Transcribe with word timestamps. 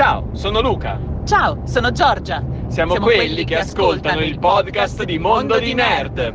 Ciao, 0.00 0.30
sono 0.32 0.62
Luca. 0.62 0.98
Ciao, 1.26 1.58
sono 1.64 1.92
Giorgia. 1.92 2.42
Siamo, 2.68 2.94
quelli, 2.94 3.44
che 3.44 3.58
ascoltano 3.58 4.22
il 4.22 4.38
podcast 4.38 5.04
di 5.04 5.18
Mondo 5.18 5.58
di 5.58 5.74
Nerd. 5.74 6.34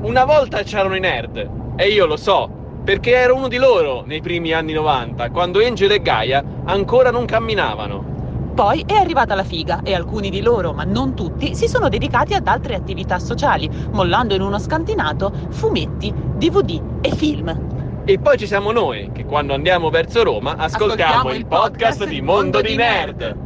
Una 0.00 0.24
volta 0.24 0.62
c'erano 0.62 0.96
i 0.96 1.00
nerd, 1.00 1.74
e 1.76 1.88
io 1.88 2.06
lo 2.06 2.16
so, 2.16 2.48
perché 2.82 3.10
ero 3.10 3.34
uno 3.34 3.48
di 3.48 3.58
loro 3.58 4.02
nei 4.06 4.22
primi 4.22 4.52
anni 4.52 4.72
90, 4.72 5.28
quando 5.28 5.60
Angel 5.62 5.90
e 5.90 6.00
Gaia 6.00 6.42
ancora 6.64 7.10
non 7.10 7.26
camminavano. 7.26 8.50
Poi 8.54 8.82
è 8.86 8.94
arrivata 8.94 9.34
la 9.34 9.44
figa 9.44 9.82
e 9.82 9.92
alcuni 9.92 10.30
di 10.30 10.40
loro, 10.40 10.72
ma 10.72 10.84
non 10.84 11.14
tutti, 11.14 11.54
si 11.54 11.68
sono 11.68 11.90
dedicati 11.90 12.32
ad 12.32 12.46
altre 12.46 12.76
attività 12.76 13.18
sociali, 13.18 13.70
mollando 13.90 14.34
in 14.34 14.40
uno 14.40 14.58
scantinato 14.58 15.30
fumetti, 15.50 16.10
DVD 16.14 16.80
e 17.02 17.10
film. 17.14 17.71
E 18.04 18.18
poi 18.18 18.36
ci 18.36 18.48
siamo 18.48 18.72
noi, 18.72 19.12
che 19.12 19.24
quando 19.24 19.54
andiamo 19.54 19.88
verso 19.88 20.24
Roma 20.24 20.56
ascoltiamo, 20.56 21.20
Ascoltiamo 21.20 21.30
il 21.30 21.36
il 21.36 21.46
podcast 21.46 21.98
podcast 21.98 22.04
di 22.08 22.20
Mondo 22.20 22.60
di 22.60 22.74
Nerd. 22.74 23.36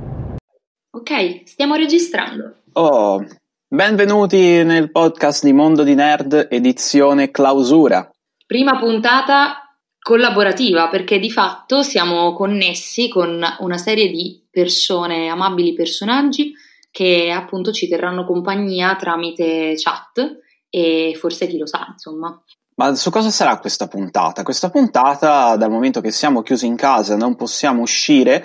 Ok, 0.93 1.43
stiamo 1.47 1.75
registrando. 1.75 2.63
Oh, 2.73 3.23
benvenuti 3.69 4.65
nel 4.65 4.91
podcast 4.91 5.45
di 5.45 5.53
Mondo 5.53 5.83
di 5.83 5.95
Nerd, 5.95 6.49
edizione 6.51 7.31
clausura. 7.31 8.11
Prima 8.47 8.79
puntata 8.79 9.77
collaborativa 9.99 10.89
perché 10.89 11.19
di 11.19 11.31
fatto 11.31 11.83
siamo 11.83 12.33
connessi 12.33 13.11
con 13.11 13.45
una 13.59 13.77
serie 13.77 14.09
di 14.09 14.43
persone, 14.51 15.29
amabili 15.29 15.75
personaggi 15.75 16.55
che 16.91 17.31
appunto 17.31 17.73
ci 17.73 17.89
terranno 17.89 18.25
compagnia 18.25 18.97
tramite 18.97 19.75
chat 19.77 20.39
e 20.71 21.15
forse 21.15 21.47
chi 21.47 21.59
lo 21.59 21.67
sa, 21.67 21.89
insomma. 21.91 22.43
Ma 22.79 22.95
su 22.95 23.11
cosa 23.11 23.31
sarà 23.31 23.59
questa 23.59 23.89
puntata? 23.89 24.43
Questa 24.43 24.69
puntata, 24.69 25.57
dal 25.57 25.71
momento 25.71 26.03
che 26.03 26.11
siamo 26.11 26.43
chiusi 26.43 26.67
in 26.67 26.77
casa, 26.77 27.17
non 27.17 27.35
possiamo 27.35 27.81
uscire, 27.81 28.45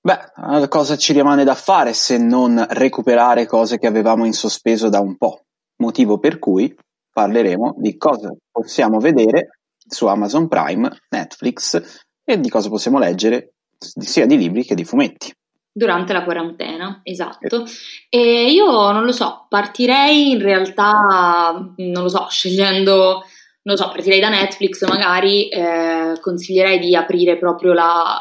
beh, 0.00 0.68
cosa 0.68 0.96
ci 0.96 1.12
rimane 1.12 1.42
da 1.42 1.56
fare 1.56 1.92
se 1.92 2.18
non 2.18 2.64
recuperare 2.70 3.46
cose 3.46 3.78
che 3.78 3.88
avevamo 3.88 4.26
in 4.26 4.32
sospeso 4.32 4.88
da 4.88 5.00
un 5.00 5.16
po'? 5.16 5.42
Motivo 5.78 6.20
per 6.20 6.38
cui 6.38 6.72
parleremo 7.12 7.74
di 7.78 7.96
cosa 7.96 8.32
possiamo 8.48 9.00
vedere 9.00 9.58
su 9.76 10.06
Amazon 10.06 10.46
Prime, 10.46 10.88
Netflix 11.10 12.04
e 12.24 12.38
di 12.38 12.48
cosa 12.48 12.68
possiamo 12.68 12.98
leggere 12.98 13.54
sia 13.76 14.26
di 14.26 14.38
libri 14.38 14.62
che 14.64 14.76
di 14.76 14.84
fumetti. 14.84 15.34
Durante 15.74 16.12
la 16.12 16.22
quarantena, 16.22 17.00
esatto. 17.02 17.64
E 18.08 18.52
io 18.52 18.92
non 18.92 19.04
lo 19.04 19.12
so, 19.12 19.46
partirei 19.48 20.30
in 20.30 20.38
realtà, 20.38 21.72
non 21.76 22.02
lo 22.02 22.08
so, 22.08 22.28
scegliendo, 22.28 23.22
non 23.64 23.76
so, 23.76 23.88
partirei 23.88 24.18
da 24.18 24.28
Netflix 24.28 24.84
magari, 24.86 25.48
eh, 25.48 26.18
consiglierei 26.20 26.78
di 26.78 26.96
aprire 26.96 27.38
proprio 27.38 27.72
la, 27.72 28.20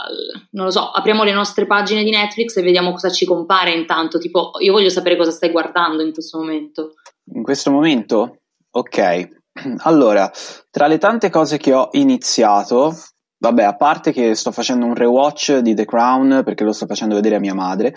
non 0.51 0.65
lo 0.65 0.71
so, 0.71 0.91
apriamo 0.91 1.23
le 1.23 1.31
nostre 1.31 1.65
pagine 1.65 2.03
di 2.03 2.11
Netflix 2.11 2.57
e 2.57 2.61
vediamo 2.61 2.91
cosa 2.91 3.09
ci 3.09 3.25
compare 3.25 3.71
intanto, 3.71 4.19
tipo 4.19 4.51
io 4.59 4.71
voglio 4.71 4.89
sapere 4.89 5.17
cosa 5.17 5.31
stai 5.31 5.49
guardando 5.49 6.03
in 6.03 6.13
questo 6.13 6.37
momento. 6.37 6.93
In 7.33 7.43
questo 7.43 7.71
momento? 7.71 8.41
Ok. 8.71 9.39
Allora, 9.83 10.31
tra 10.69 10.87
le 10.87 10.97
tante 10.97 11.29
cose 11.29 11.57
che 11.57 11.73
ho 11.73 11.89
iniziato, 11.91 12.95
vabbè, 13.37 13.63
a 13.63 13.75
parte 13.75 14.11
che 14.11 14.35
sto 14.35 14.51
facendo 14.51 14.85
un 14.85 14.95
rewatch 14.95 15.57
di 15.57 15.73
The 15.73 15.85
Crown 15.85 16.41
perché 16.45 16.63
lo 16.63 16.71
sto 16.71 16.85
facendo 16.85 17.15
vedere 17.15 17.35
a 17.35 17.39
mia 17.39 17.53
madre, 17.53 17.93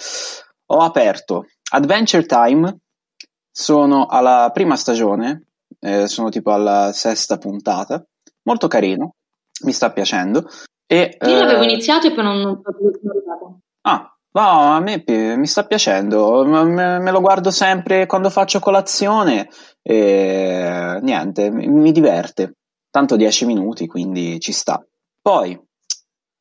ho 0.67 0.79
aperto 0.79 1.47
Adventure 1.73 2.25
Time, 2.25 2.79
sono 3.51 4.07
alla 4.07 4.51
prima 4.53 4.77
stagione, 4.77 5.54
eh, 5.81 6.07
sono 6.07 6.29
tipo 6.29 6.53
alla 6.53 6.93
sesta 6.93 7.39
puntata, 7.39 8.05
molto 8.43 8.69
carino, 8.69 9.15
mi 9.65 9.73
sta 9.73 9.91
piacendo. 9.93 10.49
E, 10.87 11.17
Io 11.21 11.39
l'avevo 11.41 11.63
eh, 11.63 11.71
iniziato 11.71 12.07
e 12.07 12.13
poi 12.13 12.25
non, 12.25 12.43
dove 12.43 12.99
sono 13.01 13.13
arrivata. 13.13 13.59
Ah, 13.83 14.17
no, 14.33 14.73
a 14.75 14.81
me 14.81 15.03
mi 15.07 15.47
sta 15.47 15.65
piacendo, 15.65 16.45
me, 16.45 16.99
me 16.99 17.11
lo 17.11 17.21
guardo 17.21 17.51
sempre 17.51 18.07
quando 18.07 18.31
faccio 18.31 18.59
colazione 18.59 19.49
e 19.83 20.99
niente, 21.03 21.51
mi, 21.51 21.69
mi 21.69 21.93
diverte. 21.93 22.57
Tanto 22.91 23.17
10 23.17 23.47
minuti, 23.47 23.89
quindi 23.89 24.39
ci 24.39 24.53
sta. 24.53 24.81
Poi 25.21 25.61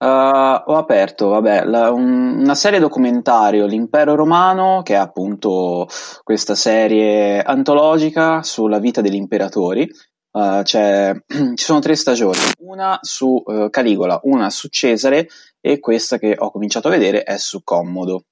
eh, 0.04 0.64
ho 0.66 0.76
aperto, 0.76 1.30
vabbè, 1.30 1.64
la- 1.66 1.92
un- 1.92 2.40
una 2.42 2.56
serie 2.56 2.80
documentario, 2.80 3.66
L'Impero 3.66 4.16
Romano, 4.16 4.82
che 4.84 4.94
è 4.94 4.98
appunto 4.98 5.88
questa 6.24 6.56
serie 6.56 7.42
antologica 7.42 8.44
sulla 8.44 8.80
vita 8.80 9.02
degli 9.02 9.16
imperatori. 9.16 9.90
Eh, 10.36 10.62
c'è- 10.64 11.14
ci 11.56 11.64
sono 11.64 11.80
tre 11.80 11.96
stagioni, 11.96 12.38
una 12.60 12.98
su 13.02 13.42
eh, 13.46 13.70
Caligola, 13.70 14.20
una 14.24 14.50
su 14.50 14.68
Cesare 14.68 15.28
e 15.62 15.80
questa 15.80 16.18
che 16.18 16.36
ho 16.38 16.52
cominciato 16.52 16.88
a 16.88 16.92
vedere 16.92 17.24
è 17.24 17.38
su 17.38 17.64
Commodo, 17.64 18.24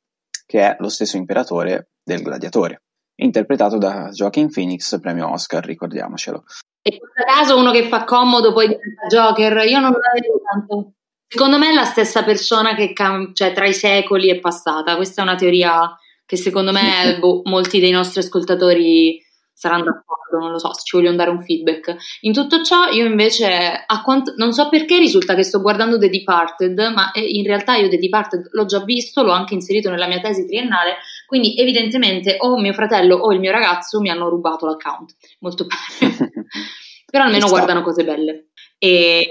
che 0.46 0.60
è 0.62 0.76
lo 0.80 0.90
stesso 0.90 1.16
imperatore 1.18 1.92
del 2.04 2.22
gladiatore, 2.22 2.82
interpretato 3.22 3.78
da 3.78 4.10
Joaquin 4.10 4.52
Phoenix, 4.52 5.00
premio 5.00 5.32
Oscar, 5.32 5.64
ricordiamocelo. 5.64 6.44
E 6.84 6.98
per 6.98 7.24
caso 7.26 7.58
uno 7.58 7.72
che 7.72 7.88
fa 7.88 8.04
comodo 8.04 8.52
poi 8.54 8.68
diventa 8.68 9.06
Joker, 9.08 9.58
io 9.68 9.80
non 9.80 9.92
la 9.92 10.12
vedo 10.14 10.42
tanto. 10.44 10.92
Secondo 11.34 11.58
me 11.58 11.70
è 11.70 11.74
la 11.74 11.86
stessa 11.86 12.26
persona 12.26 12.76
che 12.76 12.92
cam- 12.92 13.34
cioè, 13.34 13.54
tra 13.54 13.66
i 13.66 13.74
secoli 13.74 14.28
è 14.28 14.42
passata. 14.42 14.98
Questa 14.98 15.22
è 15.22 15.24
una 15.24 15.36
teoria 15.36 15.98
che 16.26 16.36
secondo 16.36 16.74
me 16.74 17.20
boh, 17.20 17.40
molti 17.46 17.80
dei 17.80 17.92
nostri 17.92 18.20
ascoltatori 18.20 19.18
saranno 19.54 19.86
d'accordo, 19.86 20.40
non 20.40 20.52
lo 20.52 20.60
so, 20.60 20.74
se 20.74 20.82
ci 20.84 20.98
vogliono 20.98 21.16
dare 21.16 21.30
un 21.30 21.42
feedback. 21.42 21.96
In 22.22 22.34
tutto 22.34 22.62
ciò 22.64 22.90
io 22.90 23.06
invece, 23.06 23.48
a 23.86 24.02
quanto- 24.02 24.34
non 24.36 24.52
so 24.52 24.68
perché 24.68 24.98
risulta 24.98 25.34
che 25.34 25.44
sto 25.44 25.62
guardando 25.62 25.98
The 25.98 26.10
Departed, 26.10 26.78
ma 26.94 27.12
eh, 27.14 27.22
in 27.22 27.46
realtà 27.46 27.78
io 27.78 27.88
The 27.88 27.98
Departed 27.98 28.50
l'ho 28.52 28.66
già 28.66 28.84
visto, 28.84 29.24
l'ho 29.24 29.32
anche 29.32 29.54
inserito 29.54 29.90
nella 29.90 30.08
mia 30.08 30.20
tesi 30.20 30.46
triennale, 30.46 30.98
quindi 31.28 31.56
evidentemente 31.58 32.36
o 32.40 32.60
mio 32.60 32.74
fratello 32.74 33.16
o 33.16 33.32
il 33.32 33.40
mio 33.40 33.52
ragazzo 33.52 34.02
mi 34.02 34.10
hanno 34.10 34.28
rubato 34.28 34.66
l'account. 34.66 35.16
Molto 35.40 35.66
bene. 35.66 36.30
Però 37.10 37.24
almeno 37.24 37.48
guardano 37.48 37.84
cose 37.84 38.04
belle. 38.04 38.48
E, 38.78 39.30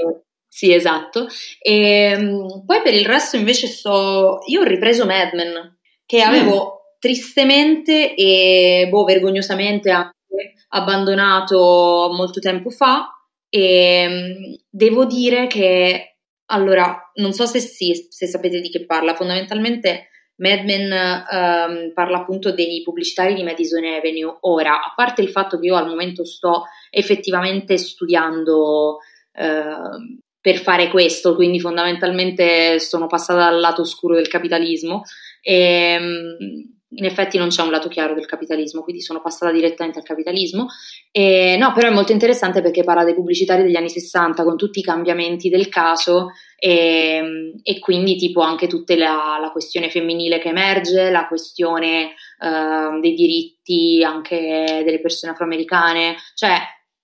sì, 0.52 0.74
esatto. 0.74 1.28
E, 1.60 2.16
mh, 2.16 2.64
poi 2.66 2.82
per 2.82 2.92
il 2.92 3.06
resto 3.06 3.36
invece 3.36 3.68
sto... 3.68 4.40
Io 4.48 4.62
ho 4.62 4.64
ripreso 4.64 5.06
Mad 5.06 5.32
Men, 5.32 5.78
che 6.04 6.22
avevo 6.22 6.96
tristemente 6.98 8.14
e 8.16 8.88
boh, 8.90 9.04
vergognosamente 9.04 9.90
anche 9.90 10.54
abbandonato 10.70 12.10
molto 12.16 12.40
tempo 12.40 12.68
fa. 12.70 13.08
E 13.48 14.08
mh, 14.08 14.64
devo 14.68 15.04
dire 15.04 15.46
che, 15.46 16.16
allora, 16.46 17.10
non 17.14 17.32
so 17.32 17.46
se, 17.46 17.60
sì, 17.60 18.08
se 18.10 18.26
sapete 18.26 18.60
di 18.60 18.70
che 18.70 18.84
parla, 18.84 19.14
fondamentalmente 19.14 20.08
Mad 20.40 20.64
Men 20.64 20.90
ehm, 20.92 21.92
parla 21.94 22.18
appunto 22.18 22.50
dei 22.52 22.82
pubblicitari 22.82 23.34
di 23.34 23.44
Madison 23.44 23.84
Avenue. 23.84 24.38
Ora, 24.40 24.82
a 24.82 24.92
parte 24.96 25.22
il 25.22 25.28
fatto 25.28 25.60
che 25.60 25.66
io 25.66 25.76
al 25.76 25.86
momento 25.86 26.24
sto 26.24 26.64
effettivamente 26.90 27.78
studiando 27.78 28.98
ehm, 29.32 30.18
per 30.40 30.56
fare 30.58 30.88
questo, 30.88 31.34
quindi 31.34 31.60
fondamentalmente 31.60 32.78
sono 32.80 33.06
passata 33.06 33.50
dal 33.50 33.60
lato 33.60 33.82
oscuro 33.82 34.14
del 34.14 34.28
capitalismo 34.28 35.02
e 35.42 35.98
mm, 36.00 36.60
in 36.92 37.04
effetti 37.04 37.38
non 37.38 37.48
c'è 37.48 37.62
un 37.62 37.70
lato 37.70 37.88
chiaro 37.88 38.14
del 38.14 38.26
capitalismo, 38.26 38.82
quindi 38.82 39.00
sono 39.00 39.20
passata 39.20 39.52
direttamente 39.52 39.98
al 39.98 40.04
capitalismo. 40.04 40.66
E, 41.12 41.56
no, 41.58 41.72
però 41.72 41.88
è 41.88 41.92
molto 41.92 42.12
interessante 42.12 42.62
perché 42.62 42.82
parla 42.82 43.04
dei 43.04 43.14
pubblicitari 43.14 43.62
degli 43.62 43.76
anni 43.76 43.90
60 43.90 44.42
con 44.42 44.56
tutti 44.56 44.80
i 44.80 44.82
cambiamenti 44.82 45.48
del 45.48 45.68
caso 45.68 46.30
e, 46.58 47.52
e 47.62 47.78
quindi 47.78 48.16
tipo 48.16 48.40
anche 48.40 48.66
tutta 48.66 48.96
la, 48.96 49.38
la 49.40 49.50
questione 49.52 49.88
femminile 49.88 50.40
che 50.40 50.48
emerge, 50.48 51.10
la 51.10 51.28
questione 51.28 52.10
eh, 52.40 53.00
dei 53.00 53.14
diritti 53.14 54.02
anche 54.04 54.82
delle 54.84 55.00
persone 55.00 55.32
afroamericane, 55.32 56.16
cioè 56.34 56.58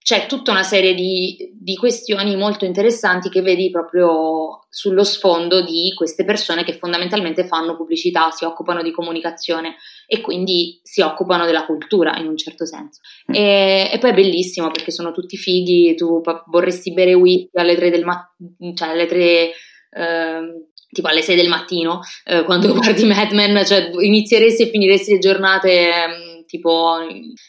c'è 0.06 0.26
tutta 0.26 0.52
una 0.52 0.62
serie 0.62 0.94
di, 0.94 1.52
di 1.52 1.74
questioni 1.74 2.36
molto 2.36 2.64
interessanti 2.64 3.28
che 3.28 3.42
vedi 3.42 3.70
proprio 3.70 4.66
sullo 4.70 5.02
sfondo 5.02 5.64
di 5.64 5.92
queste 5.96 6.24
persone 6.24 6.62
che 6.62 6.78
fondamentalmente 6.78 7.44
fanno 7.44 7.74
pubblicità, 7.74 8.30
si 8.30 8.44
occupano 8.44 8.84
di 8.84 8.92
comunicazione 8.92 9.74
e 10.06 10.20
quindi 10.20 10.78
si 10.84 11.00
occupano 11.00 11.44
della 11.44 11.66
cultura 11.66 12.16
in 12.18 12.28
un 12.28 12.36
certo 12.36 12.64
senso. 12.64 13.00
E, 13.26 13.90
e 13.92 13.98
poi 13.98 14.10
è 14.10 14.14
bellissimo 14.14 14.70
perché 14.70 14.92
sono 14.92 15.10
tutti 15.10 15.36
fighi, 15.36 15.96
tu 15.96 16.22
vorresti 16.46 16.92
bere 16.92 17.14
whisky 17.14 17.50
alle 17.54 17.74
3 17.74 17.90
del 17.90 18.04
mattino, 18.04 18.74
cioè 18.74 18.90
alle 18.90 19.06
3 19.06 19.50
ehm, 19.90 20.66
tipo 20.88 21.08
alle 21.08 21.22
6 21.22 21.34
del 21.34 21.48
mattino 21.48 21.98
eh, 22.26 22.44
quando 22.44 22.72
guardi 22.78 23.04
Mad 23.06 23.32
Men, 23.32 23.66
cioè 23.66 23.90
inizieresti 23.92 24.62
e 24.62 24.70
finiresti 24.70 25.14
le 25.14 25.18
giornate 25.18 25.88
ehm, 25.88 26.25
tipo 26.46 26.96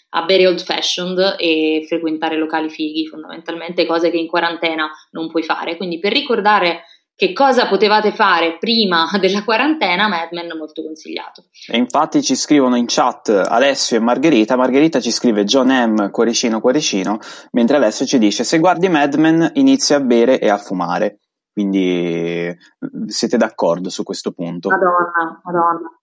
a 0.09 0.21
bere 0.23 0.47
old 0.47 0.61
fashioned 0.61 1.35
e 1.37 1.85
frequentare 1.87 2.37
locali 2.37 2.69
fighi, 2.69 3.07
fondamentalmente 3.07 3.85
cose 3.85 4.09
che 4.09 4.17
in 4.17 4.27
quarantena 4.27 4.89
non 5.11 5.29
puoi 5.29 5.43
fare. 5.43 5.77
Quindi 5.77 5.99
per 5.99 6.11
ricordare 6.11 6.83
che 7.17 7.33
cosa 7.33 7.67
potevate 7.67 8.11
fare 8.11 8.57
prima 8.59 9.09
della 9.19 9.43
quarantena, 9.43 10.07
Mad 10.07 10.29
Men 10.31 10.55
molto 10.55 10.83
consigliato. 10.83 11.45
E 11.67 11.75
infatti 11.75 12.21
ci 12.21 12.35
scrivono 12.35 12.75
in 12.75 12.85
chat 12.87 13.29
Alessio 13.29 13.97
e 13.97 13.99
Margherita. 13.99 14.55
Margherita 14.55 14.99
ci 14.99 15.11
scrive 15.11 15.43
John 15.43 15.69
M. 15.69 16.11
Cuoricino 16.11 16.61
Cuoricino, 16.61 17.17
mentre 17.53 17.77
Alessio 17.77 18.05
ci 18.05 18.19
dice 18.19 18.43
se 18.43 18.59
guardi 18.59 18.87
Mad 18.87 19.15
Men 19.15 19.49
inizi 19.55 19.95
a 19.95 19.99
bere 19.99 20.39
e 20.39 20.47
a 20.49 20.57
fumare. 20.57 21.21
Quindi 21.51 22.55
siete 23.07 23.35
d'accordo 23.35 23.89
su 23.89 24.03
questo 24.03 24.31
punto? 24.31 24.69
Madonna, 24.69 25.41
madonna. 25.43 25.96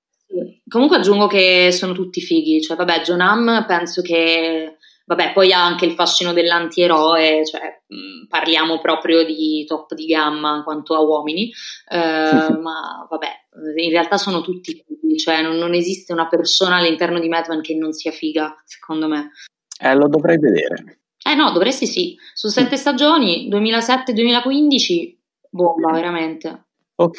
Comunque 0.69 0.97
aggiungo 0.97 1.27
che 1.27 1.71
sono 1.73 1.93
tutti 1.93 2.21
fighi, 2.21 2.61
cioè 2.61 2.77
vabbè, 2.77 3.01
John 3.03 3.21
Hamm 3.21 3.65
penso 3.67 4.03
che 4.03 4.77
Vabbè, 5.07 5.33
poi 5.35 5.53
ha 5.53 5.63
anche 5.63 5.85
il 5.85 5.93
fascino 5.93 6.33
dell'antieroe, 6.33 7.45
cioè 7.45 7.83
mh, 7.87 8.27
parliamo 8.29 8.81
proprio 8.81 9.23
di 9.23 9.65
top 9.67 9.93
di 9.93 10.07
gamma 10.07 10.63
quanto 10.65 10.95
a 10.95 11.01
uomini, 11.01 11.53
eh, 11.91 11.99
ma 12.59 13.07
vabbè, 13.09 13.29
in 13.77 13.91
realtà 13.91 14.17
sono 14.17 14.41
tutti 14.41 14.83
fighi, 14.87 15.19
cioè 15.19 15.43
non, 15.43 15.57
non, 15.57 15.75
esiste 15.75 16.15
una 16.15 16.27
persona 16.27 16.77
all'interno 16.77 17.21
di 17.21 17.29
Madman 17.29 17.61
che 17.61 17.75
non 17.75 17.93
sia 17.93 18.13
figa, 18.13 18.55
secondo 18.65 19.07
me. 19.07 19.33
Eh, 19.79 19.95
lo 19.95 20.09
dovrei 20.09 20.39
vedere. 20.39 21.01
Eh 21.23 21.35
no, 21.35 21.51
dovresti 21.53 21.87
sì. 21.87 22.17
Su 22.33 22.49
sette 22.49 22.77
stagioni, 22.77 23.49
2007-2015, 23.51 25.17
bomba, 25.51 25.93
veramente. 25.93 26.65
Ok, 26.95 27.19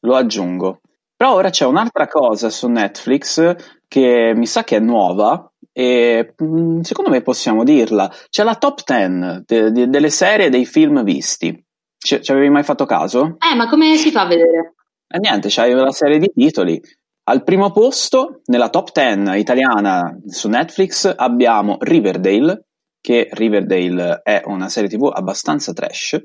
lo 0.00 0.16
aggiungo. 0.16 0.80
Però 1.16 1.32
ora 1.32 1.48
c'è 1.48 1.64
un'altra 1.64 2.06
cosa 2.06 2.50
su 2.50 2.68
Netflix 2.68 3.54
che 3.88 4.32
mi 4.34 4.46
sa 4.46 4.64
che 4.64 4.76
è 4.76 4.80
nuova 4.80 5.50
e 5.72 6.34
mm, 6.42 6.80
secondo 6.80 7.10
me 7.10 7.22
possiamo 7.22 7.64
dirla. 7.64 8.12
C'è 8.28 8.42
la 8.42 8.56
top 8.56 8.82
10 8.84 9.44
de- 9.46 9.70
de- 9.70 9.88
delle 9.88 10.10
serie 10.10 10.46
e 10.46 10.50
dei 10.50 10.66
film 10.66 11.02
visti. 11.02 11.52
C- 11.98 12.20
ci 12.20 12.30
avevi 12.30 12.50
mai 12.50 12.62
fatto 12.62 12.84
caso? 12.84 13.36
Eh, 13.50 13.54
ma 13.54 13.68
come 13.68 13.96
si 13.96 14.10
fa 14.10 14.22
a 14.22 14.26
vedere? 14.26 14.74
Eh, 15.08 15.18
niente, 15.18 15.48
c'hai 15.50 15.72
la 15.72 15.90
serie 15.90 16.18
di 16.18 16.30
titoli. 16.34 16.80
Al 17.28 17.42
primo 17.42 17.72
posto, 17.72 18.42
nella 18.46 18.68
top 18.68 18.92
10 18.92 19.38
italiana 19.38 20.16
su 20.26 20.48
Netflix, 20.48 21.12
abbiamo 21.16 21.76
Riverdale, 21.80 22.66
che 23.00 23.28
Riverdale 23.30 24.20
è 24.22 24.42
una 24.44 24.68
serie 24.68 24.88
tv 24.88 25.10
abbastanza 25.12 25.72
trash, 25.72 26.22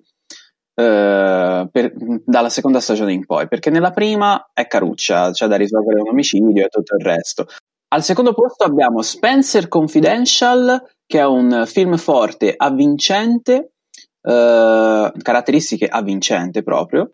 eh, 0.82 1.70
per, 1.72 1.94
dalla 2.26 2.50
seconda 2.50 2.80
stagione 2.80 3.14
in 3.14 3.26
poi, 3.26 3.48
perché 3.48 3.70
nella 3.70 3.92
prima 3.92 4.50
è 4.54 4.66
caruccia, 4.66 5.32
c'è 5.32 5.48
da 5.48 5.56
risolvere 5.56 6.02
un 6.02 6.10
omicidio 6.10 6.66
e 6.66 6.70
tutto 6.70 6.96
il 6.96 7.06
resto. 7.06 7.46
Al 7.94 8.04
secondo 8.04 8.34
posto 8.34 8.64
abbiamo 8.64 9.02
Spencer 9.02 9.68
Confidential, 9.68 10.82
che 11.06 11.20
è 11.20 11.26
un 11.26 11.64
film 11.66 11.98
forte, 11.98 12.54
avvincente, 12.56 13.74
eh, 14.22 15.12
caratteristiche 15.22 15.88
avvincente 15.88 16.64
proprio, 16.64 17.12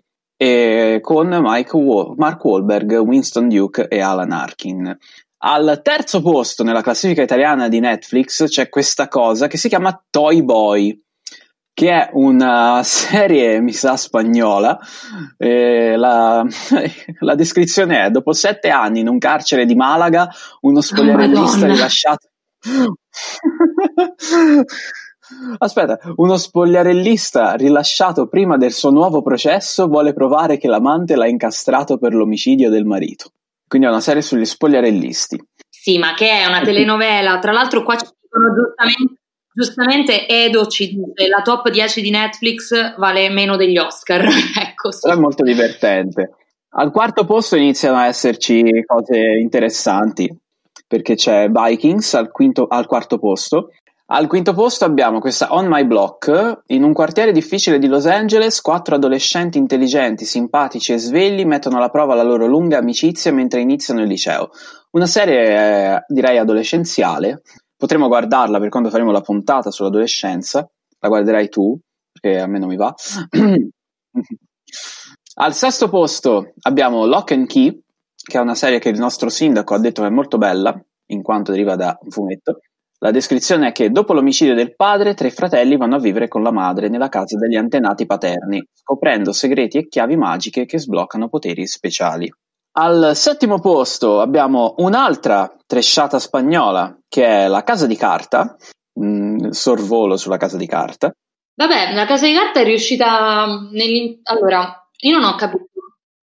con 1.02 1.34
Wall- 1.34 2.14
Mark 2.16 2.44
Wahlberg, 2.44 2.94
Winston 3.00 3.50
Duke 3.50 3.88
e 3.88 4.00
Alan 4.00 4.32
Arkin. 4.32 4.98
Al 5.40 5.82
terzo 5.84 6.22
posto 6.22 6.64
nella 6.64 6.82
classifica 6.82 7.22
italiana 7.22 7.68
di 7.68 7.80
Netflix 7.80 8.46
c'è 8.46 8.70
questa 8.70 9.08
cosa 9.08 9.48
che 9.48 9.58
si 9.58 9.68
chiama 9.68 10.00
Toy 10.10 10.44
Boy, 10.44 11.00
che 11.78 11.92
è 11.92 12.10
una 12.14 12.82
serie, 12.82 13.62
mi 13.62 13.72
sa, 13.72 13.98
spagnola. 13.98 14.80
Eh, 15.38 15.96
la, 15.96 16.44
la, 17.20 17.36
descrizione 17.36 18.04
è: 18.04 18.10
dopo 18.10 18.34
sette 18.34 18.70
anni 18.70 19.02
in 19.02 19.08
un 19.08 19.20
carcere 19.20 19.68
di 19.68 19.76
Malaga, 19.76 20.28
uno 20.62 20.82
spogliarellista 20.82 21.66
oh, 21.66 21.70
rilasciato. 21.70 22.30
Aspetta, 25.60 26.00
uno 26.16 26.38
spogliarellista 26.38 27.54
rilasciato 27.54 28.28
prima 28.28 28.58
del 28.58 28.72
suo 28.72 28.90
nuovo 28.90 29.22
processo 29.22 29.86
vuole 29.86 30.14
provare 30.14 30.58
che 30.58 30.68
l'amante 30.68 31.16
l'ha 31.16 31.28
incastrato 31.28 32.00
per 32.00 32.16
l'omicidio 32.16 32.72
del 32.72 32.86
marito. 32.86 33.34
Quindi 33.68 33.88
è 33.88 33.92
una 33.92 34.02
serie 34.02 34.24
sugli 34.24 34.46
spogliarellisti. 34.46 35.40
Sì, 35.70 36.00
ma 36.00 36.16
che 36.16 36.28
è 36.28 36.48
una 36.48 36.62
telenovela. 36.62 37.38
Tra 37.38 37.52
l'altro, 37.52 37.84
qua 37.84 37.98
ci 37.98 38.08
dicono 38.20 38.52
giustamente 38.56 39.20
Giustamente 39.58 40.28
Edo 40.28 40.68
ci 40.68 40.90
dice 40.90 41.28
la 41.28 41.42
top 41.42 41.72
10 41.72 42.04
di 42.04 42.12
Netflix 42.12 42.96
vale 42.98 43.28
meno 43.30 43.56
degli 43.56 43.80
Oscar. 43.80 44.22
ecco, 44.56 44.92
sì. 44.92 45.10
È 45.10 45.16
molto 45.16 45.42
divertente. 45.42 46.30
Al 46.76 46.92
quarto 46.92 47.26
posto 47.26 47.56
iniziano 47.56 47.98
a 47.98 48.06
esserci 48.06 48.84
cose 48.86 49.18
interessanti 49.18 50.32
perché 50.86 51.16
c'è 51.16 51.50
Vikings 51.50 52.14
al, 52.14 52.30
quinto, 52.30 52.68
al 52.68 52.86
quarto 52.86 53.18
posto. 53.18 53.72
Al 54.10 54.28
quinto 54.28 54.54
posto 54.54 54.86
abbiamo 54.86 55.18
questa 55.18 55.52
On 55.52 55.66
My 55.66 55.86
Block. 55.86 56.62
In 56.68 56.84
un 56.84 56.94
quartiere 56.94 57.32
difficile 57.32 57.80
di 57.80 57.88
Los 57.88 58.06
Angeles, 58.06 58.62
quattro 58.62 58.94
adolescenti 58.94 59.58
intelligenti, 59.58 60.24
simpatici 60.26 60.94
e 60.94 61.00
svegli 61.00 61.46
mettono 61.46 61.78
alla 61.78 61.90
prova 61.90 62.14
la 62.14 62.22
loro 62.22 62.46
lunga 62.46 62.78
amicizia 62.78 63.34
mentre 63.34 63.62
iniziano 63.62 64.02
il 64.02 64.08
liceo. 64.08 64.52
Una 64.92 65.08
serie, 65.08 65.96
eh, 65.96 66.04
direi, 66.10 66.38
adolescenziale, 66.38 67.42
Potremmo 67.78 68.08
guardarla 68.08 68.60
per 68.60 68.70
quando 68.70 68.90
faremo 68.90 69.12
la 69.12 69.22
puntata 69.22 69.70
sull'adolescenza, 69.70 70.68
la 71.00 71.08
guarderai 71.08 71.48
tu, 71.48 71.80
perché 72.12 72.40
a 72.40 72.48
me 72.48 72.58
non 72.58 72.70
mi 72.70 72.76
va. 72.76 72.92
Al 75.40 75.54
sesto 75.54 75.88
posto 75.88 76.54
abbiamo 76.62 77.06
Lock 77.06 77.34
and 77.34 77.46
Key, 77.46 77.80
che 78.16 78.38
è 78.40 78.42
una 78.42 78.56
serie 78.56 78.80
che 78.80 78.90
il 78.90 78.98
nostro 78.98 79.30
sindaco 79.30 79.76
ha 79.76 79.80
detto 79.80 80.02
che 80.02 80.08
è 80.08 80.12
molto 80.12 80.40
bella, 80.40 80.76
in 81.12 81.22
quanto 81.22 81.52
deriva 81.52 81.76
da 81.76 81.96
un 82.02 82.10
fumetto. 82.10 82.62
La 83.00 83.12
descrizione 83.12 83.68
è 83.68 83.72
che 83.72 83.92
dopo 83.92 84.14
l'omicidio 84.14 84.56
del 84.56 84.76
padre, 84.76 85.14
tre 85.14 85.30
fratelli 85.30 85.78
vanno 85.78 85.98
a 85.98 86.00
vivere 86.00 86.28
con 86.28 86.42
la 86.42 86.52
madre 86.52 86.90
nella 86.90 87.10
casa 87.10 87.38
degli 87.38 87.56
antenati 87.56 88.08
paterni, 88.08 88.68
scoprendo 88.74 89.32
segreti 89.32 89.78
e 89.78 89.88
chiavi 89.88 90.16
magiche 90.16 90.66
che 90.66 90.80
sbloccano 90.80 91.30
poteri 91.30 91.68
speciali. 91.68 92.28
Al 92.80 93.16
settimo 93.16 93.60
posto 93.60 94.22
abbiamo 94.22 94.76
un'altra 94.78 95.52
tresciata 95.66 96.20
spagnola 96.20 96.96
che 97.10 97.26
è 97.26 97.48
La 97.48 97.64
Casa 97.64 97.88
di 97.88 97.96
Carta, 97.96 98.56
mm, 99.00 99.50
sorvolo 99.50 100.16
sulla 100.16 100.38
Casa 100.38 100.58
di 100.58 100.68
Carta. 100.68 101.12
Vabbè, 101.56 101.96
La 101.96 102.06
Casa 102.06 102.28
di 102.28 102.36
Carta 102.36 102.60
è 102.60 102.64
riuscita 102.64 103.68
nel... 103.72 104.20
Allora, 104.26 104.88
io 105.00 105.18
non 105.18 105.28
ho 105.28 105.36
capito. 105.36 105.66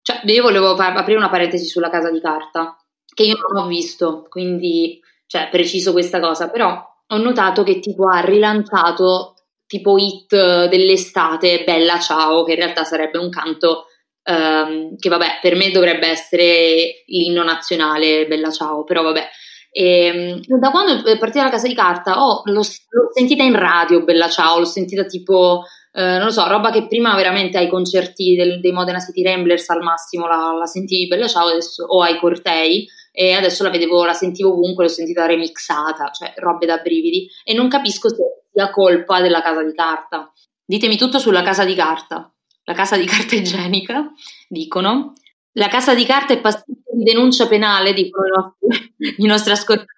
Cioè, 0.00 0.20
io 0.26 0.42
volevo 0.42 0.74
aprire 0.74 1.18
una 1.18 1.28
parentesi 1.28 1.64
sulla 1.64 1.90
Casa 1.90 2.12
di 2.12 2.20
Carta, 2.20 2.76
che 3.12 3.24
io 3.24 3.34
non 3.48 3.64
ho 3.64 3.66
visto, 3.66 4.24
quindi, 4.28 5.00
cioè, 5.26 5.48
preciso 5.50 5.90
questa 5.90 6.20
cosa, 6.20 6.50
però 6.50 6.80
ho 7.04 7.16
notato 7.16 7.64
che 7.64 7.80
tipo 7.80 8.06
ha 8.06 8.20
rilanciato 8.20 9.34
tipo 9.66 9.98
hit 9.98 10.28
dell'estate, 10.68 11.64
Bella 11.64 11.98
Ciao, 11.98 12.44
che 12.44 12.52
in 12.52 12.58
realtà 12.58 12.84
sarebbe 12.84 13.18
un 13.18 13.28
canto 13.28 13.86
um, 14.24 14.96
che 14.96 15.08
vabbè 15.08 15.38
per 15.40 15.56
me 15.56 15.70
dovrebbe 15.70 16.08
essere 16.08 17.04
l'inno 17.06 17.42
nazionale 17.42 18.26
Bella 18.26 18.50
Ciao, 18.50 18.84
però 18.84 19.02
vabbè. 19.02 19.28
E, 19.70 20.06
ehm, 20.06 20.58
da 20.58 20.70
quando 20.70 21.04
è 21.04 21.18
partita 21.18 21.44
la 21.44 21.50
casa 21.50 21.66
di 21.66 21.74
carta 21.74 22.22
oh, 22.22 22.42
l'ho, 22.44 22.62
l'ho, 22.62 23.10
sentita 23.12 23.42
in 23.42 23.58
radio 23.58 24.04
Bella 24.04 24.28
Ciao, 24.28 24.58
l'ho 24.58 24.64
sentita 24.64 25.04
tipo, 25.04 25.64
eh, 25.92 26.02
non 26.02 26.26
lo 26.26 26.30
so, 26.30 26.46
roba 26.46 26.70
che 26.70 26.86
prima 26.86 27.14
veramente 27.16 27.58
ai 27.58 27.68
concerti 27.68 28.36
del, 28.36 28.60
dei 28.60 28.72
Modena 28.72 29.00
City 29.00 29.22
Ramblers 29.22 29.68
al 29.70 29.82
massimo 29.82 30.26
la, 30.26 30.54
la 30.56 30.66
sentivi 30.66 31.08
Bella 31.08 31.28
Ciao 31.28 31.48
adesso, 31.48 31.84
o 31.84 32.02
ai 32.02 32.18
cortei 32.18 32.86
e 33.16 33.32
adesso 33.32 33.62
la 33.62 33.70
vedevo, 33.70 34.04
la 34.04 34.12
sentivo 34.12 34.52
ovunque, 34.52 34.84
l'ho 34.84 34.90
sentita 34.90 35.26
remixata, 35.26 36.10
cioè 36.10 36.32
robe 36.36 36.66
da 36.66 36.78
brividi 36.78 37.28
e 37.44 37.54
non 37.54 37.68
capisco 37.68 38.08
se 38.08 38.16
sia 38.52 38.70
colpa 38.70 39.20
della 39.20 39.42
casa 39.42 39.62
di 39.62 39.72
carta. 39.74 40.32
Ditemi 40.66 40.96
tutto 40.96 41.18
sulla 41.18 41.42
casa 41.42 41.64
di 41.64 41.74
carta 41.74 42.33
la 42.64 42.74
casa 42.74 42.96
di 42.96 43.06
carta 43.06 43.34
igienica, 43.34 44.10
dicono. 44.48 45.12
La 45.56 45.68
casa 45.68 45.94
di 45.94 46.04
carta 46.04 46.32
è 46.32 46.40
passibile 46.40 46.82
di 46.92 47.04
denuncia 47.04 47.46
penale, 47.46 47.92
dicono 47.92 48.26
i 48.26 48.30
nostri, 48.30 49.14
i 49.22 49.26
nostri 49.26 49.52
ascoltatori. 49.52 49.92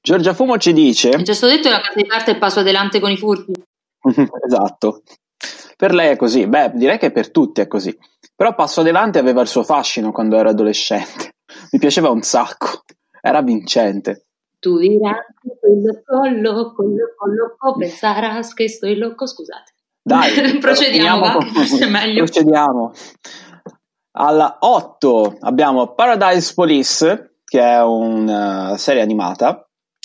Giorgia 0.00 0.34
Fumo 0.34 0.58
ci 0.58 0.72
dice... 0.72 1.10
C'è 1.10 1.34
stato 1.34 1.52
detto 1.52 1.68
che 1.68 1.74
la 1.74 1.80
casa 1.80 1.94
di 1.94 2.06
carta 2.06 2.30
è 2.30 2.38
passo 2.38 2.60
adelante 2.60 3.00
con 3.00 3.10
i 3.10 3.16
furti. 3.16 3.52
esatto. 4.46 5.02
Per 5.76 5.94
lei 5.94 6.10
è 6.10 6.16
così, 6.16 6.46
beh, 6.46 6.72
direi 6.74 6.98
che 6.98 7.10
per 7.10 7.30
tutti 7.30 7.62
è 7.62 7.66
così. 7.66 7.96
Però 8.36 8.54
Passo 8.54 8.80
Adelante 8.80 9.18
aveva 9.18 9.40
il 9.40 9.48
suo 9.48 9.62
fascino 9.62 10.12
quando 10.12 10.36
ero 10.36 10.50
adolescente. 10.50 11.36
Mi 11.72 11.78
piaceva 11.78 12.10
un 12.10 12.20
sacco, 12.20 12.84
era 13.20 13.40
vincente. 13.40 14.26
Tu 14.58 14.76
dirai, 14.76 15.14
quello 15.58 16.02
collo, 16.04 16.74
quello 16.74 17.14
collo, 17.56 17.76
pensaras 17.78 18.52
che 18.52 18.68
sto 18.68 18.92
loco, 18.94 19.26
scusate. 19.26 19.72
Dai, 20.02 20.58
procediamo, 20.58 21.20
va, 21.20 21.38
meglio. 21.88 22.24
Procediamo. 22.24 22.92
Alla 24.12 24.56
8 24.60 25.36
abbiamo 25.40 25.94
Paradise 25.94 26.52
Police, 26.54 27.36
che 27.44 27.60
è 27.60 27.82
una 27.82 28.76
serie 28.76 29.02
animata. 29.02 29.64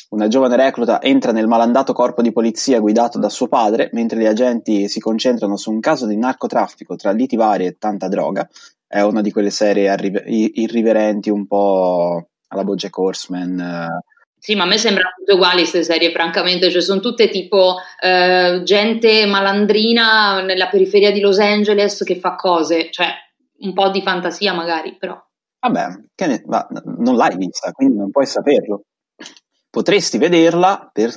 Una 0.09 0.27
giovane 0.27 0.55
recluta 0.55 1.01
entra 1.01 1.31
nel 1.31 1.47
malandato 1.47 1.91
corpo 1.91 2.21
di 2.21 2.31
polizia 2.31 2.79
guidato 2.79 3.19
da 3.19 3.29
suo 3.29 3.47
padre, 3.47 3.89
mentre 3.93 4.19
gli 4.19 4.25
agenti 4.25 4.87
si 4.87 4.99
concentrano 4.99 5.57
su 5.57 5.71
un 5.71 5.79
caso 5.79 6.05
di 6.05 6.15
narcotraffico 6.15 6.95
tra 6.95 7.11
liti 7.11 7.35
varie 7.35 7.67
e 7.67 7.77
tanta 7.77 8.07
droga. 8.07 8.47
È 8.87 9.01
una 9.01 9.21
di 9.21 9.31
quelle 9.31 9.49
serie 9.49 9.93
irriverenti, 10.27 11.29
un 11.29 11.47
po' 11.47 12.27
alla 12.47 12.63
Bojack 12.63 12.97
Horseman. 12.97 13.89
Sì, 14.45 14.53
ma 14.53 14.65
a 14.65 14.67
me 14.67 14.77
sembrano 14.77 15.09
tutte 15.17 15.33
uguali 15.33 15.61
queste 15.61 15.81
serie, 15.81 16.11
francamente, 16.11 16.69
cioè 16.69 16.79
sono 16.79 16.99
tutte 16.99 17.29
tipo 17.31 17.77
eh, 17.99 18.61
gente 18.63 19.25
malandrina 19.25 20.43
nella 20.43 20.67
periferia 20.67 21.11
di 21.11 21.19
Los 21.19 21.39
Angeles 21.39 22.03
che 22.03 22.19
fa 22.19 22.35
cose, 22.35 22.91
cioè 22.91 23.07
un 23.61 23.73
po' 23.73 23.89
di 23.89 24.03
fantasia 24.03 24.53
magari, 24.53 24.97
però. 24.99 25.19
Vabbè, 25.61 25.87
ne, 26.27 26.43
ma 26.45 26.67
non 26.99 27.15
l'hai 27.15 27.35
vista, 27.37 27.71
quindi 27.71 27.97
non 27.97 28.11
puoi 28.11 28.27
saperlo. 28.27 28.83
Potresti 29.67 30.19
vederla 30.19 30.91
per, 30.93 31.11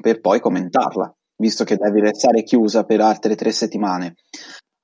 per 0.00 0.20
poi 0.22 0.40
commentarla, 0.40 1.14
visto 1.36 1.64
che 1.64 1.76
devi 1.76 2.00
restare 2.00 2.42
chiusa 2.42 2.84
per 2.84 3.02
altre 3.02 3.34
tre 3.34 3.52
settimane. 3.52 4.14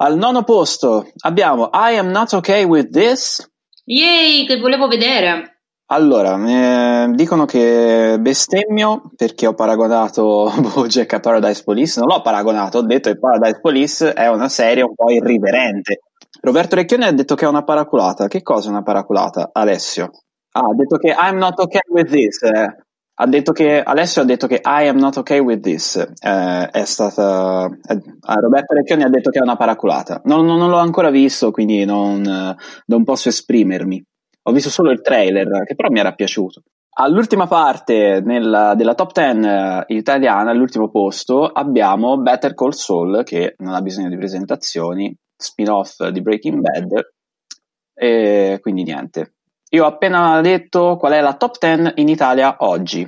Al 0.02 0.18
nono 0.18 0.45
posto 0.45 1.11
abbiamo 1.23 1.71
I 1.73 1.97
Am 1.97 2.11
Not 2.11 2.35
Okay 2.35 2.64
With 2.64 2.90
This. 2.90 3.50
Yay, 3.85 4.45
che 4.45 4.59
volevo 4.59 4.88
vedere. 4.88 5.57
Allora, 5.90 6.37
eh, 6.47 7.12
dicono 7.14 7.47
che 7.47 8.18
bestemmio 8.21 9.11
perché 9.16 9.47
ho 9.47 9.54
paragonato 9.54 10.52
Bojack 10.61 11.14
a 11.14 11.21
Paradise 11.21 11.62
Police. 11.64 11.99
Non 11.99 12.11
l'ho 12.11 12.21
paragonato, 12.21 12.78
ho 12.78 12.83
detto 12.83 13.09
che 13.11 13.18
Paradise 13.18 13.59
Police 13.61 14.12
è 14.12 14.28
una 14.28 14.50
serie 14.50 14.83
un 14.83 14.95
po' 14.95 15.11
irriverente. 15.11 16.00
Roberto 16.42 16.75
Recchioni 16.76 17.04
ha 17.04 17.12
detto 17.12 17.35
che 17.35 17.47
è 17.47 17.49
una 17.49 17.64
paraculata. 17.64 18.28
Che 18.28 18.42
cosa 18.42 18.68
è 18.68 18.71
una 18.71 18.83
paraculata? 18.83 19.49
Alessio. 19.50 20.11
Ah, 20.52 20.61
ha 20.61 20.75
detto 20.75 20.99
che 20.99 21.09
I'm 21.09 21.38
not 21.38 21.59
okay 21.59 21.80
with 21.90 22.11
this. 22.11 22.42
Eh. 22.42 22.76
Ha 23.21 23.26
detto 23.26 23.52
che 23.52 23.83
Alessio 23.83 24.23
ha 24.23 24.25
detto 24.26 24.47
che 24.47 24.61
I 24.62 24.88
am 24.88 24.99
not 24.99 25.16
okay 25.16 25.38
with 25.38 25.62
this. 25.62 25.97
Eh, 25.97 26.68
è 26.71 26.85
stata. 26.85 27.64
Eh, 27.64 28.00
Roberto 28.40 28.75
Recchioni 28.75 29.04
ha 29.04 29.09
detto 29.09 29.30
che 29.30 29.38
è 29.38 29.42
una 29.42 29.57
paraculata. 29.57 30.21
Non, 30.25 30.45
non, 30.45 30.59
non 30.59 30.68
l'ho 30.68 30.76
ancora 30.76 31.09
visto, 31.09 31.50
quindi 31.50 31.87
non, 31.87 32.54
non 32.85 33.04
posso 33.04 33.30
esprimermi. 33.30 34.04
Ho 34.49 34.52
visto 34.52 34.71
solo 34.71 34.90
il 34.90 35.02
trailer, 35.02 35.64
che 35.64 35.75
però 35.75 35.90
mi 35.90 36.00
era 36.00 36.14
piaciuto. 36.14 36.62
All'ultima 37.00 37.47
parte 37.47 38.23
nella, 38.25 38.75
della 38.75 38.95
top 38.95 39.12
10 39.12 39.47
eh, 39.47 39.85
italiana, 39.88 40.50
all'ultimo 40.50 40.88
posto, 40.88 41.45
abbiamo 41.45 42.17
Better 42.17 42.55
Call 42.55 42.71
Saul, 42.71 43.25
che 43.25 43.57
non 43.59 43.75
ha 43.75 43.83
bisogno 43.83 44.09
di 44.09 44.17
presentazioni, 44.17 45.14
spin-off 45.37 46.02
di 46.09 46.23
Breaking 46.23 46.61
Bad. 46.61 47.11
E 47.93 48.59
quindi 48.62 48.85
niente. 48.85 49.35
Io 49.73 49.85
ho 49.85 49.88
appena 49.88 50.40
detto 50.40 50.97
qual 50.97 51.12
è 51.12 51.21
la 51.21 51.35
top 51.35 51.59
10 51.59 52.00
in 52.00 52.09
Italia 52.09 52.57
oggi. 52.61 53.07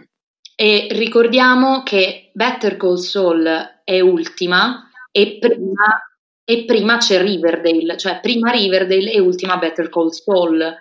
E 0.55 0.89
ricordiamo 0.91 1.83
che 1.83 2.33
Better 2.35 2.77
Call 2.77 2.97
Saul 2.97 3.49
è 3.83 3.99
ultima 4.01 4.91
e 5.11 5.39
prima, 5.41 6.05
e 6.45 6.65
prima 6.67 6.99
c'è 6.99 7.19
Riverdale, 7.23 7.97
cioè 7.97 8.21
prima 8.21 8.51
Riverdale 8.51 9.11
e 9.11 9.21
ultima 9.21 9.57
Better 9.57 9.89
Call 9.89 10.11
Saul 10.11 10.77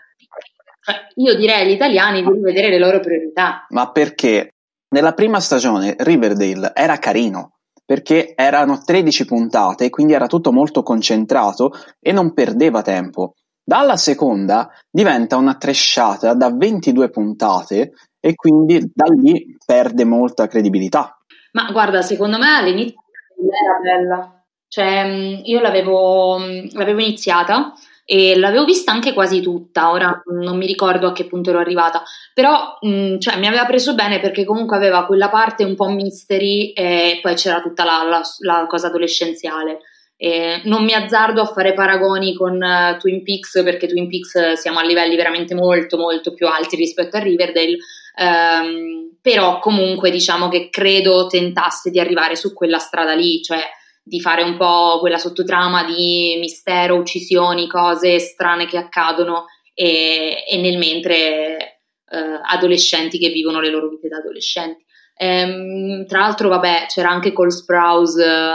cioè, 0.89 1.07
io 1.15 1.35
direi 1.35 1.61
agli 1.61 1.71
italiani 1.71 2.23
di 2.23 2.31
rivedere 2.31 2.69
le 2.69 2.79
loro 2.79 2.99
priorità. 2.99 3.65
Ma 3.69 3.91
perché 3.91 4.53
nella 4.89 5.13
prima 5.13 5.39
stagione 5.39 5.95
Riverdale 5.99 6.71
era 6.73 6.97
carino, 6.97 7.57
perché 7.85 8.33
erano 8.35 8.81
13 8.83 9.25
puntate, 9.25 9.89
quindi 9.89 10.13
era 10.13 10.25
tutto 10.25 10.51
molto 10.51 10.81
concentrato 10.81 11.71
e 11.99 12.11
non 12.11 12.33
perdeva 12.33 12.81
tempo. 12.81 13.35
Dalla 13.63 13.97
seconda 13.97 14.71
diventa 14.89 15.35
una 15.35 15.55
tresciata 15.55 16.33
da 16.33 16.51
22 16.51 17.09
puntate 17.11 17.93
e 18.19 18.33
quindi 18.33 18.91
da 18.91 19.05
lì 19.13 19.55
perde 19.63 20.05
molta 20.05 20.47
credibilità. 20.47 21.19
Ma 21.51 21.71
guarda, 21.71 22.01
secondo 22.01 22.39
me 22.39 22.55
all'inizio 22.55 22.99
era 23.35 23.79
bella. 23.81 24.43
Cioè, 24.67 25.05
mm, 25.05 25.41
io 25.43 25.59
l'avevo, 25.61 26.39
mm, 26.39 26.67
l'avevo 26.71 26.99
iniziata 26.99 27.73
e 28.11 28.35
l'avevo 28.39 28.65
vista 28.65 28.91
anche 28.91 29.13
quasi 29.13 29.39
tutta, 29.39 29.91
ora 29.91 30.19
non 30.41 30.57
mi 30.57 30.65
ricordo 30.65 31.05
a 31.05 31.11
che 31.11 31.27
punto 31.27 31.51
ero 31.51 31.59
arrivata, 31.59 32.01
però 32.33 32.79
mh, 32.81 33.19
cioè, 33.19 33.37
mi 33.37 33.45
aveva 33.45 33.67
preso 33.67 33.93
bene 33.93 34.19
perché 34.19 34.45
comunque 34.45 34.75
aveva 34.75 35.05
quella 35.05 35.29
parte 35.29 35.63
un 35.63 35.75
po' 35.75 35.89
mystery 35.89 36.71
e 36.71 37.19
poi 37.21 37.35
c'era 37.35 37.61
tutta 37.61 37.83
la, 37.83 38.01
la, 38.09 38.21
la 38.39 38.65
cosa 38.67 38.87
adolescenziale. 38.87 39.81
E 40.17 40.59
non 40.63 40.85
mi 40.85 40.93
azzardo 40.95 41.39
a 41.41 41.45
fare 41.45 41.75
paragoni 41.75 42.33
con 42.33 42.55
uh, 42.55 42.97
Twin 42.97 43.21
Peaks 43.21 43.61
perché 43.63 43.85
Twin 43.85 44.09
Peaks 44.09 44.53
siamo 44.53 44.79
a 44.79 44.83
livelli 44.83 45.15
veramente 45.15 45.53
molto 45.53 45.95
molto 45.97 46.33
più 46.33 46.47
alti 46.47 46.77
rispetto 46.77 47.17
a 47.17 47.19
Riverdale, 47.19 47.77
um, 48.17 49.17
però 49.21 49.59
comunque 49.59 50.09
diciamo 50.09 50.49
che 50.49 50.69
credo 50.71 51.27
tentasse 51.27 51.91
di 51.91 51.99
arrivare 51.99 52.35
su 52.35 52.55
quella 52.55 52.79
strada 52.79 53.13
lì, 53.13 53.39
cioè 53.43 53.61
di 54.09 54.19
fare 54.19 54.41
un 54.41 54.57
po' 54.57 54.97
quella 54.99 55.19
sottotrama 55.19 55.85
di 55.85 56.35
mistero, 56.39 56.95
uccisioni, 56.95 57.67
cose 57.67 58.17
strane 58.17 58.65
che 58.65 58.77
accadono 58.77 59.45
e, 59.73 60.43
e 60.49 60.57
nel 60.59 60.79
mentre 60.79 61.81
eh, 62.09 62.39
adolescenti 62.43 63.19
che 63.19 63.29
vivono 63.29 63.59
le 63.59 63.69
loro 63.69 63.87
vite 63.87 64.07
da 64.07 64.17
adolescenti. 64.17 64.83
Ehm, 65.15 66.07
tra 66.07 66.21
l'altro, 66.21 66.49
vabbè, 66.49 66.85
c'era 66.87 67.09
anche 67.09 67.33
Cole 67.33 67.51
Sprouse 67.51 68.25
eh, 68.25 68.53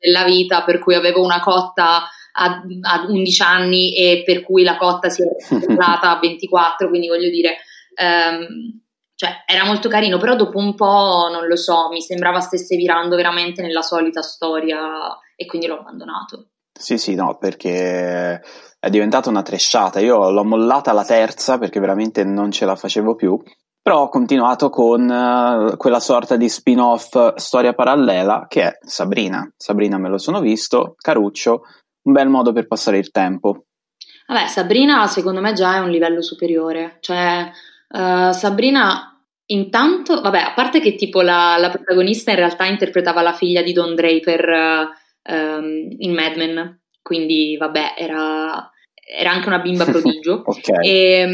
nella 0.00 0.24
vita, 0.24 0.64
per 0.64 0.80
cui 0.80 0.96
avevo 0.96 1.22
una 1.22 1.40
cotta 1.40 2.08
a, 2.32 2.62
a 2.80 3.06
11 3.08 3.42
anni 3.42 3.94
e 3.94 4.24
per 4.24 4.42
cui 4.42 4.64
la 4.64 4.76
cotta 4.76 5.08
si 5.08 5.22
è 5.22 5.26
realizzata 5.48 6.10
a 6.10 6.18
24, 6.18 6.88
quindi 6.88 7.06
voglio 7.06 7.30
dire... 7.30 7.58
Ehm, 7.94 8.82
cioè 9.18 9.42
era 9.46 9.64
molto 9.64 9.88
carino, 9.88 10.16
però 10.18 10.36
dopo 10.36 10.58
un 10.58 10.76
po', 10.76 11.28
non 11.28 11.48
lo 11.48 11.56
so, 11.56 11.88
mi 11.90 12.00
sembrava 12.00 12.38
stesse 12.38 12.76
virando 12.76 13.16
veramente 13.16 13.62
nella 13.62 13.82
solita 13.82 14.22
storia 14.22 14.78
e 15.34 15.44
quindi 15.44 15.66
l'ho 15.66 15.80
abbandonato. 15.80 16.50
Sì, 16.72 16.98
sì, 16.98 17.16
no, 17.16 17.36
perché 17.36 18.40
è 18.78 18.88
diventata 18.90 19.28
una 19.28 19.42
tresciata. 19.42 19.98
Io 19.98 20.30
l'ho 20.30 20.44
mollata 20.44 20.92
alla 20.92 21.04
terza 21.04 21.58
perché 21.58 21.80
veramente 21.80 22.22
non 22.22 22.52
ce 22.52 22.64
la 22.64 22.76
facevo 22.76 23.16
più. 23.16 23.36
Però 23.82 24.02
ho 24.02 24.08
continuato 24.08 24.70
con 24.70 25.08
uh, 25.08 25.76
quella 25.76 25.98
sorta 25.98 26.36
di 26.36 26.48
spin-off 26.48 27.34
storia 27.34 27.74
parallela 27.74 28.46
che 28.46 28.62
è 28.62 28.78
Sabrina. 28.82 29.52
Sabrina 29.56 29.98
me 29.98 30.10
lo 30.10 30.18
sono 30.18 30.38
visto, 30.38 30.94
Caruccio, 30.96 31.62
un 32.02 32.12
bel 32.12 32.28
modo 32.28 32.52
per 32.52 32.68
passare 32.68 32.98
il 32.98 33.10
tempo. 33.10 33.64
Vabbè, 34.28 34.46
Sabrina 34.46 35.08
secondo 35.08 35.40
me 35.40 35.54
già 35.54 35.74
è 35.74 35.78
un 35.80 35.90
livello 35.90 36.22
superiore. 36.22 36.98
Cioè, 37.00 37.50
uh, 37.88 38.32
Sabrina 38.32 39.18
Intanto, 39.50 40.20
vabbè, 40.20 40.40
a 40.40 40.52
parte 40.52 40.78
che 40.80 40.94
tipo 40.94 41.22
la, 41.22 41.56
la, 41.58 41.70
protagonista 41.70 42.30
in 42.30 42.36
realtà 42.36 42.66
interpretava 42.66 43.22
la 43.22 43.32
figlia 43.32 43.62
di 43.62 43.72
Don 43.72 43.94
Draper 43.94 44.46
uh, 44.46 45.32
um, 45.32 45.88
in 45.96 46.12
Mad 46.12 46.36
Men, 46.36 46.80
quindi 47.00 47.56
vabbè, 47.56 47.94
era, 47.96 48.70
era 48.94 49.30
anche 49.30 49.48
una 49.48 49.60
bimba 49.60 49.86
prodigio. 49.90 50.42
okay. 50.44 50.86
E 50.86 51.24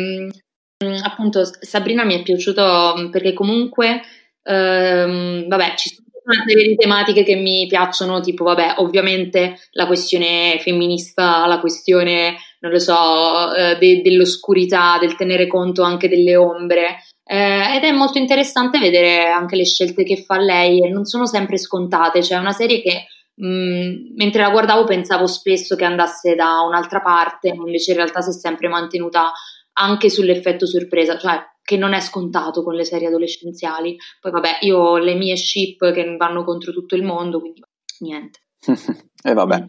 um, 0.79 1.01
appunto 1.03 1.43
Sabrina 1.45 2.05
mi 2.05 2.15
è 2.15 2.23
piaciuto 2.23 3.09
perché 3.11 3.33
comunque, 3.33 4.01
um, 4.45 5.49
vabbè, 5.49 5.75
ci 5.75 5.89
sono 5.89 6.07
una 6.25 6.45
serie 6.47 6.69
di 6.69 6.77
tematiche 6.77 7.25
che 7.25 7.35
mi 7.35 7.67
piacciono, 7.67 8.21
tipo, 8.21 8.45
vabbè, 8.45 8.75
ovviamente 8.77 9.59
la 9.73 9.89
questione 9.89 10.59
femminista, 10.61 11.47
la 11.47 11.59
questione, 11.59 12.37
non 12.65 12.73
lo 12.73 12.79
so, 12.79 12.95
uh, 12.95 13.79
de- 13.79 14.01
dell'oscurità, 14.03 14.97
del 14.99 15.17
tenere 15.17 15.47
conto 15.47 15.83
anche 15.83 16.09
delle 16.09 16.35
ombre, 16.35 16.97
eh, 17.23 17.77
ed 17.77 17.85
è 17.85 17.93
molto 17.93 18.17
interessante 18.17 18.79
vedere 18.79 19.29
anche 19.29 19.55
le 19.55 19.67
scelte 19.67 20.03
che 20.03 20.25
fa 20.25 20.39
lei 20.39 20.83
e 20.83 20.89
non 20.89 21.05
sono 21.05 21.27
sempre 21.27 21.59
scontate, 21.59 22.23
cioè 22.23 22.39
è 22.39 22.41
una 22.41 22.53
serie 22.53 22.81
che 22.81 23.07
mh, 23.35 23.47
mm, 23.47 23.93
mentre 24.17 24.41
la 24.41 24.51
guardavo 24.51 24.85
pensavo 24.85 25.27
spesso 25.27 25.77
che 25.77 25.85
andasse 25.85 26.35
da 26.35 26.61
un'altra 26.67 27.03
parte, 27.03 27.49
invece 27.49 27.91
in 27.91 27.99
realtà 27.99 28.23
si 28.23 28.31
è 28.31 28.33
sempre 28.33 28.69
mantenuta 28.69 29.31
anche 29.75 30.09
sull'effetto 30.09 30.67
sorpresa, 30.67 31.19
cioè 31.19 31.39
che 31.63 31.77
non 31.77 31.93
è 31.93 32.01
scontato 32.01 32.63
con 32.63 32.75
le 32.75 32.85
serie 32.85 33.09
adolescenziali. 33.09 33.97
Poi 34.21 34.33
vabbè, 34.33 34.59
io 34.61 34.79
ho 34.79 34.99
le 34.99 35.15
mie 35.15 35.37
ship 35.37 35.93
che 35.93 36.17
vanno 36.17 36.45
contro 36.45 36.73
tutto 36.73 36.95
il 36.95 37.03
mondo, 37.03 37.41
quindi 37.41 37.63
niente. 38.01 38.41
e 39.23 39.33
vabbè. 39.35 39.65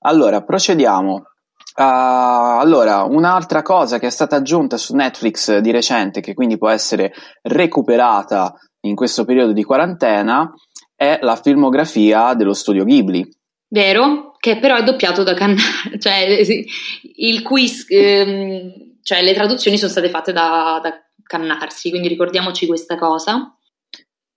Allora, 0.00 0.42
procediamo 0.42 1.22
Uh, 1.78 2.58
allora, 2.58 3.04
un'altra 3.04 3.62
cosa 3.62 4.00
che 4.00 4.08
è 4.08 4.10
stata 4.10 4.34
aggiunta 4.34 4.76
su 4.76 4.96
Netflix 4.96 5.58
di 5.58 5.70
recente, 5.70 6.20
che 6.20 6.34
quindi 6.34 6.58
può 6.58 6.68
essere 6.68 7.12
recuperata 7.42 8.52
in 8.80 8.96
questo 8.96 9.24
periodo 9.24 9.52
di 9.52 9.62
quarantena, 9.62 10.52
è 10.96 11.20
la 11.22 11.36
filmografia 11.36 12.34
dello 12.34 12.52
studio 12.52 12.82
Ghibli. 12.82 13.28
Vero, 13.68 14.34
che 14.40 14.58
però 14.58 14.74
è 14.74 14.82
doppiato 14.82 15.22
da 15.22 15.34
Cannare, 15.34 15.98
cioè 16.00 16.40
il 17.16 17.42
quiz, 17.42 17.84
ehm, 17.88 18.96
cioè 19.00 19.22
le 19.22 19.34
traduzioni 19.34 19.78
sono 19.78 19.92
state 19.92 20.10
fatte 20.10 20.32
da, 20.32 20.80
da 20.82 20.92
Cannarsi, 21.22 21.90
quindi 21.90 22.08
ricordiamoci 22.08 22.66
questa 22.66 22.98
cosa. 22.98 23.56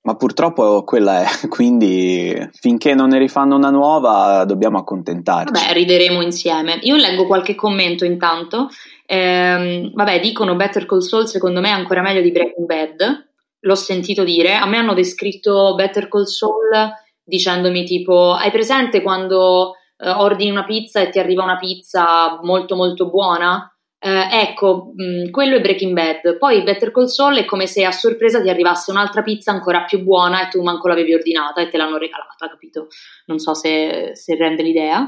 Ma 0.03 0.15
purtroppo 0.15 0.83
quella 0.83 1.21
è, 1.21 1.25
quindi 1.47 2.35
finché 2.53 2.95
non 2.95 3.09
ne 3.09 3.19
rifanno 3.19 3.55
una 3.55 3.69
nuova 3.69 4.43
dobbiamo 4.45 4.79
accontentarci. 4.79 5.51
Vabbè, 5.53 5.73
rideremo 5.73 6.21
insieme. 6.21 6.79
Io 6.81 6.95
leggo 6.95 7.27
qualche 7.27 7.55
commento 7.55 8.05
intanto. 8.05 8.69
Ehm, 9.05 9.91
vabbè, 9.93 10.19
dicono 10.19 10.55
Better 10.55 10.85
Call 10.85 10.99
Saul 11.01 11.27
secondo 11.27 11.59
me 11.59 11.69
è 11.69 11.73
ancora 11.73 12.01
meglio 12.01 12.21
di 12.21 12.31
Breaking 12.31 12.65
Bad. 12.65 13.29
L'ho 13.59 13.75
sentito 13.75 14.23
dire. 14.23 14.55
A 14.55 14.65
me 14.65 14.77
hanno 14.77 14.93
descritto 14.93 15.75
Better 15.75 16.07
Call 16.07 16.23
Saul 16.23 16.99
dicendomi 17.23 17.85
tipo, 17.85 18.33
hai 18.33 18.51
presente 18.51 19.01
quando 19.01 19.75
eh, 19.97 20.09
ordini 20.09 20.51
una 20.51 20.65
pizza 20.65 20.99
e 20.99 21.09
ti 21.09 21.19
arriva 21.19 21.43
una 21.43 21.57
pizza 21.57 22.39
molto 22.41 22.75
molto 22.75 23.09
buona? 23.09 23.70
Eh, 24.03 24.27
ecco, 24.31 24.93
mh, 24.95 25.03
mm, 25.03 25.29
quello 25.29 25.57
è 25.57 25.61
Breaking 25.61 25.93
Bad. 25.93 26.39
Poi 26.39 26.63
Better 26.63 26.91
Call 26.91 27.05
Saul 27.05 27.35
è 27.35 27.45
come 27.45 27.67
se 27.67 27.85
a 27.85 27.91
sorpresa 27.91 28.41
ti 28.41 28.49
arrivasse 28.49 28.89
un'altra 28.89 29.21
pizza 29.21 29.51
ancora 29.51 29.83
più 29.83 30.01
buona 30.01 30.47
e 30.47 30.49
tu 30.49 30.59
manco 30.63 30.87
l'avevi 30.87 31.13
ordinata 31.13 31.61
e 31.61 31.69
te 31.69 31.77
l'hanno 31.77 31.97
regalata, 31.97 32.49
capito? 32.49 32.87
Non 33.27 33.37
so 33.37 33.53
se, 33.53 34.11
se 34.15 34.35
rende 34.35 34.63
l'idea. 34.63 35.07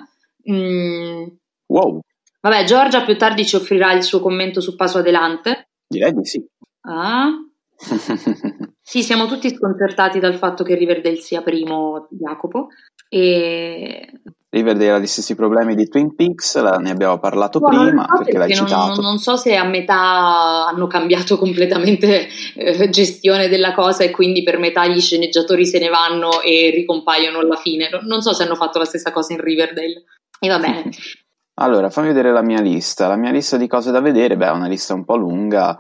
Mm. 0.51 1.25
Wow. 1.65 2.01
Vabbè, 2.39 2.65
Giorgia 2.65 3.03
più 3.03 3.17
tardi 3.17 3.47
ci 3.47 3.55
offrirà 3.55 3.93
il 3.93 4.03
suo 4.03 4.19
commento 4.19 4.62
su 4.62 4.75
Paso 4.75 5.00
Adelante. 5.00 5.69
Direi 5.88 6.13
di 6.13 6.25
sì. 6.25 6.45
Ah. 6.81 7.31
sì, 8.79 9.01
siamo 9.01 9.25
tutti 9.25 9.50
sconcertati 9.50 10.19
dal 10.19 10.35
fatto 10.35 10.63
che 10.63 10.75
Riverdale 10.75 11.15
sia 11.15 11.41
primo 11.41 12.07
Jacopo. 12.12 12.67
E 13.09 14.07
Riverdale 14.53 14.91
ha 14.91 15.00
gli 15.00 15.07
stessi 15.07 15.33
problemi 15.33 15.74
di 15.74 15.88
Twin 15.88 16.13
Peaks, 16.13 16.62
la, 16.62 16.77
ne 16.77 16.91
abbiamo 16.91 17.17
parlato 17.17 17.57
No, 17.57 17.69
prima 17.69 18.05
so 18.07 18.17
perché 18.17 18.38
l'hai 18.38 18.53
non, 18.53 18.67
citato. 18.67 19.01
non 19.01 19.17
so 19.17 19.36
se 19.36 19.55
a 19.55 19.63
metà 19.63 20.67
hanno 20.67 20.86
cambiato 20.86 21.38
completamente 21.41 22.27
eh, 22.55 22.88
gestione 22.89 23.48
della 23.48 23.74
cosa 23.74 24.03
e 24.03 24.12
quindi 24.12 24.43
per 24.43 24.60
metà 24.60 24.86
gli 24.86 25.01
sceneggiatori 25.01 25.65
se 25.65 25.79
ne 25.79 25.89
vanno 25.89 26.41
e 26.41 26.69
ricompaiono 26.69 27.39
alla 27.39 27.55
fine. 27.55 27.89
Non, 27.89 28.05
non 28.05 28.22
so 28.22 28.31
se 28.33 28.43
hanno 28.43 28.53
fatto 28.53 28.77
la 28.77 28.86
stessa 28.86 29.12
cosa 29.12 29.33
in 29.33 29.41
Riverdale. 29.41 30.03
E 30.39 30.48
va 30.48 30.60
bene. 30.60 30.89
Allora, 31.55 31.91
fammi 31.91 32.07
vedere 32.07 32.31
la 32.31 32.41
mia 32.41 32.62
lista. 32.62 33.07
La 33.07 33.15
mia 33.15 33.29
lista 33.29 33.57
di 33.57 33.67
cose 33.67 33.91
da 33.91 34.01
vedere, 34.01 34.36
beh, 34.36 34.48
è 34.48 34.51
una 34.51 34.67
lista 34.67 34.95
un 34.95 35.05
po' 35.05 35.15
lunga. 35.15 35.77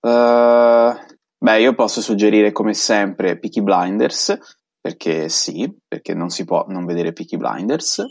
Uh, 0.00 0.92
beh, 1.38 1.60
io 1.60 1.74
posso 1.74 2.00
suggerire 2.00 2.50
come 2.50 2.74
sempre 2.74 3.38
Peaky 3.38 3.60
Blinders, 3.60 4.36
perché 4.84 5.30
sì, 5.30 5.66
perché 5.88 6.12
non 6.12 6.28
si 6.28 6.44
può 6.44 6.66
non 6.68 6.84
vedere 6.84 7.14
Peaky 7.14 7.38
Blinders. 7.38 8.04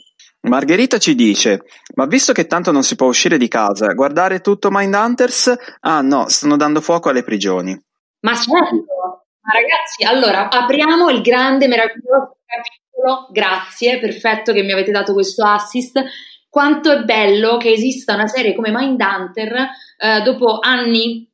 Margherita 0.48 0.98
ci 0.98 1.14
dice: 1.14 1.66
Ma 1.94 2.08
visto 2.08 2.34
che 2.34 2.48
tanto 2.48 2.72
non 2.72 2.82
si 2.82 2.96
può 2.96 3.06
uscire 3.06 3.38
di 3.38 3.48
casa, 3.48 3.94
guardare 3.94 4.40
tutto 4.42 4.70
Mindhunters? 4.72 5.54
Ah 5.82 6.02
no, 6.02 6.28
stanno 6.30 6.58
dando 6.58 6.82
fuoco 6.82 7.10
alle 7.10 7.22
prigioni. 7.22 7.80
Ma 8.22 8.34
certo, 8.34 9.28
ma 9.40 9.54
ragazzi, 9.54 10.04
allora 10.04 10.50
apriamo 10.50 11.12
il 11.12 11.22
grande, 11.22 11.68
meraviglioso 11.68 12.38
capitolo. 12.44 13.28
Grazie, 13.32 14.00
perfetto 14.00 14.52
che 14.52 14.64
mi 14.64 14.72
avete 14.72 14.90
dato 14.90 15.14
questo 15.14 15.46
assist. 15.46 16.02
Quanto 16.50 16.92
è 16.92 17.04
bello 17.04 17.58
che 17.58 17.72
esista 17.72 18.16
una 18.16 18.28
serie 18.28 18.56
come 18.56 18.72
Mindhunter 18.72 19.70
eh, 20.00 20.22
dopo 20.24 20.58
anni 20.60 21.32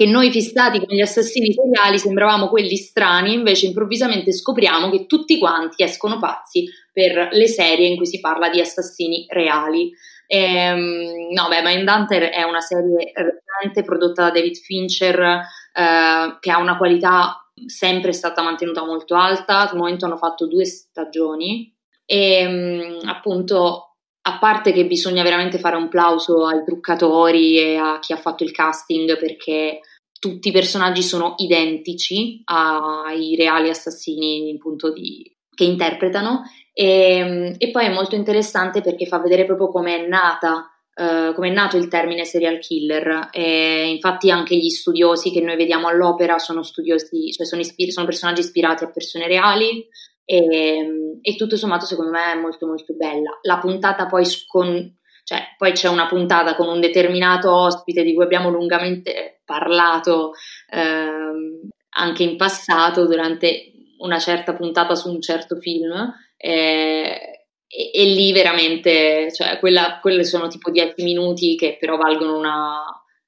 che 0.00 0.06
noi 0.06 0.30
fissati 0.30 0.78
con 0.78 0.96
gli 0.96 1.02
assassini 1.02 1.52
seriali 1.52 1.98
sembravamo 1.98 2.48
quelli 2.48 2.76
strani, 2.76 3.34
invece 3.34 3.66
improvvisamente 3.66 4.32
scopriamo 4.32 4.88
che 4.88 5.04
tutti 5.04 5.38
quanti 5.38 5.82
escono 5.82 6.18
pazzi 6.18 6.66
per 6.90 7.28
le 7.32 7.46
serie 7.46 7.86
in 7.86 7.98
cui 7.98 8.06
si 8.06 8.18
parla 8.18 8.48
di 8.48 8.62
assassini 8.62 9.26
reali. 9.28 9.92
Ehm, 10.26 11.28
no, 11.34 11.48
beh, 11.48 11.60
Mindhunter 11.62 12.30
è 12.30 12.44
una 12.44 12.60
serie 12.60 13.12
recente 13.12 13.82
prodotta 13.84 14.22
da 14.22 14.30
David 14.30 14.56
Fincher 14.56 15.20
eh, 15.20 16.36
che 16.40 16.50
ha 16.50 16.58
una 16.58 16.78
qualità 16.78 17.36
sempre 17.66 18.14
stata 18.14 18.40
mantenuta 18.40 18.82
molto 18.82 19.14
alta. 19.16 19.68
Al 19.68 19.76
momento 19.76 20.06
hanno 20.06 20.16
fatto 20.16 20.46
due 20.46 20.64
stagioni 20.64 21.70
e 22.06 22.48
mm, 22.48 23.06
appunto 23.06 23.96
a 24.22 24.38
parte 24.38 24.72
che 24.72 24.86
bisogna 24.86 25.22
veramente 25.22 25.58
fare 25.58 25.76
un 25.76 25.88
plauso 25.88 26.46
ai 26.46 26.64
truccatori 26.64 27.58
e 27.58 27.76
a 27.76 27.98
chi 27.98 28.14
ha 28.14 28.16
fatto 28.16 28.44
il 28.44 28.50
casting 28.50 29.18
perché 29.18 29.80
tutti 30.20 30.48
i 30.48 30.52
personaggi 30.52 31.02
sono 31.02 31.34
identici 31.38 32.42
ai 32.44 33.34
reali 33.34 33.70
assassini 33.70 34.54
appunto 34.54 34.92
di, 34.92 35.24
che 35.52 35.64
interpretano. 35.64 36.42
E, 36.72 37.56
e, 37.58 37.70
poi 37.70 37.86
è 37.86 37.92
molto 37.92 38.14
interessante 38.14 38.82
perché 38.82 39.06
fa 39.06 39.18
vedere 39.18 39.46
proprio 39.46 39.70
come 39.70 39.96
è 39.96 40.06
nata 40.06 40.70
uh, 40.94 41.32
come 41.34 41.48
è 41.48 41.52
nato 41.52 41.78
il 41.78 41.88
termine 41.88 42.24
serial 42.24 42.58
killer. 42.58 43.30
E 43.32 43.88
infatti 43.88 44.30
anche 44.30 44.56
gli 44.56 44.68
studiosi 44.68 45.30
che 45.30 45.40
noi 45.40 45.56
vediamo 45.56 45.88
all'opera 45.88 46.38
sono 46.38 46.62
studiosi 46.62 47.32
cioè 47.32 47.46
sono, 47.46 47.62
ispir- 47.62 47.90
sono 47.90 48.06
personaggi 48.06 48.40
ispirati 48.40 48.84
a 48.84 48.90
persone 48.90 49.26
reali. 49.26 49.88
E, 50.24 51.18
e, 51.22 51.34
tutto 51.34 51.56
sommato 51.56 51.86
secondo 51.86 52.12
me 52.12 52.32
è 52.32 52.38
molto 52.38 52.66
molto 52.66 52.94
bella. 52.94 53.38
La 53.42 53.58
puntata 53.58 54.06
poi 54.06 54.24
con, 54.46 54.98
cioè, 55.30 55.54
poi 55.56 55.70
c'è 55.70 55.86
una 55.86 56.08
puntata 56.08 56.56
con 56.56 56.66
un 56.66 56.80
determinato 56.80 57.54
ospite 57.54 58.02
di 58.02 58.14
cui 58.14 58.24
abbiamo 58.24 58.50
lungamente 58.50 59.42
parlato 59.44 60.32
ehm, 60.72 61.68
anche 61.90 62.22
in 62.24 62.36
passato 62.36 63.06
durante 63.06 63.70
una 63.98 64.18
certa 64.18 64.54
puntata 64.54 64.96
su 64.96 65.08
un 65.08 65.20
certo 65.22 65.54
film 65.60 65.92
eh, 66.36 67.46
e, 67.64 67.90
e, 67.94 68.04
lì 68.06 68.32
veramente, 68.32 69.32
cioè, 69.32 69.60
quella, 69.60 70.00
quelle 70.00 70.24
sono 70.24 70.48
tipo 70.48 70.68
10 70.68 71.00
minuti 71.04 71.54
che 71.54 71.76
però 71.78 71.96
valgono 71.96 72.36
una, 72.36 72.82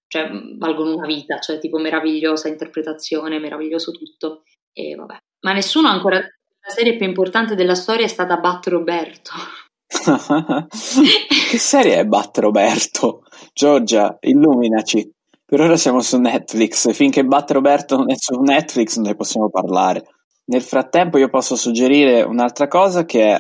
cioè, 0.09 0.29
valgono 0.57 0.97
una 0.97 1.07
vita, 1.07 1.39
cioè 1.39 1.61
tipo 1.61 1.79
meravigliosa 1.79 2.49
interpretazione, 2.49 3.39
meraviglioso 3.39 3.93
tutto 3.93 4.43
e 4.73 4.97
vabbè. 4.97 5.19
Ma 5.43 5.53
nessuno 5.53 5.87
ancora 5.87 6.19
la 6.19 6.69
serie 6.69 6.97
più 6.97 7.07
importante 7.07 7.55
della 7.55 7.77
storia 7.77 8.07
è 8.07 8.09
stata 8.09 8.39
Bat 8.39 8.67
Roberto. 8.67 9.31
che 11.51 11.59
serie 11.59 11.99
è 11.99 12.05
Bat 12.05 12.39
Roberto? 12.39 13.23
Giorgia, 13.53 14.17
illuminaci. 14.21 15.11
Per 15.45 15.61
ora 15.61 15.77
siamo 15.77 16.01
su 16.01 16.19
Netflix, 16.19 16.93
finché 16.93 17.25
Bat 17.25 17.51
Roberto 17.51 17.97
non 17.97 18.11
è 18.11 18.15
su 18.17 18.41
Netflix 18.41 18.97
non 18.97 19.09
ne 19.09 19.15
possiamo 19.15 19.51
parlare. 19.51 20.05
Nel 20.47 20.63
frattempo 20.63 21.19
io 21.19 21.29
posso 21.29 21.57
suggerire 21.57 22.23
un'altra 22.23 22.69
cosa 22.69 23.05
che 23.05 23.35
è 23.35 23.39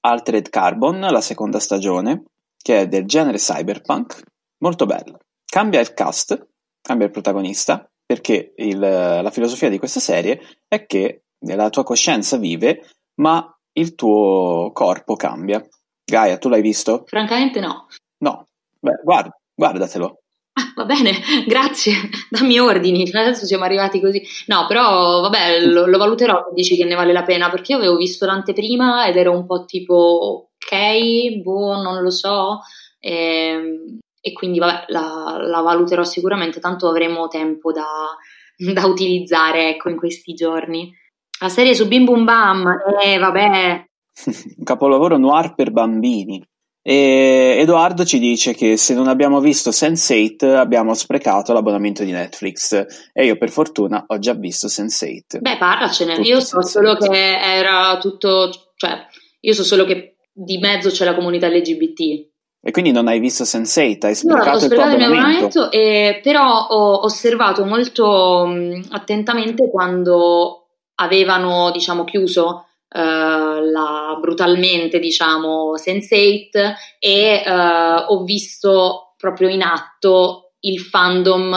Altered 0.00 0.50
Carbon, 0.50 1.00
la 1.00 1.20
seconda 1.22 1.58
stagione, 1.58 2.24
che 2.56 2.80
è 2.80 2.86
del 2.86 3.06
genere 3.06 3.38
cyberpunk, 3.38 4.22
molto 4.58 4.84
bella. 4.84 5.18
Cambia 5.44 5.80
il 5.80 5.94
cast, 5.94 6.48
cambia 6.82 7.06
il 7.06 7.12
protagonista, 7.12 7.88
perché 8.04 8.52
il, 8.56 8.78
la 8.78 9.30
filosofia 9.30 9.70
di 9.70 9.78
questa 9.78 10.00
serie 10.00 10.40
è 10.68 10.84
che 10.84 11.22
la 11.46 11.70
tua 11.70 11.82
coscienza 11.82 12.36
vive, 12.36 12.90
ma 13.20 13.46
il 13.72 13.94
tuo 13.94 14.70
corpo 14.72 15.14
cambia. 15.14 15.66
Gaia, 16.04 16.38
tu 16.38 16.48
l'hai 16.48 16.62
visto? 16.62 17.04
Francamente 17.06 17.60
no. 17.60 17.86
No, 18.18 18.46
beh, 18.80 19.00
guarda, 19.02 19.36
guardatelo. 19.54 20.18
Ah, 20.56 20.72
va 20.76 20.84
bene, 20.84 21.10
grazie, 21.48 21.94
dammi 22.30 22.60
ordini, 22.60 23.10
adesso 23.12 23.44
siamo 23.44 23.64
arrivati 23.64 24.00
così. 24.00 24.22
No, 24.46 24.66
però 24.66 25.20
vabbè, 25.22 25.60
lo, 25.66 25.86
lo 25.86 25.98
valuterò, 25.98 26.50
dici 26.54 26.76
che 26.76 26.84
ne 26.84 26.94
vale 26.94 27.12
la 27.12 27.24
pena, 27.24 27.50
perché 27.50 27.72
io 27.72 27.78
avevo 27.78 27.96
visto 27.96 28.24
l'anteprima 28.26 29.06
ed 29.06 29.16
ero 29.16 29.32
un 29.32 29.46
po' 29.46 29.64
tipo, 29.64 30.48
ok, 30.56 31.42
boh, 31.42 31.82
non 31.82 32.02
lo 32.02 32.10
so, 32.10 32.60
e, 33.00 33.12
ehm, 33.12 33.98
e 34.20 34.32
quindi 34.32 34.58
vabbè, 34.58 34.84
la, 34.88 35.38
la, 35.40 35.60
valuterò 35.60 36.04
sicuramente, 36.04 36.60
tanto 36.60 36.88
avremo 36.88 37.26
tempo 37.28 37.72
da, 37.72 38.16
da 38.72 38.86
utilizzare, 38.86 39.70
ecco, 39.70 39.88
in 39.88 39.96
questi 39.96 40.34
giorni. 40.34 40.92
La 41.40 41.48
serie 41.48 41.74
su 41.74 41.88
Bim 41.88 42.04
Bum 42.04 42.24
Bam, 42.24 42.76
eh 43.02 43.18
vabbè. 43.18 43.84
Un 44.58 44.64
capolavoro 44.64 45.16
noir 45.16 45.54
per 45.54 45.70
bambini. 45.70 46.42
E 46.86 47.56
Edoardo 47.60 48.04
ci 48.04 48.18
dice 48.18 48.52
che 48.52 48.76
se 48.76 48.92
non 48.92 49.08
abbiamo 49.08 49.40
visto 49.40 49.70
Sense8 49.70 50.54
abbiamo 50.54 50.92
sprecato 50.92 51.54
l'abbonamento 51.54 52.04
di 52.04 52.10
Netflix 52.10 52.84
e 53.10 53.24
io 53.24 53.38
per 53.38 53.48
fortuna 53.48 54.04
ho 54.06 54.18
già 54.18 54.34
visto 54.34 54.66
Sense8. 54.66 55.38
Beh, 55.40 55.56
parlacene, 55.56 56.16
io 56.16 56.40
so 56.40 56.60
solo 56.60 56.96
che 56.96 57.38
era 57.40 57.96
tutto, 57.98 58.50
cioè, 58.76 59.06
io 59.40 59.52
so 59.54 59.64
solo 59.64 59.86
che 59.86 60.16
di 60.30 60.58
mezzo 60.58 60.90
c'è 60.90 61.06
la 61.06 61.14
comunità 61.14 61.48
LGBT. 61.48 62.32
E 62.66 62.70
quindi 62.70 62.92
non 62.92 63.08
hai 63.08 63.18
visto 63.18 63.44
Sense8, 63.44 64.06
hai 64.06 64.14
sprecato 64.14 64.58
no, 64.58 64.64
il 64.64 64.70
tuo 64.72 64.82
abbonamento? 64.82 65.04
abbonamento? 65.04 65.70
Eh, 65.70 66.20
però 66.22 66.66
ho 66.66 67.04
osservato 67.04 67.64
molto 67.64 68.46
mh, 68.46 68.88
attentamente 68.90 69.70
quando 69.70 70.66
avevano 70.96 71.70
diciamo 71.70 72.04
chiuso 72.04 72.66
uh, 72.94 73.70
la, 73.70 74.16
brutalmente 74.20 74.98
diciamo 74.98 75.74
Sense8 75.74 76.74
e 76.98 77.42
uh, 77.44 78.12
ho 78.12 78.24
visto 78.24 79.14
proprio 79.16 79.48
in 79.48 79.62
atto 79.62 80.52
il 80.60 80.80
fandom 80.80 81.54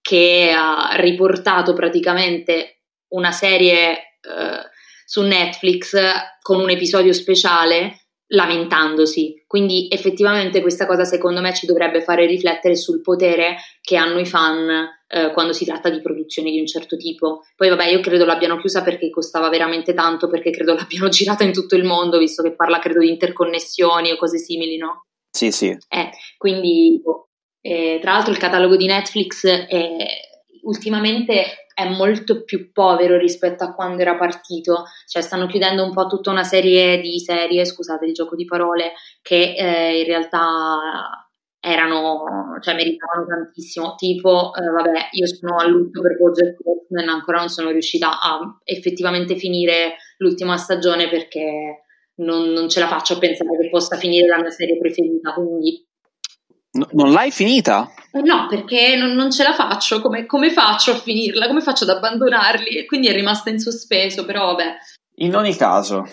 che 0.00 0.52
ha 0.56 0.90
riportato 0.94 1.74
praticamente 1.74 2.84
una 3.08 3.30
serie 3.30 4.16
uh, 4.22 4.68
su 5.04 5.22
Netflix 5.22 5.96
con 6.40 6.60
un 6.60 6.70
episodio 6.70 7.12
speciale 7.12 8.06
lamentandosi. 8.32 9.44
Quindi 9.46 9.88
effettivamente 9.90 10.60
questa 10.60 10.86
cosa 10.86 11.04
secondo 11.04 11.40
me 11.40 11.52
ci 11.52 11.66
dovrebbe 11.66 12.02
fare 12.02 12.26
riflettere 12.26 12.76
sul 12.76 13.00
potere 13.00 13.56
che 13.80 13.96
hanno 13.96 14.18
i 14.18 14.26
fan 14.26 14.88
eh, 15.12 15.32
quando 15.32 15.52
si 15.52 15.64
tratta 15.64 15.90
di 15.90 16.00
produzioni 16.00 16.52
di 16.52 16.60
un 16.60 16.66
certo 16.66 16.96
tipo. 16.96 17.42
Poi 17.56 17.68
vabbè, 17.68 17.86
io 17.86 18.00
credo 18.00 18.24
l'abbiano 18.24 18.58
chiusa 18.58 18.82
perché 18.82 19.10
costava 19.10 19.48
veramente 19.48 19.92
tanto, 19.92 20.28
perché 20.28 20.50
credo 20.50 20.74
l'abbiano 20.78 21.08
girata 21.08 21.42
in 21.42 21.52
tutto 21.52 21.74
il 21.74 21.84
mondo, 21.84 22.18
visto 22.18 22.42
che 22.42 22.54
parla 22.54 22.78
credo 22.78 23.00
di 23.00 23.08
interconnessioni 23.08 24.12
o 24.12 24.16
cose 24.16 24.38
simili, 24.38 24.76
no? 24.76 25.06
Sì, 25.30 25.50
sì. 25.50 25.76
Eh, 25.88 26.10
quindi 26.38 27.02
eh, 27.60 27.98
tra 28.00 28.12
l'altro 28.12 28.32
il 28.32 28.38
catalogo 28.38 28.76
di 28.76 28.86
Netflix 28.86 29.46
è, 29.46 29.96
ultimamente 30.62 31.66
è 31.74 31.88
molto 31.88 32.44
più 32.44 32.72
povero 32.72 33.16
rispetto 33.16 33.64
a 33.64 33.72
quando 33.74 34.02
era 34.02 34.16
partito, 34.16 34.84
cioè 35.06 35.22
stanno 35.22 35.46
chiudendo 35.46 35.82
un 35.82 35.92
po' 35.92 36.06
tutta 36.06 36.30
una 36.30 36.44
serie 36.44 37.00
di 37.00 37.18
serie, 37.18 37.64
scusate 37.64 38.06
il 38.06 38.12
gioco 38.12 38.36
di 38.36 38.44
parole, 38.44 38.92
che 39.22 39.54
eh, 39.56 40.00
in 40.00 40.04
realtà 40.04 41.29
erano, 41.60 42.24
cioè 42.60 42.74
meritavano 42.74 43.26
tantissimo, 43.26 43.94
tipo, 43.94 44.52
eh, 44.54 44.68
vabbè, 44.68 45.08
io 45.12 45.26
sono 45.26 45.56
a 45.56 45.66
lutto 45.66 46.00
per 46.00 46.16
Bojack 46.16 46.56
Horseman, 46.64 47.08
ancora 47.08 47.38
non 47.38 47.48
sono 47.48 47.70
riuscita 47.70 48.20
a 48.20 48.40
effettivamente 48.64 49.36
finire 49.36 49.96
l'ultima 50.18 50.56
stagione 50.56 51.08
perché 51.08 51.84
non, 52.16 52.48
non 52.48 52.68
ce 52.68 52.80
la 52.80 52.88
faccio 52.88 53.14
a 53.14 53.18
pensare 53.18 53.56
che 53.58 53.68
possa 53.68 53.96
finire 53.96 54.26
la 54.26 54.38
mia 54.38 54.50
serie 54.50 54.78
preferita, 54.78 55.34
quindi 55.34 55.86
No, 56.72 56.86
non 56.92 57.10
l'hai 57.10 57.32
finita? 57.32 57.90
Eh 58.12 58.20
no, 58.20 58.46
perché 58.48 58.94
non, 58.94 59.14
non 59.14 59.32
ce 59.32 59.42
la 59.42 59.54
faccio. 59.54 60.00
Come, 60.00 60.24
come, 60.26 60.50
faccio 60.52 60.92
a 60.92 60.94
finirla? 60.94 61.48
Come 61.48 61.62
faccio 61.62 61.82
ad 61.82 61.90
abbandonarli? 61.90 62.76
E 62.76 62.86
quindi 62.86 63.08
è 63.08 63.12
rimasta 63.12 63.50
in 63.50 63.58
sospeso, 63.58 64.24
però 64.24 64.54
vabbè. 64.54 64.76
In 65.16 65.34
ogni 65.34 65.56
caso, 65.56 66.04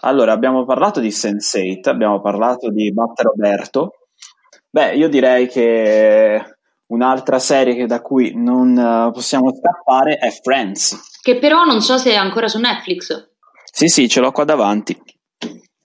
Allora, 0.00 0.32
abbiamo 0.32 0.66
parlato 0.66 1.00
di 1.00 1.08
Sense8, 1.08 1.88
abbiamo 1.88 2.20
parlato 2.20 2.70
di 2.70 2.92
Matt 2.92 3.20
Roberto. 3.22 4.05
Beh, 4.70 4.94
io 4.94 5.08
direi 5.08 5.48
che 5.48 6.56
un'altra 6.88 7.38
serie 7.38 7.86
da 7.86 8.00
cui 8.00 8.32
non 8.34 8.76
uh, 8.76 9.12
possiamo 9.12 9.52
scappare 9.54 10.16
è 10.16 10.30
Friends. 10.30 11.18
Che 11.20 11.38
però 11.38 11.64
non 11.64 11.80
so 11.80 11.96
se 11.98 12.12
è 12.12 12.16
ancora 12.16 12.48
su 12.48 12.58
Netflix. 12.58 13.30
Sì, 13.72 13.88
sì, 13.88 14.08
ce 14.08 14.20
l'ho 14.20 14.32
qua 14.32 14.44
davanti. 14.44 14.96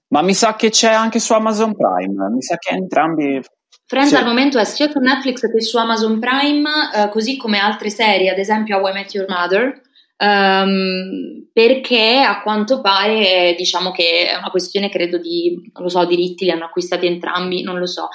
Ma 0.10 0.22
mi 0.22 0.34
sa 0.34 0.56
che 0.56 0.70
c'è 0.70 0.92
anche 0.92 1.20
su 1.20 1.34
Amazon 1.34 1.74
Prime. 1.76 2.30
Mi 2.30 2.42
sa 2.42 2.58
che 2.58 2.74
entrambi. 2.74 3.42
Friends 3.86 4.10
sì. 4.10 4.16
al 4.16 4.26
momento 4.26 4.60
è 4.60 4.64
sia 4.66 4.90
su 4.90 5.00
Netflix 5.00 5.42
che 5.52 5.62
su 5.62 5.78
Amazon 5.78 6.20
Prime, 6.20 6.70
eh, 6.94 7.10
così 7.10 7.38
come 7.38 7.60
altre 7.60 7.90
serie, 7.90 8.30
ad 8.30 8.38
esempio 8.38 8.78
How 8.78 8.90
I 8.90 8.94
Met 8.94 9.14
Your 9.14 9.28
Mother. 9.28 9.82
Um, 10.22 11.50
perché 11.52 12.22
a 12.22 12.44
quanto 12.44 12.80
pare 12.80 13.56
diciamo 13.58 13.90
che 13.90 14.30
è 14.30 14.38
una 14.38 14.52
questione 14.52 14.88
credo 14.88 15.18
di 15.18 15.72
non 15.74 15.82
lo 15.82 15.90
so 15.90 16.06
diritti 16.06 16.46
li 16.46 16.52
hanno 16.52 16.66
acquistati 16.66 17.08
entrambi 17.08 17.64
non 17.64 17.80
lo 17.80 17.88
so 17.88 18.08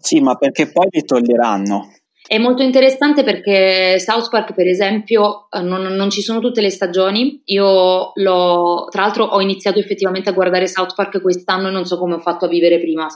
sì 0.00 0.20
ma 0.20 0.34
perché 0.34 0.70
poi 0.70 0.88
li 0.90 1.04
toglieranno 1.04 1.90
è 2.28 2.38
molto 2.38 2.62
interessante 2.64 3.22
perché 3.22 4.00
South 4.00 4.30
Park, 4.30 4.52
per 4.52 4.66
esempio, 4.66 5.46
eh, 5.48 5.60
non, 5.60 5.82
non, 5.82 6.10
ci 6.10 6.22
sono 6.22 6.40
tutte 6.40 6.60
le 6.60 6.70
stagioni. 6.70 7.40
Io 7.46 8.10
l'ho, 8.12 8.88
tra 8.90 9.02
l'altro, 9.02 9.26
ho 9.26 9.40
iniziato 9.40 9.78
effettivamente 9.78 10.28
a 10.28 10.32
guardare 10.32 10.66
South 10.66 10.94
Park 10.96 11.22
quest'anno 11.22 11.68
e 11.68 11.70
non 11.70 11.84
so 11.84 11.98
come 11.98 12.14
ho 12.14 12.18
fatto 12.18 12.46
a 12.46 12.48
vivere 12.48 12.80
prima, 12.80 13.06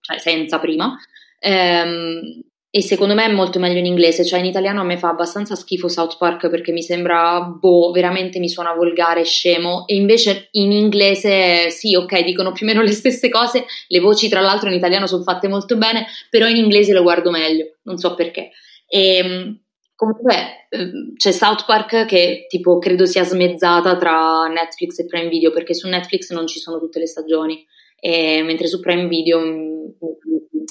cioè 0.00 0.18
senza 0.18 0.60
prima. 0.60 0.96
Ehm, 1.40 2.42
e 2.72 2.82
secondo 2.82 3.14
me 3.14 3.24
è 3.24 3.32
molto 3.32 3.58
meglio 3.58 3.78
in 3.78 3.86
inglese, 3.86 4.24
cioè 4.24 4.38
in 4.38 4.44
italiano 4.44 4.80
a 4.80 4.84
me 4.84 4.96
fa 4.96 5.08
abbastanza 5.08 5.56
schifo 5.56 5.88
South 5.88 6.16
Park 6.18 6.48
perché 6.48 6.70
mi 6.70 6.82
sembra, 6.82 7.40
boh, 7.40 7.90
veramente 7.90 8.38
mi 8.38 8.48
suona 8.48 8.72
volgare, 8.72 9.24
scemo, 9.24 9.88
e 9.88 9.96
invece 9.96 10.48
in 10.52 10.70
inglese 10.70 11.70
sì, 11.70 11.96
ok, 11.96 12.22
dicono 12.22 12.52
più 12.52 12.66
o 12.66 12.68
meno 12.68 12.82
le 12.82 12.92
stesse 12.92 13.28
cose, 13.28 13.64
le 13.88 13.98
voci 13.98 14.28
tra 14.28 14.40
l'altro 14.40 14.68
in 14.68 14.76
italiano 14.76 15.08
sono 15.08 15.24
fatte 15.24 15.48
molto 15.48 15.76
bene, 15.76 16.06
però 16.30 16.46
in 16.46 16.56
inglese 16.56 16.92
lo 16.92 17.02
guardo 17.02 17.32
meglio, 17.32 17.78
non 17.82 17.96
so 17.96 18.14
perché. 18.14 18.50
E 18.86 19.16
ehm, 19.16 19.60
comunque 19.96 20.66
ehm, 20.68 21.16
c'è 21.16 21.32
South 21.32 21.64
Park 21.66 22.04
che 22.06 22.46
tipo 22.48 22.78
credo 22.78 23.04
sia 23.04 23.24
smezzata 23.24 23.96
tra 23.96 24.46
Netflix 24.46 25.00
e 25.00 25.06
Prime 25.06 25.28
Video 25.28 25.50
perché 25.50 25.74
su 25.74 25.88
Netflix 25.88 26.30
non 26.30 26.46
ci 26.46 26.60
sono 26.60 26.78
tutte 26.78 27.00
le 27.00 27.08
stagioni, 27.08 27.66
e, 27.98 28.42
mentre 28.44 28.68
su 28.68 28.78
Prime 28.78 29.08
Video... 29.08 29.40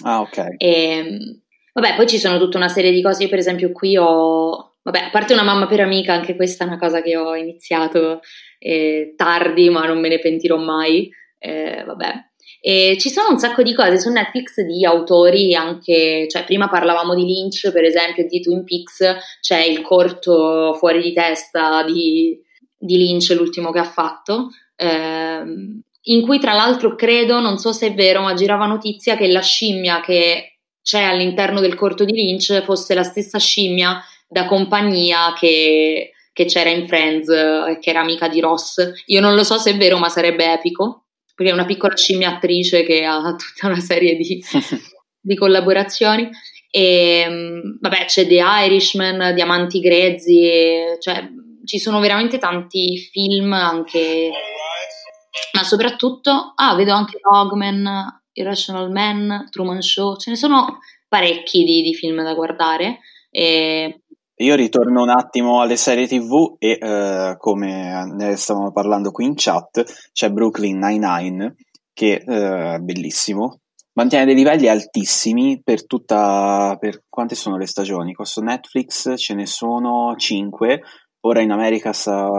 Ah, 0.04 0.22
ok. 0.22 0.38
E, 0.58 0.58
ehm, 0.58 1.42
Vabbè, 1.80 1.96
poi 1.96 2.08
ci 2.08 2.20
sono 2.20 2.38
tutta 2.38 2.58
una 2.58 2.68
serie 2.68 2.92
di 2.92 3.02
cose. 3.02 3.24
Io, 3.24 3.30
per 3.30 3.40
esempio, 3.40 3.72
qui 3.72 3.96
ho. 3.98 4.76
Vabbè, 4.82 5.00
a 5.00 5.10
parte 5.12 5.34
una 5.34 5.44
mamma 5.44 5.68
per 5.68 5.80
amica, 5.80 6.14
anche 6.14 6.36
questa 6.36 6.64
è 6.64 6.68
una 6.68 6.78
cosa 6.78 7.02
che 7.02 7.16
ho 7.16 7.36
iniziato 7.36 8.20
eh, 8.58 9.14
tardi, 9.16 9.70
ma 9.70 9.86
non 9.86 10.00
me 10.00 10.10
ne 10.10 10.20
pentirò 10.20 10.58
mai. 10.58 11.10
Eh, 11.38 11.84
vabbè. 11.86 12.28
E 12.62 12.98
ci 13.00 13.10
sono 13.10 13.30
un 13.30 13.40
sacco 13.40 13.64
di 13.64 13.74
cose 13.74 13.98
su 13.98 14.10
Netflix 14.10 14.60
di 14.62 14.84
autori 14.84 15.56
anche, 15.56 16.28
cioè 16.30 16.44
prima 16.44 16.68
parlavamo 16.68 17.16
di 17.16 17.24
Lynch, 17.24 17.72
per 17.72 17.86
esempio, 17.86 18.28
di 18.28 18.42
Twin 18.42 18.66
Peaks, 18.66 19.16
c'è 19.40 19.64
il 19.64 19.82
corto 19.82 20.74
fuori 20.74 21.02
di 21.02 21.14
testa 21.14 21.84
di, 21.84 22.38
di 22.78 22.98
Lynch, 22.98 23.30
l'ultimo 23.30 23.72
che 23.72 23.80
ha 23.80 23.86
fatto, 23.86 24.50
ehm, 24.76 25.82
in 26.02 26.22
cui 26.24 26.40
tra 26.40 26.52
l'altro 26.52 26.96
credo, 26.96 27.40
non 27.40 27.58
so 27.58 27.72
se 27.72 27.88
è 27.88 27.94
vero, 27.94 28.22
ma 28.22 28.34
girava 28.34 28.66
notizia 28.66 29.16
che 29.16 29.28
la 29.28 29.42
scimmia 29.42 30.02
che 30.02 30.59
c'è 30.82 31.02
all'interno 31.02 31.60
del 31.60 31.76
corto 31.76 32.06
di 32.06 32.14
Lynch 32.14 32.64
fosse 32.64 32.94
la 32.94 33.04
stessa 33.04 33.38
scimmia 33.38 34.02
da 34.28 34.46
compagnia 34.46 35.34
che, 35.38 36.12
che 36.32 36.46
c'era 36.46 36.70
in 36.70 36.88
Friends 36.88 37.30
e 37.30 37.80
che 37.80 37.90
era 37.90 38.02
amica 38.02 38.28
di 38.28 38.40
Ross. 38.40 38.92
Io 39.08 39.22
non 39.22 39.36
lo 39.36 39.44
so 39.44 39.58
se 39.58 39.72
è 39.72 39.78
vero, 39.78 39.98
ma 39.98 40.10
sarebbe 40.10 40.54
epico, 40.54 41.06
perché 41.36 41.52
è 41.52 41.56
una 41.56 41.66
piccola 41.66 41.96
scimmia 41.96 42.36
attrice 42.36 42.84
che 42.84 43.04
ha 43.04 43.22
tutta 43.36 43.68
una 43.68 43.80
serie 43.80 44.16
di, 44.16 44.44
di 45.20 45.36
collaborazioni. 45.36 46.30
E 46.72 47.62
vabbè, 47.80 48.06
c'è 48.06 48.28
The 48.28 48.44
Irishman, 48.44 49.34
Diamanti 49.34 49.80
Grezzi, 49.80 50.48
cioè 51.00 51.28
ci 51.66 51.80
sono 51.80 52.00
veramente 52.00 52.38
tanti 52.38 52.98
film 52.98 53.54
anche, 53.54 54.32
ma 55.54 55.64
soprattutto, 55.64 56.54
ah, 56.56 56.76
vedo 56.76 56.94
anche 56.94 57.20
Dogman, 57.22 58.19
Irrational 58.42 58.92
Man, 58.92 59.48
Truman 59.50 59.82
Show, 59.82 60.18
ce 60.18 60.32
ne 60.32 60.36
sono 60.36 60.80
parecchi 61.08 61.64
di, 61.64 61.82
di 61.82 61.94
film 61.94 62.24
da 62.24 62.34
guardare. 62.34 63.00
E... 63.30 64.02
Io 64.36 64.56
ritorno 64.56 65.02
un 65.02 65.10
attimo 65.10 65.62
alle 65.62 65.76
serie 65.76 66.08
tv 66.08 66.56
e 66.58 66.78
uh, 66.80 67.38
come 67.38 68.06
ne 68.16 68.36
stavamo 68.36 68.72
parlando 68.72 69.12
qui 69.12 69.26
in 69.26 69.34
chat 69.36 69.84
c'è 70.14 70.30
Brooklyn 70.30 70.78
Nine-Nine 70.78 71.56
che 71.92 72.24
uh, 72.26 72.76
è 72.76 72.78
bellissimo, 72.80 73.60
mantiene 73.94 74.26
dei 74.26 74.36
livelli 74.36 74.70
altissimi 74.70 75.62
per 75.62 75.86
tutta 75.86 76.78
per 76.80 77.04
quante 77.10 77.36
sono 77.36 77.58
le 77.58 77.66
stagioni? 77.66 78.16
Su 78.22 78.40
Netflix 78.42 79.14
ce 79.18 79.34
ne 79.34 79.46
sono 79.46 80.16
5, 80.16 80.82
ora 81.22 81.42
in 81.42 81.52
America 81.52 81.92
sta, 81.92 82.30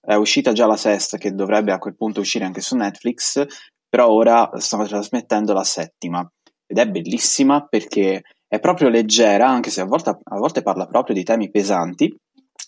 è 0.00 0.14
uscita 0.14 0.52
già 0.52 0.66
la 0.66 0.76
sesta 0.76 1.16
che 1.16 1.30
dovrebbe 1.30 1.72
a 1.72 1.78
quel 1.78 1.94
punto 1.94 2.20
uscire 2.20 2.44
anche 2.44 2.60
su 2.60 2.74
Netflix 2.74 3.44
però 3.88 4.10
ora 4.10 4.50
stanno 4.56 4.86
trasmettendo 4.86 5.52
la 5.52 5.64
settima 5.64 6.28
ed 6.66 6.78
è 6.78 6.88
bellissima 6.88 7.66
perché 7.66 8.22
è 8.48 8.60
proprio 8.60 8.88
leggera, 8.88 9.48
anche 9.48 9.70
se 9.70 9.80
a 9.80 9.84
volte, 9.84 10.10
a 10.10 10.36
volte 10.36 10.62
parla 10.62 10.86
proprio 10.86 11.14
di 11.14 11.24
temi 11.24 11.50
pesanti, 11.50 12.14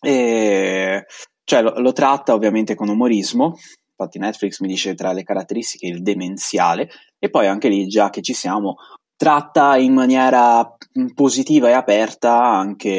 e 0.01 1.05
cioè 1.45 1.63
lo, 1.63 1.79
lo, 1.79 1.93
tratta 1.93 2.35
ovviamente 2.35 2.75
con 2.75 2.89
umorismo, 2.89 3.57
infatti 3.91 4.19
Netflix 4.19 4.61
mi 4.61 4.69
dice 4.69 4.95
tra 4.95 5.13
le 5.13 5.23
caratteristiche 5.23 5.87
il 5.87 6.03
demenziale, 6.03 6.91
e 7.19 7.31
poi 7.31 7.47
anche 7.47 7.69
lì, 7.69 7.87
già 7.87 8.11
che 8.11 8.23
ci 8.23 8.35
siamo, 8.35 8.77
tratta 9.17 9.77
in 9.77 9.95
maniera 9.95 10.77
positiva 11.15 11.69
e 11.69 11.73
aperta 11.73 12.41
anche 12.41 12.91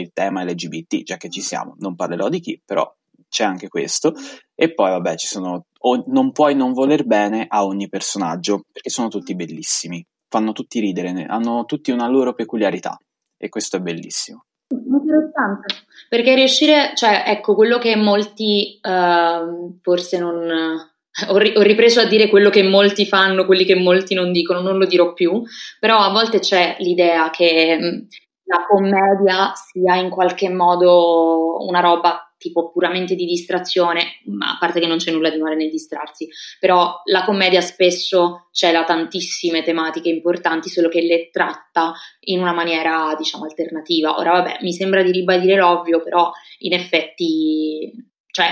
il 0.00 0.10
tema 0.12 0.42
LGBT, 0.42 1.02
già 1.02 1.16
che 1.16 1.30
ci 1.30 1.40
siamo, 1.40 1.74
non 1.78 1.94
parlerò 1.94 2.28
di 2.28 2.40
chi, 2.40 2.60
però 2.64 2.92
c'è 3.28 3.44
anche 3.44 3.68
questo, 3.68 4.14
e 4.54 4.74
poi 4.74 4.90
vabbè 4.90 5.16
ci 5.16 5.26
sono 5.26 5.66
o 5.80 6.04
non 6.06 6.32
puoi 6.32 6.54
non 6.54 6.72
voler 6.72 7.04
bene 7.04 7.46
a 7.48 7.64
ogni 7.64 7.88
personaggio, 7.88 8.62
perché 8.72 8.90
sono 8.90 9.08
tutti 9.08 9.34
bellissimi, 9.34 10.04
fanno 10.28 10.52
tutti 10.52 10.80
ridere, 10.80 11.26
hanno 11.28 11.64
tutti 11.64 11.90
una 11.90 12.08
loro 12.08 12.34
peculiarità 12.34 12.98
e 13.36 13.48
questo 13.48 13.76
è 13.76 13.80
bellissimo. 13.80 14.44
Interessante, 14.70 15.74
perché 16.08 16.34
riuscire, 16.34 16.92
cioè 16.94 17.24
ecco, 17.26 17.54
quello 17.54 17.78
che 17.78 17.96
molti 17.96 18.78
uh, 18.82 19.78
forse 19.82 20.18
non... 20.18 20.86
Ho, 21.30 21.36
ri- 21.36 21.56
ho 21.56 21.62
ripreso 21.62 22.00
a 22.00 22.04
dire 22.04 22.28
quello 22.28 22.48
che 22.48 22.62
molti 22.62 23.04
fanno, 23.04 23.44
quelli 23.44 23.64
che 23.64 23.74
molti 23.74 24.14
non 24.14 24.30
dicono, 24.30 24.60
non 24.60 24.78
lo 24.78 24.86
dirò 24.86 25.14
più, 25.14 25.42
però 25.80 25.98
a 25.98 26.12
volte 26.12 26.38
c'è 26.38 26.76
l'idea 26.78 27.28
che 27.30 27.76
mm, 27.76 28.06
la 28.44 28.64
commedia 28.68 29.52
sia 29.54 29.96
in 29.96 30.10
qualche 30.10 30.48
modo 30.48 31.66
una 31.66 31.80
roba 31.80 32.27
tipo 32.38 32.70
puramente 32.70 33.14
di 33.14 33.26
distrazione, 33.26 34.20
ma 34.26 34.52
a 34.52 34.56
parte 34.58 34.80
che 34.80 34.86
non 34.86 34.96
c'è 34.96 35.10
nulla 35.10 35.30
di 35.30 35.38
male 35.38 35.56
nel 35.56 35.70
distrarsi, 35.70 36.28
però 36.58 37.00
la 37.06 37.24
commedia 37.24 37.60
spesso 37.60 38.48
cela 38.52 38.84
tantissime 38.84 39.62
tematiche 39.62 40.08
importanti, 40.08 40.68
solo 40.68 40.88
che 40.88 41.00
le 41.02 41.28
tratta 41.30 41.92
in 42.20 42.40
una 42.40 42.52
maniera, 42.52 43.14
diciamo, 43.18 43.44
alternativa. 43.44 44.16
Ora, 44.16 44.32
vabbè, 44.32 44.58
mi 44.62 44.72
sembra 44.72 45.02
di 45.02 45.10
ribadire 45.10 45.56
l'ovvio, 45.56 46.02
però 46.02 46.30
in 46.60 46.72
effetti, 46.72 47.92
cioè, 48.30 48.48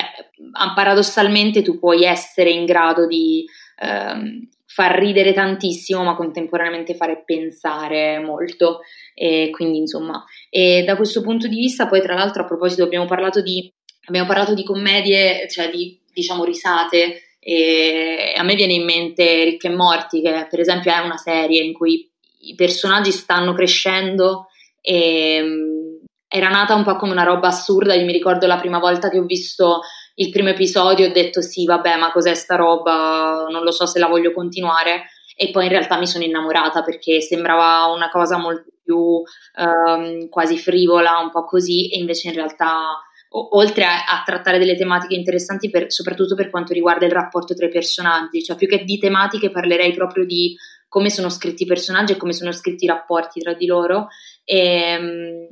paradossalmente 0.74 1.62
tu 1.62 1.78
puoi 1.78 2.04
essere 2.04 2.50
in 2.50 2.64
grado 2.64 3.06
di 3.06 3.44
ehm, 3.80 4.48
far 4.76 4.98
ridere 4.98 5.32
tantissimo, 5.32 6.02
ma 6.02 6.14
contemporaneamente 6.14 6.94
fare 6.94 7.22
pensare 7.24 8.18
molto. 8.18 8.80
E 9.14 9.48
quindi, 9.50 9.78
insomma, 9.78 10.22
e 10.50 10.84
da 10.84 10.96
questo 10.96 11.22
punto 11.22 11.48
di 11.48 11.56
vista, 11.56 11.86
poi, 11.86 12.02
tra 12.02 12.14
l'altro, 12.14 12.42
a 12.42 12.46
proposito, 12.46 12.82
abbiamo 12.82 13.06
parlato 13.06 13.40
di 13.40 13.72
abbiamo 14.08 14.26
parlato 14.26 14.52
di 14.52 14.62
commedie, 14.62 15.48
cioè 15.48 15.70
di 15.70 15.98
diciamo 16.12 16.44
risate, 16.44 17.22
e 17.40 18.34
a 18.36 18.42
me 18.42 18.54
viene 18.54 18.74
in 18.74 18.84
mente 18.84 19.44
Rick 19.44 19.64
e 19.64 19.70
Morti, 19.70 20.20
che 20.20 20.46
per 20.50 20.60
esempio 20.60 20.92
è 20.92 20.98
una 20.98 21.16
serie 21.16 21.62
in 21.62 21.72
cui 21.72 22.06
i 22.40 22.54
personaggi 22.54 23.12
stanno 23.12 23.54
crescendo 23.54 24.48
e 24.82 25.40
um, 25.42 26.04
era 26.28 26.50
nata 26.50 26.74
un 26.74 26.84
po' 26.84 26.96
come 26.96 27.12
una 27.12 27.24
roba 27.24 27.48
assurda. 27.48 27.94
Io 27.94 28.04
mi 28.04 28.12
ricordo 28.12 28.46
la 28.46 28.58
prima 28.58 28.78
volta 28.78 29.08
che 29.08 29.18
ho 29.18 29.24
visto 29.24 29.80
il 30.18 30.30
primo 30.30 30.50
episodio, 30.50 31.08
ho 31.08 31.12
detto 31.12 31.40
sì, 31.40 31.64
vabbè, 31.64 31.96
ma 31.96 32.12
cos'è 32.12 32.34
sta 32.34 32.56
roba? 32.56 33.46
Non 33.50 33.62
lo 33.62 33.70
so 33.70 33.86
se 33.86 33.98
la 33.98 34.08
voglio 34.08 34.32
continuare. 34.32 35.04
E 35.36 35.50
poi 35.50 35.64
in 35.64 35.70
realtà 35.70 35.98
mi 35.98 36.06
sono 36.06 36.24
innamorata 36.24 36.82
perché 36.82 37.20
sembrava 37.20 37.92
una 37.92 38.08
cosa 38.08 38.38
molto 38.38 38.70
più 38.82 38.96
um, 38.96 40.28
quasi 40.28 40.56
frivola, 40.56 41.18
un 41.18 41.30
po' 41.30 41.44
così, 41.44 41.90
e 41.92 41.98
invece 41.98 42.28
in 42.28 42.34
realtà 42.34 43.00
oltre 43.28 43.84
a, 43.84 44.04
a, 44.04 44.22
trattare 44.24 44.58
delle 44.58 44.76
tematiche 44.76 45.14
interessanti, 45.14 45.68
per, 45.68 45.92
soprattutto 45.92 46.34
per 46.34 46.48
quanto 46.48 46.72
riguarda 46.72 47.04
il 47.04 47.12
rapporto 47.12 47.54
tra 47.54 47.66
i 47.66 47.70
personaggi, 47.70 48.42
cioè 48.42 48.56
più 48.56 48.68
che 48.68 48.84
di 48.84 48.98
tematiche 48.98 49.50
parlerei 49.50 49.92
proprio 49.92 50.24
di 50.24 50.56
come 50.88 51.10
sono 51.10 51.28
scritti 51.28 51.64
i 51.64 51.66
personaggi 51.66 52.12
e 52.12 52.16
come 52.16 52.32
sono 52.32 52.52
scritti 52.52 52.84
i 52.84 52.88
rapporti 52.88 53.40
tra 53.40 53.52
di 53.52 53.66
loro. 53.66 54.06
E, 54.44 54.58
ehm, 54.58 55.48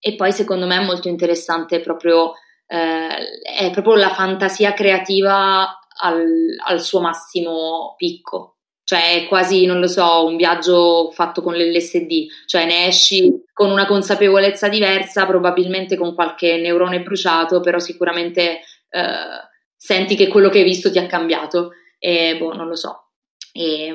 e 0.00 0.14
poi 0.14 0.32
secondo 0.32 0.66
me 0.66 0.76
è 0.76 0.84
molto 0.84 1.08
interessante 1.08 1.80
proprio, 1.80 2.32
eh, 2.68 3.40
è 3.42 3.70
proprio 3.72 3.94
la 3.94 4.10
fantasia 4.10 4.74
creativa 4.74 5.80
al, 6.00 6.54
al 6.66 6.80
suo 6.80 7.00
massimo 7.00 7.94
picco. 7.96 8.58
Cioè 8.84 9.16
è 9.16 9.28
quasi, 9.28 9.66
non 9.66 9.80
lo 9.80 9.86
so, 9.86 10.24
un 10.24 10.36
viaggio 10.36 11.10
fatto 11.12 11.42
con 11.42 11.54
l'LSD, 11.54 12.26
cioè 12.46 12.64
ne 12.64 12.86
esci 12.86 13.44
con 13.52 13.70
una 13.70 13.84
consapevolezza 13.84 14.68
diversa, 14.68 15.26
probabilmente 15.26 15.96
con 15.96 16.14
qualche 16.14 16.56
neurone 16.56 17.02
bruciato, 17.02 17.60
però 17.60 17.78
sicuramente 17.78 18.60
eh, 18.88 19.46
senti 19.76 20.16
che 20.16 20.28
quello 20.28 20.48
che 20.48 20.58
hai 20.58 20.64
visto 20.64 20.90
ti 20.90 20.98
ha 20.98 21.06
cambiato. 21.06 21.72
E 21.98 22.38
boh, 22.38 22.54
non 22.54 22.66
lo 22.66 22.76
so. 22.76 23.10
E, 23.52 23.94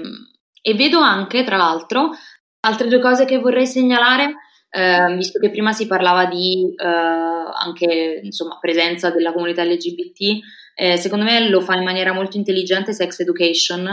e 0.61 0.73
vedo 0.75 0.99
anche, 0.99 1.43
tra 1.43 1.57
l'altro, 1.57 2.11
altre 2.59 2.87
due 2.87 2.99
cose 2.99 3.25
che 3.25 3.39
vorrei 3.39 3.65
segnalare. 3.65 4.35
Eh, 4.75 5.15
visto 5.15 5.37
che 5.37 5.51
prima 5.51 5.71
si 5.71 5.85
parlava 5.85 6.25
di 6.25 6.73
eh, 6.75 6.83
anche 6.83 8.21
insomma, 8.23 8.57
presenza 8.59 9.11
della 9.11 9.31
comunità 9.31 9.63
LGBT, 9.63 10.39
eh, 10.73 10.97
secondo 10.97 11.25
me 11.25 11.47
lo 11.47 11.61
fa 11.61 11.75
in 11.75 11.83
maniera 11.83 12.11
molto 12.11 12.37
intelligente 12.37 12.91
Sex 12.91 13.19
Education, 13.19 13.85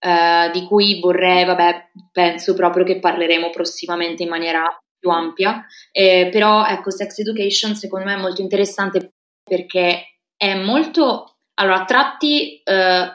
eh, 0.00 0.50
di 0.52 0.64
cui 0.64 0.98
vorrei, 0.98 1.44
vabbè, 1.44 1.90
penso 2.10 2.54
proprio 2.54 2.84
che 2.84 2.98
parleremo 2.98 3.50
prossimamente 3.50 4.24
in 4.24 4.28
maniera 4.28 4.64
più 4.98 5.10
ampia, 5.10 5.64
eh, 5.92 6.28
però 6.32 6.66
ecco, 6.66 6.90
Sex 6.90 7.18
Education 7.18 7.76
secondo 7.76 8.06
me 8.06 8.14
è 8.14 8.20
molto 8.20 8.40
interessante 8.40 9.12
perché 9.44 10.18
è 10.36 10.54
molto, 10.56 11.36
allora, 11.54 11.82
a 11.82 11.84
tratti, 11.84 12.60
eh, 12.64 13.06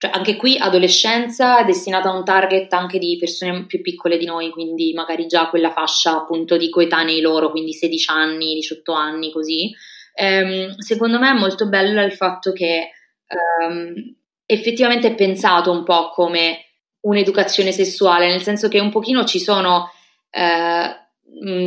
cioè 0.00 0.10
anche 0.14 0.36
qui 0.36 0.56
adolescenza 0.56 1.58
è 1.58 1.64
destinata 1.66 2.08
a 2.08 2.16
un 2.16 2.24
target 2.24 2.72
anche 2.72 2.98
di 2.98 3.18
persone 3.18 3.66
più 3.66 3.82
piccole 3.82 4.16
di 4.16 4.24
noi, 4.24 4.48
quindi 4.48 4.94
magari 4.94 5.26
già 5.26 5.50
quella 5.50 5.72
fascia 5.72 6.16
appunto 6.16 6.56
di 6.56 6.70
coetanei 6.70 7.20
loro, 7.20 7.50
quindi 7.50 7.74
16 7.74 8.10
anni, 8.10 8.54
18 8.54 8.92
anni, 8.94 9.30
così. 9.30 9.70
Ehm, 10.14 10.74
secondo 10.78 11.18
me 11.18 11.28
è 11.28 11.38
molto 11.38 11.68
bello 11.68 12.02
il 12.02 12.14
fatto 12.14 12.52
che 12.52 12.92
ehm, 13.26 14.16
effettivamente 14.46 15.08
è 15.08 15.14
pensato 15.14 15.70
un 15.70 15.84
po' 15.84 16.08
come 16.14 16.64
un'educazione 17.00 17.70
sessuale, 17.70 18.28
nel 18.28 18.40
senso 18.40 18.68
che 18.68 18.80
un 18.80 18.90
pochino 18.90 19.24
ci 19.24 19.38
sono 19.38 19.90
eh, 20.30 20.96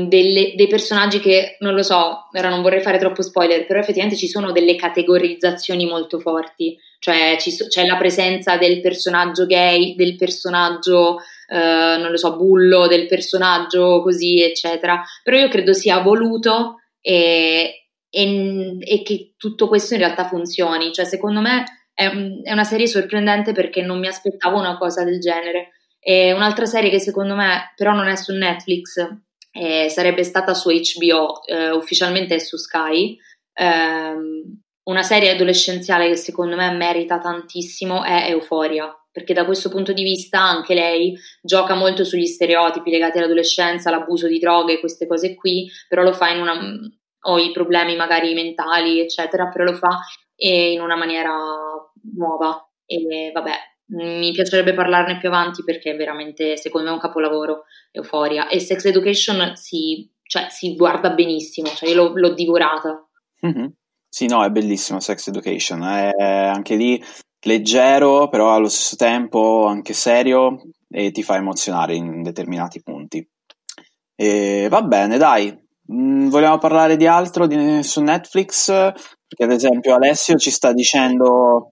delle, 0.08 0.54
dei 0.56 0.68
personaggi 0.68 1.20
che, 1.20 1.58
non 1.60 1.76
lo 1.76 1.84
so, 1.84 2.30
ora 2.34 2.50
non 2.50 2.64
vorrei 2.64 2.82
fare 2.82 2.98
troppo 2.98 3.22
spoiler, 3.22 3.68
però 3.68 3.80
effettivamente 3.80 4.18
ci 4.18 4.28
sono 4.28 4.52
delle 4.52 4.76
categorizzazioni 4.76 5.86
molto 5.86 6.18
forti, 6.18 6.76
cioè 7.04 7.36
so, 7.38 7.68
c'è 7.68 7.86
la 7.86 7.98
presenza 7.98 8.56
del 8.56 8.80
personaggio 8.80 9.46
gay, 9.46 9.94
del 9.96 10.16
personaggio, 10.16 11.18
eh, 11.50 11.98
non 12.00 12.12
lo 12.12 12.16
so, 12.16 12.38
bullo, 12.38 12.88
del 12.88 13.08
personaggio 13.08 14.02
così, 14.02 14.42
eccetera, 14.42 15.04
però 15.22 15.38
io 15.38 15.50
credo 15.50 15.74
sia 15.74 16.00
voluto 16.00 16.78
e, 17.02 17.90
e, 18.10 18.78
e 18.80 19.04
che 19.04 19.34
tutto 19.36 19.68
questo 19.68 19.96
in 19.96 20.00
realtà 20.00 20.30
funzioni, 20.30 20.94
cioè 20.94 21.04
secondo 21.04 21.42
me 21.42 21.66
è, 21.94 22.06
è 22.06 22.54
una 22.54 22.64
serie 22.64 22.88
sorprendente 22.88 23.52
perché 23.52 23.82
non 23.82 24.00
mi 24.00 24.08
aspettavo 24.08 24.58
una 24.58 24.78
cosa 24.78 25.04
del 25.04 25.20
genere. 25.20 25.72
E 26.00 26.32
un'altra 26.32 26.66
serie 26.66 26.90
che 26.90 27.00
secondo 27.00 27.36
me 27.36 27.74
però 27.76 27.92
non 27.92 28.08
è 28.08 28.16
su 28.16 28.34
Netflix, 28.34 29.06
eh, 29.52 29.90
sarebbe 29.90 30.24
stata 30.24 30.54
su 30.54 30.70
HBO, 30.70 31.44
eh, 31.44 31.72
ufficialmente 31.72 32.36
è 32.36 32.40
su 32.40 32.56
Sky. 32.56 33.18
Um, 33.56 34.33
una 34.84 35.04
serie 35.04 35.32
adolescenziale 35.32 36.08
che 36.10 36.16
secondo 36.16 36.56
me 36.56 36.72
merita 36.72 37.20
tantissimo 37.20 38.04
è 38.04 38.30
Euphoria, 38.30 38.94
perché 39.12 39.34
da 39.34 39.46
questo 39.46 39.70
punto 39.70 39.94
di 39.94 40.04
vista 40.04 40.40
anche 40.42 40.74
lei 40.74 41.16
gioca 41.42 41.76
molto 41.76 42.04
sugli 42.04 42.26
stereotipi 42.26 42.90
legati 42.90 43.18
all'adolescenza, 43.18 43.90
l'abuso 43.90 44.28
di 44.28 44.40
droghe, 44.40 44.80
queste 44.80 45.08
cose 45.08 45.36
qui, 45.36 45.70
però 45.88 46.04
lo 46.04 46.14
fa 46.14 46.30
in 46.30 46.42
una 46.42 46.60
o 47.26 47.38
i 47.40 47.52
problemi 47.52 47.96
magari 47.96 48.34
mentali, 48.34 49.00
eccetera, 49.00 49.48
però 49.48 49.64
lo 49.64 49.74
fa 49.74 50.00
in 50.38 50.82
una 50.82 50.98
maniera 50.98 51.34
nuova 52.16 52.68
e 52.86 53.32
vabbè, 53.34 53.54
mi 53.96 54.32
piacerebbe 54.32 54.74
parlarne 54.74 55.18
più 55.20 55.30
avanti 55.30 55.64
perché 55.64 55.92
è 55.92 55.96
veramente, 55.96 56.58
secondo 56.58 56.88
me, 56.88 56.94
un 56.94 57.00
capolavoro, 57.00 57.64
Euforia. 57.92 58.48
E 58.48 58.60
Sex 58.60 58.86
Education 58.86 59.56
si, 59.56 60.12
cioè, 60.24 60.48
si 60.50 60.76
guarda 60.76 61.12
benissimo, 61.12 61.68
cioè 61.70 61.90
io 61.90 61.96
l'ho, 61.96 62.12
l'ho 62.14 62.34
divorata. 62.34 63.08
Mm-hmm. 63.46 63.66
Sì, 64.16 64.28
no, 64.28 64.44
è 64.44 64.52
bellissimo 64.52 65.00
Sex 65.00 65.30
Education, 65.30 65.82
è 65.82 66.12
anche 66.22 66.76
lì 66.76 67.04
leggero, 67.46 68.30
però 68.30 68.54
allo 68.54 68.70
stesso 68.70 68.96
tempo 68.96 69.66
anche 69.66 69.94
serio 69.94 70.62
e 70.88 71.10
ti 71.10 71.24
fa 71.24 71.38
emozionare 71.38 71.96
in 71.96 72.22
determinati 72.22 72.84
punti. 72.84 73.28
E 74.16 74.68
va 74.70 74.84
bene, 74.84 75.18
dai. 75.18 75.52
Mm, 75.92 76.28
vogliamo 76.28 76.60
parlare 76.60 76.96
di 76.96 77.08
altro 77.08 77.48
di, 77.48 77.82
su 77.82 78.02
Netflix? 78.04 78.68
Perché 78.68 79.44
ad 79.46 79.52
esempio 79.52 79.96
Alessio 79.96 80.36
ci 80.38 80.52
sta 80.52 80.74
dicendo 80.74 81.72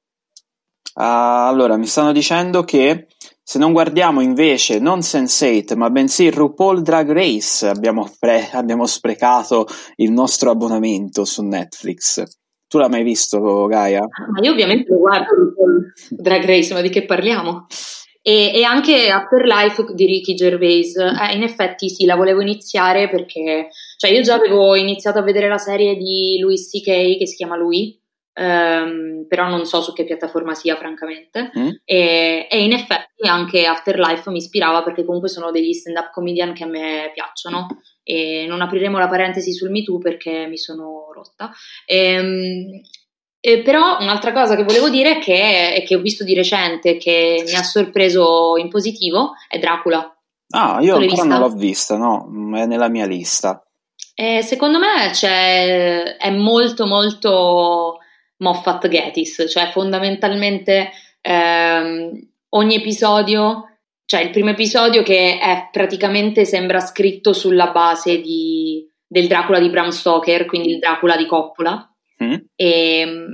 Uh, 0.93 1.47
allora, 1.47 1.77
mi 1.77 1.85
stanno 1.87 2.11
dicendo 2.11 2.63
che 2.63 3.07
se 3.51 3.59
non 3.59 3.73
guardiamo 3.73 4.21
invece 4.21 4.79
non 4.79 4.99
Sense8, 4.99 5.75
ma 5.75 5.89
bensì 5.89 6.29
RuPaul 6.29 6.81
Drag 6.81 7.11
Race, 7.11 7.67
abbiamo, 7.67 8.09
pre- 8.17 8.47
abbiamo 8.53 8.85
sprecato 8.85 9.67
il 9.97 10.09
nostro 10.13 10.51
abbonamento 10.51 11.25
su 11.25 11.43
Netflix. 11.43 12.23
Tu 12.69 12.77
l'hai 12.77 12.87
mai 12.87 13.03
visto, 13.03 13.65
Gaia? 13.65 13.99
Ma 13.99 14.39
io 14.41 14.51
ovviamente 14.53 14.89
lo 14.93 14.99
guardo 14.99 15.35
RuPaul 15.35 15.91
Drag 16.11 16.45
Race, 16.45 16.73
ma 16.73 16.79
di 16.79 16.87
che 16.87 17.03
parliamo? 17.03 17.65
E, 18.21 18.53
e 18.55 18.63
anche 18.63 19.09
Afterlife 19.09 19.83
di 19.95 20.05
Ricky 20.05 20.33
Gervais. 20.33 20.95
Eh, 20.95 21.35
in 21.35 21.43
effetti 21.43 21.89
sì, 21.89 22.05
la 22.05 22.15
volevo 22.15 22.39
iniziare 22.39 23.09
perché 23.09 23.67
cioè 23.97 24.11
io 24.11 24.21
già 24.21 24.35
avevo 24.35 24.75
iniziato 24.75 25.19
a 25.19 25.23
vedere 25.23 25.49
la 25.49 25.57
serie 25.57 25.97
di 25.97 26.37
Louis 26.39 26.69
C.K. 26.69 27.17
che 27.17 27.27
si 27.27 27.35
chiama 27.35 27.57
Lui 27.57 28.00
Um, 28.33 29.25
però 29.27 29.49
non 29.49 29.65
so 29.65 29.81
su 29.81 29.91
che 29.91 30.05
piattaforma 30.05 30.53
sia 30.53 30.77
francamente. 30.77 31.51
Mm. 31.57 31.69
e, 31.83 32.47
e, 32.49 32.63
in 32.63 32.71
effetti 32.71 33.27
anche 33.27 33.65
Afterlife 33.65 34.29
mi 34.29 34.37
ispirava 34.37 34.83
perché 34.83 35.03
comunque 35.03 35.27
sono 35.27 35.51
degli 35.51 35.73
stand 35.73 35.97
up 35.97 36.11
comedian 36.11 36.53
che 36.53 36.63
a 36.63 36.67
me 36.67 37.11
piacciono. 37.13 37.67
E 38.03 38.45
non 38.47 38.61
apriremo 38.61 38.97
la 38.97 39.07
parentesi 39.07 39.53
sul 39.53 39.69
Me 39.69 39.83
Too 39.83 39.97
perché 39.97 40.47
mi 40.47 40.57
sono 40.57 41.11
rotta. 41.13 41.51
E, 41.85 41.97
ehm, 41.97 42.81
e 43.43 43.63
però 43.63 43.97
un'altra 43.99 44.31
cosa 44.33 44.55
che 44.55 44.63
volevo 44.63 44.89
dire 44.89 45.17
che, 45.17 45.73
è 45.73 45.83
che 45.83 45.95
ho 45.95 45.99
visto 45.99 46.23
di 46.23 46.35
recente 46.35 46.97
che 46.97 47.43
mi 47.43 47.55
ha 47.55 47.63
sorpreso 47.63 48.55
in 48.55 48.69
positivo 48.69 49.31
è 49.47 49.57
Dracula. 49.57 50.15
Ah 50.53 50.77
io 50.79 50.97
ancora 50.97 51.23
non 51.23 51.39
l'ho 51.39 51.55
vista 51.55 51.97
no 51.97 52.29
è 52.55 52.67
nella 52.67 52.87
mia 52.87 53.07
lista. 53.07 53.65
E 54.13 54.43
secondo 54.43 54.77
me 54.77 55.09
è 56.17 56.29
molto 56.29 56.85
molto 56.85 57.97
Moffat 58.41 58.87
Gettys, 58.87 59.45
cioè 59.49 59.69
fondamentalmente 59.71 60.91
ehm, 61.21 62.29
ogni 62.49 62.75
episodio, 62.75 63.77
cioè 64.05 64.21
il 64.21 64.31
primo 64.31 64.49
episodio 64.49 65.03
che 65.03 65.39
è 65.39 65.69
praticamente 65.71 66.45
sembra 66.45 66.79
scritto 66.79 67.33
sulla 67.33 67.71
base 67.71 68.19
di, 68.19 68.85
del 69.07 69.27
Dracula 69.27 69.59
di 69.59 69.69
Bram 69.69 69.89
Stoker, 69.89 70.45
quindi 70.45 70.73
il 70.73 70.79
Dracula 70.79 71.15
di 71.15 71.25
Coppola, 71.25 71.89
mm. 72.23 72.33
e, 72.55 73.25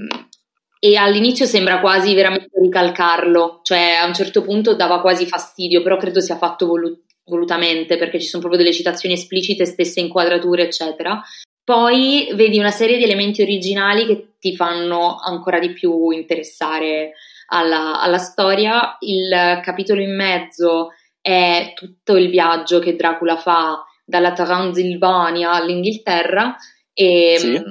e 0.79 0.95
all'inizio 0.95 1.45
sembra 1.45 1.79
quasi 1.79 2.13
veramente 2.13 2.59
ricalcarlo, 2.61 3.61
cioè 3.63 3.99
a 4.01 4.05
un 4.05 4.13
certo 4.13 4.43
punto 4.43 4.75
dava 4.75 5.01
quasi 5.01 5.25
fastidio, 5.25 5.81
però 5.81 5.97
credo 5.97 6.19
sia 6.19 6.37
fatto 6.37 6.67
volut- 6.67 7.05
volutamente 7.23 7.97
perché 7.97 8.19
ci 8.19 8.27
sono 8.27 8.41
proprio 8.41 8.61
delle 8.61 8.75
citazioni 8.75 9.15
esplicite, 9.15 9.65
stesse 9.65 9.99
inquadrature, 9.99 10.63
eccetera. 10.63 11.21
Poi 11.67 12.29
vedi 12.33 12.59
una 12.59 12.71
serie 12.71 12.95
di 12.95 13.03
elementi 13.03 13.41
originali 13.41 14.05
che 14.05 14.35
ti 14.39 14.55
fanno 14.55 15.17
ancora 15.17 15.59
di 15.59 15.73
più 15.73 16.11
interessare 16.11 17.11
alla, 17.47 17.99
alla 17.99 18.19
storia. 18.19 18.95
Il 19.01 19.59
capitolo 19.61 19.99
in 19.99 20.15
mezzo 20.15 20.91
è 21.19 21.73
tutto 21.75 22.15
il 22.15 22.29
viaggio 22.29 22.79
che 22.79 22.95
Dracula 22.95 23.35
fa 23.35 23.83
dalla 24.05 24.31
Transilvania 24.31 25.51
all'Inghilterra 25.51 26.55
e, 26.93 27.35
sì. 27.37 27.61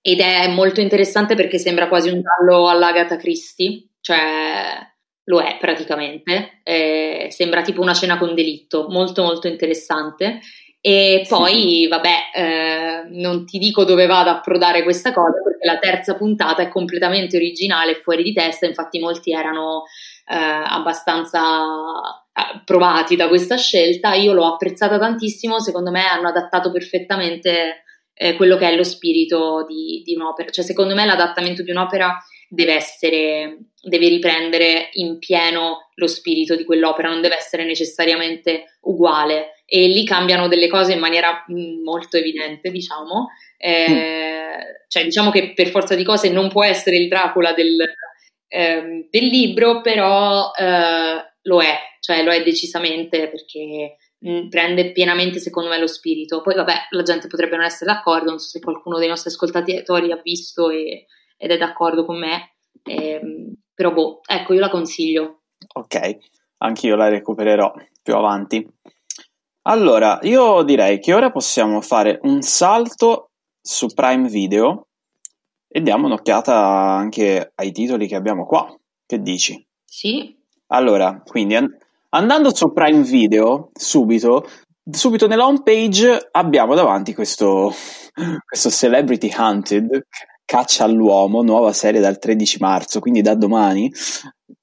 ed 0.00 0.18
è 0.18 0.48
molto 0.48 0.80
interessante 0.80 1.36
perché 1.36 1.58
sembra 1.58 1.86
quasi 1.86 2.08
un 2.08 2.22
giallo 2.22 2.68
all'Agatha 2.68 3.16
Christie, 3.16 3.90
cioè 4.00 4.84
lo 5.26 5.40
è 5.40 5.58
praticamente, 5.60 6.60
eh, 6.64 7.28
sembra 7.30 7.62
tipo 7.62 7.82
una 7.82 7.94
cena 7.94 8.18
con 8.18 8.34
delitto, 8.34 8.88
molto 8.88 9.22
molto 9.22 9.46
interessante 9.46 10.40
e 10.86 11.24
poi, 11.26 11.86
vabbè, 11.88 12.16
eh, 12.34 13.04
non 13.08 13.46
ti 13.46 13.56
dico 13.56 13.84
dove 13.84 14.04
vado 14.04 14.28
a 14.28 14.36
approdare 14.36 14.82
questa 14.82 15.14
cosa 15.14 15.40
perché 15.42 15.64
la 15.64 15.78
terza 15.78 16.14
puntata 16.14 16.60
è 16.60 16.68
completamente 16.68 17.36
originale 17.36 17.94
fuori 17.94 18.22
di 18.22 18.34
testa, 18.34 18.66
infatti 18.66 18.98
molti 18.98 19.32
erano 19.32 19.84
eh, 20.28 20.34
abbastanza 20.36 21.40
eh, 22.34 22.60
provati 22.66 23.16
da 23.16 23.28
questa 23.28 23.56
scelta. 23.56 24.12
Io 24.12 24.34
l'ho 24.34 24.44
apprezzata 24.44 24.98
tantissimo, 24.98 25.58
secondo 25.58 25.90
me 25.90 26.04
hanno 26.06 26.28
adattato 26.28 26.70
perfettamente 26.70 27.84
eh, 28.12 28.36
quello 28.36 28.58
che 28.58 28.68
è 28.68 28.76
lo 28.76 28.84
spirito 28.84 29.64
di, 29.66 30.02
di 30.04 30.14
un'opera. 30.14 30.50
Cioè, 30.50 30.62
secondo 30.62 30.94
me 30.94 31.06
l'adattamento 31.06 31.62
di 31.62 31.70
un'opera 31.70 32.14
deve 32.46 32.74
essere, 32.74 33.56
deve 33.80 34.08
riprendere 34.08 34.90
in 34.92 35.18
pieno 35.18 35.88
lo 35.94 36.06
spirito 36.06 36.54
di 36.54 36.64
quell'opera, 36.66 37.08
non 37.08 37.22
deve 37.22 37.36
essere 37.36 37.64
necessariamente 37.64 38.76
uguale 38.82 39.53
e 39.66 39.86
lì 39.86 40.04
cambiano 40.04 40.48
delle 40.48 40.68
cose 40.68 40.92
in 40.92 40.98
maniera 40.98 41.44
mm, 41.50 41.82
molto 41.82 42.16
evidente, 42.16 42.70
diciamo. 42.70 43.28
Eh, 43.56 43.90
mm. 43.90 44.60
Cioè, 44.88 45.04
diciamo 45.04 45.30
che 45.30 45.52
per 45.54 45.68
forza 45.68 45.94
di 45.94 46.04
cose 46.04 46.30
non 46.30 46.48
può 46.48 46.64
essere 46.64 46.96
il 46.96 47.08
Dracula 47.08 47.52
del, 47.52 47.76
ehm, 48.48 49.08
del 49.10 49.24
libro, 49.24 49.80
però 49.80 50.52
eh, 50.52 51.34
lo 51.42 51.62
è, 51.62 51.78
cioè 52.00 52.22
lo 52.22 52.30
è 52.30 52.42
decisamente 52.42 53.28
perché 53.28 53.96
mh, 54.18 54.48
prende 54.48 54.92
pienamente 54.92 55.38
secondo 55.38 55.70
me 55.70 55.78
lo 55.78 55.86
spirito. 55.86 56.42
Poi 56.42 56.54
vabbè, 56.54 56.74
la 56.90 57.02
gente 57.02 57.26
potrebbe 57.26 57.56
non 57.56 57.64
essere 57.64 57.92
d'accordo, 57.92 58.30
non 58.30 58.38
so 58.38 58.48
se 58.48 58.60
qualcuno 58.60 58.98
dei 58.98 59.08
nostri 59.08 59.30
ascoltatori 59.30 60.12
ha 60.12 60.20
visto 60.22 60.70
e, 60.70 61.06
ed 61.36 61.50
è 61.50 61.56
d'accordo 61.56 62.04
con 62.04 62.18
me, 62.18 62.54
ehm, 62.84 63.52
però 63.74 63.92
boh, 63.92 64.20
ecco, 64.26 64.54
io 64.54 64.60
la 64.60 64.70
consiglio. 64.70 65.42
Ok, 65.74 66.18
anch'io 66.58 66.96
la 66.96 67.08
recupererò 67.08 67.72
più 68.02 68.14
avanti. 68.14 68.66
Allora, 69.66 70.18
io 70.22 70.62
direi 70.62 70.98
che 70.98 71.14
ora 71.14 71.30
possiamo 71.30 71.80
fare 71.80 72.18
un 72.22 72.42
salto 72.42 73.30
su 73.62 73.86
Prime 73.94 74.28
Video 74.28 74.88
e 75.66 75.80
diamo 75.80 76.04
un'occhiata 76.06 76.54
anche 76.54 77.52
ai 77.54 77.72
titoli 77.72 78.06
che 78.06 78.14
abbiamo 78.14 78.44
qua. 78.44 78.68
Che 79.06 79.20
dici? 79.20 79.66
Sì. 79.82 80.36
Allora, 80.66 81.22
quindi 81.24 81.54
an- 81.54 81.74
andando 82.10 82.54
su 82.54 82.74
Prime 82.74 83.02
Video, 83.04 83.70
subito, 83.72 84.46
subito 84.90 85.26
nella 85.26 85.46
home 85.46 85.62
page 85.62 86.28
abbiamo 86.32 86.74
davanti 86.74 87.14
questo, 87.14 87.72
questo 88.46 88.70
Celebrity 88.70 89.32
Hunted, 89.34 90.06
Caccia 90.44 90.84
all'uomo, 90.84 91.40
nuova 91.40 91.72
serie 91.72 92.02
dal 92.02 92.18
13 92.18 92.58
marzo, 92.60 93.00
quindi 93.00 93.22
da 93.22 93.34
domani. 93.34 93.90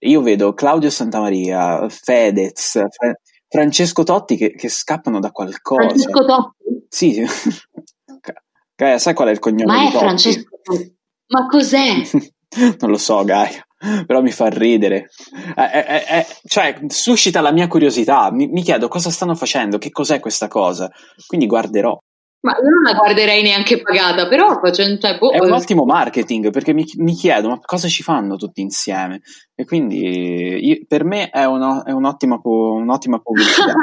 Io 0.04 0.22
vedo 0.22 0.54
Claudio 0.54 0.92
Santamaria, 0.92 1.90
Fedez, 1.90 2.74
Fra- 2.88 3.16
Francesco 3.52 4.04
Totti 4.04 4.38
che, 4.38 4.56
che, 4.56 4.70
scappano 4.70 5.20
da 5.20 5.32
qualcosa. 5.32 5.90
Francesco 5.90 6.26
Totti? 6.26 6.86
Sì. 6.88 7.22
Gaia, 8.78 8.98
sai 8.98 9.14
qual 9.14 9.28
è 9.28 9.32
il 9.32 9.40
cognome 9.40 9.66
Ma 9.66 9.82
è 9.82 9.92
Totti? 9.92 9.98
Francesco 9.98 10.60
Totti. 10.64 10.96
Ma 11.28 11.48
cos'è? 11.48 12.02
non 12.80 12.90
lo 12.90 12.98
so, 12.98 13.26
Gaia, 13.26 13.62
però 14.06 14.22
mi 14.22 14.32
fa 14.32 14.48
ridere. 14.48 15.10
Eh, 15.58 15.64
eh, 15.64 16.06
eh, 16.18 16.26
cioè, 16.46 16.80
suscita 16.88 17.42
la 17.42 17.52
mia 17.52 17.68
curiosità. 17.68 18.32
Mi, 18.32 18.48
mi, 18.48 18.62
chiedo 18.64 18.88
cosa 18.88 19.10
stanno 19.10 19.36
facendo, 19.36 19.78
che 19.78 19.90
cos'è 19.90 20.22
questa 20.22 20.48
cosa. 20.48 20.90
Quindi 21.28 21.46
guarderò. 21.46 21.98
Ma 22.42 22.54
io 22.54 22.70
non 22.70 22.82
la 22.82 22.94
guarderei 22.94 23.44
neanche 23.44 23.82
pagata, 23.82 24.28
però 24.28 24.60
facendo, 24.60 25.00
cioè, 25.00 25.18
boh, 25.20 25.32
è 25.32 25.40
un 25.40 25.52
ottimo 25.52 25.86
marketing 25.86 26.50
perché 26.50 26.74
mi, 26.74 26.84
mi, 26.98 27.14
chiedo 27.14 27.50
ma 27.50 27.60
cosa 27.60 27.88
ci 27.88 28.02
fanno 28.02 28.36
tutti 28.36 28.62
insieme 28.62 29.22
e 29.54 29.64
quindi 29.64 30.66
io, 30.66 30.80
per 30.88 31.04
me 31.04 31.30
è, 31.30 31.46
uno, 31.46 31.86
è 31.86 31.92
un'ottima, 31.92 32.40
un'ottima 32.44 33.20
pubblicità. 33.20 33.74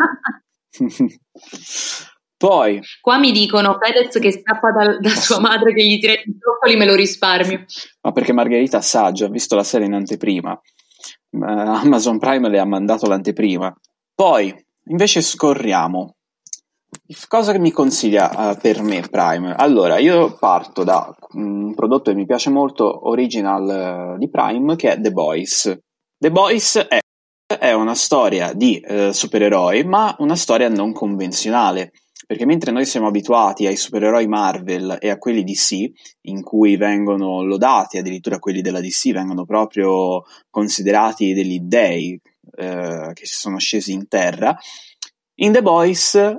Poi 2.36 2.80
qua 3.00 3.18
mi 3.18 3.32
dicono 3.32 3.78
Fedez 3.80 4.16
che 4.18 4.32
scappa 4.32 4.70
da, 4.70 4.98
da 4.98 5.10
sua 5.10 5.40
madre 5.40 5.72
che 5.72 5.84
gli 5.84 5.98
tira 5.98 6.12
i 6.12 6.22
broccoli, 6.24 6.76
me 6.76 6.84
lo 6.84 6.94
risparmio. 6.94 7.64
Ma 8.00 8.12
perché 8.12 8.32
Margherita 8.32 8.80
sa, 8.80 9.10
già 9.12 9.28
visto 9.28 9.56
la 9.56 9.64
serie 9.64 9.86
in 9.86 9.94
anteprima. 9.94 10.52
Uh, 11.30 11.44
Amazon 11.44 12.18
Prime 12.18 12.48
le 12.48 12.58
ha 12.58 12.64
mandato 12.64 13.08
l'anteprima. 13.08 13.72
Poi 14.14 14.54
invece 14.86 15.20
scorriamo 15.20 16.17
Cosa 17.26 17.52
che 17.52 17.58
mi 17.58 17.70
consiglia 17.70 18.50
uh, 18.50 18.58
per 18.58 18.82
me 18.82 19.00
Prime? 19.00 19.54
Allora, 19.54 19.96
io 19.96 20.36
parto 20.36 20.84
da 20.84 21.10
un 21.32 21.72
prodotto 21.74 22.10
che 22.10 22.16
mi 22.16 22.26
piace 22.26 22.50
molto, 22.50 23.08
original 23.08 24.14
uh, 24.14 24.18
di 24.18 24.28
Prime, 24.28 24.76
che 24.76 24.92
è 24.92 25.00
The 25.00 25.10
Boys. 25.10 25.74
The 26.18 26.30
Boys 26.30 26.76
è, 26.76 26.98
è 27.58 27.72
una 27.72 27.94
storia 27.94 28.52
di 28.52 28.84
uh, 28.86 29.10
supereroi, 29.10 29.84
ma 29.84 30.14
una 30.18 30.36
storia 30.36 30.68
non 30.68 30.92
convenzionale. 30.92 31.92
Perché 32.26 32.44
mentre 32.44 32.72
noi 32.72 32.84
siamo 32.84 33.06
abituati 33.06 33.66
ai 33.66 33.76
supereroi 33.76 34.26
Marvel 34.26 34.98
e 35.00 35.08
a 35.08 35.16
quelli 35.16 35.44
DC, 35.44 35.90
in 36.26 36.42
cui 36.42 36.76
vengono 36.76 37.42
lodati, 37.42 37.96
addirittura 37.96 38.38
quelli 38.38 38.60
della 38.60 38.82
DC 38.82 39.12
vengono 39.12 39.46
proprio 39.46 40.24
considerati 40.50 41.32
degli 41.32 41.58
dei 41.60 42.20
che 42.54 43.26
si 43.26 43.34
sono 43.34 43.58
scesi 43.58 43.92
in 43.92 44.08
terra, 44.08 44.54
in 45.36 45.52
The 45.52 45.62
Boys 45.62 46.38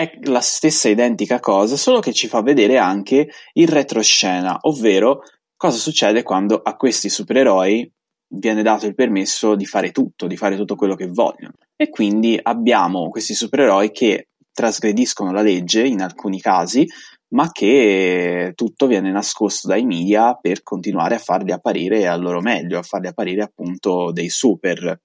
è 0.00 0.18
la 0.22 0.40
stessa 0.40 0.88
identica 0.88 1.40
cosa, 1.40 1.76
solo 1.76 2.00
che 2.00 2.14
ci 2.14 2.26
fa 2.26 2.40
vedere 2.40 2.78
anche 2.78 3.28
il 3.52 3.68
retroscena, 3.68 4.56
ovvero 4.62 5.20
cosa 5.56 5.76
succede 5.76 6.22
quando 6.22 6.56
a 6.62 6.74
questi 6.76 7.10
supereroi 7.10 7.92
viene 8.32 8.62
dato 8.62 8.86
il 8.86 8.94
permesso 8.94 9.54
di 9.56 9.66
fare 9.66 9.90
tutto, 9.90 10.26
di 10.26 10.38
fare 10.38 10.56
tutto 10.56 10.74
quello 10.74 10.94
che 10.94 11.08
vogliono. 11.08 11.52
E 11.76 11.90
quindi 11.90 12.38
abbiamo 12.40 13.10
questi 13.10 13.34
supereroi 13.34 13.90
che 13.90 14.28
trasgrediscono 14.50 15.32
la 15.32 15.42
legge 15.42 15.86
in 15.86 16.00
alcuni 16.00 16.40
casi, 16.40 16.86
ma 17.34 17.52
che 17.52 18.52
tutto 18.54 18.86
viene 18.86 19.10
nascosto 19.10 19.68
dai 19.68 19.84
media 19.84 20.34
per 20.34 20.62
continuare 20.62 21.16
a 21.16 21.18
farli 21.18 21.52
apparire 21.52 22.08
al 22.08 22.22
loro 22.22 22.40
meglio, 22.40 22.78
a 22.78 22.82
farli 22.82 23.08
apparire 23.08 23.42
appunto 23.42 24.12
dei 24.12 24.30
super. 24.30 24.98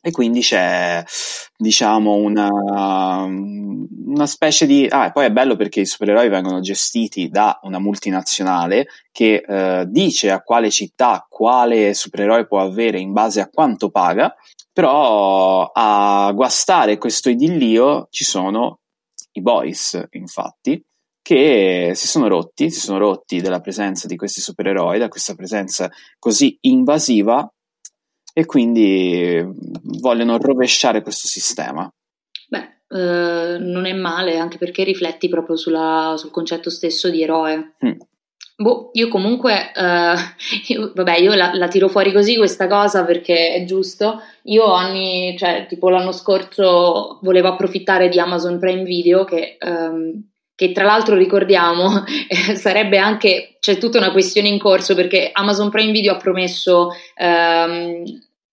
E 0.00 0.10
quindi 0.10 0.40
c'è, 0.40 1.02
diciamo, 1.56 2.14
una, 2.14 2.48
una 3.24 4.26
specie 4.26 4.66
di... 4.66 4.86
Ah, 4.88 5.06
e 5.06 5.12
poi 5.12 5.26
è 5.26 5.30
bello 5.30 5.56
perché 5.56 5.80
i 5.80 5.86
supereroi 5.86 6.28
vengono 6.28 6.60
gestiti 6.60 7.28
da 7.28 7.58
una 7.62 7.78
multinazionale 7.78 8.86
che 9.10 9.44
eh, 9.46 9.84
dice 9.88 10.30
a 10.30 10.40
quale 10.40 10.70
città 10.70 11.26
quale 11.28 11.94
supereroe 11.94 12.46
può 12.46 12.60
avere 12.60 12.98
in 12.98 13.12
base 13.12 13.40
a 13.40 13.48
quanto 13.48 13.90
paga, 13.90 14.34
però 14.72 15.70
a 15.72 16.32
guastare 16.34 16.98
questo 16.98 17.28
idillio 17.28 18.08
ci 18.10 18.24
sono 18.24 18.78
i 19.32 19.42
boys, 19.42 20.06
infatti, 20.10 20.82
che 21.22 21.92
si 21.94 22.08
sono 22.08 22.28
rotti, 22.28 22.70
si 22.70 22.80
sono 22.80 22.98
rotti 22.98 23.40
della 23.40 23.60
presenza 23.60 24.06
di 24.06 24.16
questi 24.16 24.40
supereroi, 24.40 24.98
da 24.98 25.08
questa 25.08 25.34
presenza 25.34 25.90
così 26.18 26.56
invasiva 26.62 27.48
e 28.32 28.46
quindi 28.46 29.44
vogliono 30.00 30.38
rovesciare 30.38 31.02
questo 31.02 31.28
sistema. 31.28 31.88
Beh, 32.48 32.82
eh, 32.88 33.58
non 33.58 33.86
è 33.86 33.92
male, 33.92 34.38
anche 34.38 34.58
perché 34.58 34.84
rifletti 34.84 35.28
proprio 35.28 35.56
sulla, 35.56 36.14
sul 36.16 36.30
concetto 36.30 36.70
stesso 36.70 37.10
di 37.10 37.22
eroe. 37.22 37.74
Mm. 37.84 37.98
Boh, 38.56 38.90
io 38.92 39.08
comunque, 39.08 39.72
eh, 39.74 40.14
io, 40.68 40.92
vabbè, 40.94 41.18
io 41.18 41.34
la, 41.34 41.52
la, 41.54 41.68
tiro 41.68 41.88
fuori 41.88 42.12
così 42.12 42.36
questa 42.36 42.68
cosa 42.68 43.04
perché 43.04 43.54
è 43.54 43.64
giusto. 43.64 44.20
Io 44.44 44.72
anni, 44.72 45.36
cioè, 45.36 45.66
tipo 45.68 45.88
l'anno 45.90 46.12
scorso 46.12 47.18
volevo 47.22 47.48
approfittare 47.48 48.08
di 48.08 48.18
Amazon 48.18 48.58
Prime 48.58 48.84
Video 48.84 49.24
che 49.24 49.56
ehm, 49.58 50.31
che 50.62 50.70
tra 50.70 50.84
l'altro 50.84 51.16
ricordiamo 51.16 52.04
eh, 52.28 52.54
sarebbe 52.54 52.96
anche, 52.98 53.56
c'è 53.58 53.78
tutta 53.78 53.98
una 53.98 54.12
questione 54.12 54.46
in 54.46 54.60
corso 54.60 54.94
perché 54.94 55.30
Amazon 55.32 55.70
Prime 55.70 55.90
Video 55.90 56.12
ha 56.12 56.16
promesso, 56.16 56.90
ehm, 57.16 58.04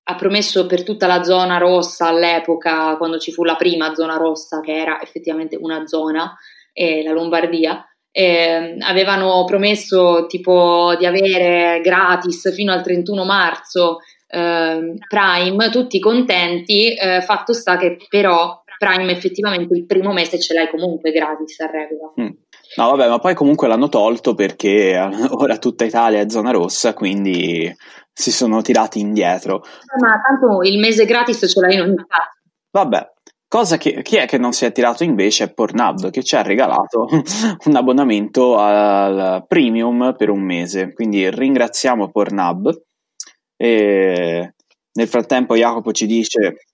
ha 0.03 0.15
promesso 0.15 0.65
per 0.65 0.83
tutta 0.83 1.05
la 1.05 1.21
zona 1.21 1.57
rossa 1.57 2.07
all'epoca, 2.07 2.97
quando 2.97 3.19
ci 3.19 3.31
fu 3.31 3.43
la 3.43 3.55
prima 3.55 3.93
zona 3.93 4.17
rossa, 4.17 4.59
che 4.59 4.75
era 4.75 4.99
effettivamente 5.03 5.55
una 5.55 5.85
zona, 5.85 6.35
eh, 6.73 7.03
la 7.03 7.11
Lombardia, 7.11 7.85
eh, 8.11 8.77
avevano 8.79 9.45
promesso 9.45 10.25
tipo 10.27 10.95
di 10.97 11.05
avere 11.05 11.79
gratis 11.83 12.51
fino 12.55 12.71
al 12.71 12.81
31 12.81 13.23
marzo 13.23 13.99
eh, 14.27 14.95
Prime, 15.07 15.69
tutti 15.69 15.99
contenti, 15.99 16.91
eh, 16.91 17.21
fatto 17.21 17.53
sta 17.53 17.77
che 17.77 17.97
però 18.09 18.58
Prime 18.79 19.11
effettivamente 19.11 19.75
il 19.75 19.85
primo 19.85 20.13
mese 20.13 20.39
ce 20.39 20.53
l'hai 20.53 20.69
comunque 20.69 21.11
gratis 21.11 21.59
a 21.59 21.65
regola. 21.65 22.13
Mm. 22.21 22.33
No, 22.77 22.89
vabbè, 22.91 23.09
ma 23.09 23.19
poi 23.19 23.35
comunque 23.35 23.67
l'hanno 23.67 23.89
tolto 23.89 24.33
perché 24.33 24.97
ora 25.31 25.57
tutta 25.57 25.83
Italia 25.83 26.21
è 26.21 26.29
zona 26.29 26.51
rossa, 26.51 26.93
quindi 26.93 27.71
si 28.11 28.31
sono 28.31 28.61
tirati 28.61 28.99
indietro. 28.99 29.61
Ma 30.01 30.21
tanto 30.25 30.61
il 30.63 30.79
mese 30.79 31.05
gratis 31.05 31.45
ce 31.45 31.59
l'hai 31.59 31.75
in 31.75 31.81
ogni 31.81 31.95
caso. 31.95 32.37
Vabbè, 32.71 33.11
Cosa 33.49 33.77
che 33.77 34.03
chi 34.03 34.17
è 34.17 34.27
che 34.27 34.37
non 34.37 34.53
si 34.53 34.65
è 34.65 34.71
tirato 34.71 35.03
invece 35.03 35.45
è 35.45 35.51
Pornhub 35.51 36.11
che 36.11 36.21
ci 36.21 36.35
ha 36.35 36.43
regalato 36.43 37.07
un 37.65 37.75
abbonamento 37.75 38.59
al 38.59 39.43
premium 39.47 40.13
per 40.15 40.29
un 40.29 40.41
mese. 40.41 40.93
Quindi 40.93 41.27
ringraziamo 41.31 42.11
Pornhub. 42.11 42.83
E 43.57 44.53
nel 44.93 45.07
frattempo 45.07 45.55
Jacopo 45.55 45.91
ci 45.93 46.05
dice 46.05 46.67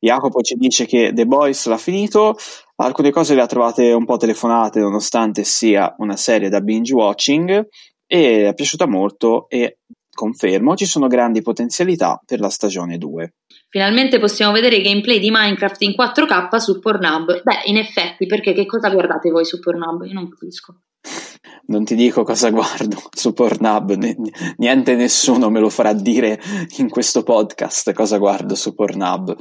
Jacopo 0.00 0.40
ci 0.40 0.54
dice 0.54 0.86
che 0.86 1.12
The 1.14 1.26
Boys 1.26 1.66
l'ha 1.66 1.78
finito, 1.78 2.36
alcune 2.76 3.10
cose 3.10 3.34
le 3.34 3.42
ha 3.42 3.46
trovate 3.46 3.92
un 3.92 4.04
po' 4.04 4.16
telefonate 4.16 4.80
nonostante 4.80 5.44
sia 5.44 5.94
una 5.98 6.16
serie 6.16 6.48
da 6.48 6.60
binge 6.60 6.94
watching 6.94 7.68
e 8.06 8.48
è 8.48 8.54
piaciuta 8.54 8.86
molto 8.86 9.48
e 9.48 9.78
confermo 10.18 10.74
ci 10.74 10.86
sono 10.86 11.06
grandi 11.06 11.42
potenzialità 11.42 12.20
per 12.24 12.40
la 12.40 12.48
stagione 12.48 12.98
2. 12.98 13.34
Finalmente 13.68 14.18
possiamo 14.18 14.52
vedere 14.52 14.76
i 14.76 14.82
gameplay 14.82 15.20
di 15.20 15.30
Minecraft 15.30 15.82
in 15.82 15.94
4K 15.96 16.56
su 16.56 16.80
Pornhub. 16.80 17.42
Beh, 17.42 17.62
in 17.66 17.76
effetti, 17.76 18.26
perché 18.26 18.52
che 18.52 18.66
cosa 18.66 18.90
guardate 18.90 19.30
voi 19.30 19.44
su 19.44 19.60
Pornhub? 19.60 20.04
Io 20.04 20.14
non 20.14 20.28
capisco. 20.28 20.80
Non 21.68 21.84
ti 21.84 21.94
dico 21.94 22.22
cosa 22.22 22.50
guardo 22.50 22.96
su 23.14 23.32
Pornhub, 23.34 23.92
niente 24.56 24.94
nessuno 24.94 25.50
me 25.50 25.60
lo 25.60 25.68
farà 25.68 25.92
dire 25.92 26.40
in 26.78 26.88
questo 26.88 27.22
podcast 27.22 27.92
cosa 27.92 28.16
guardo 28.16 28.54
su 28.54 28.74
Pornhub. 28.74 29.36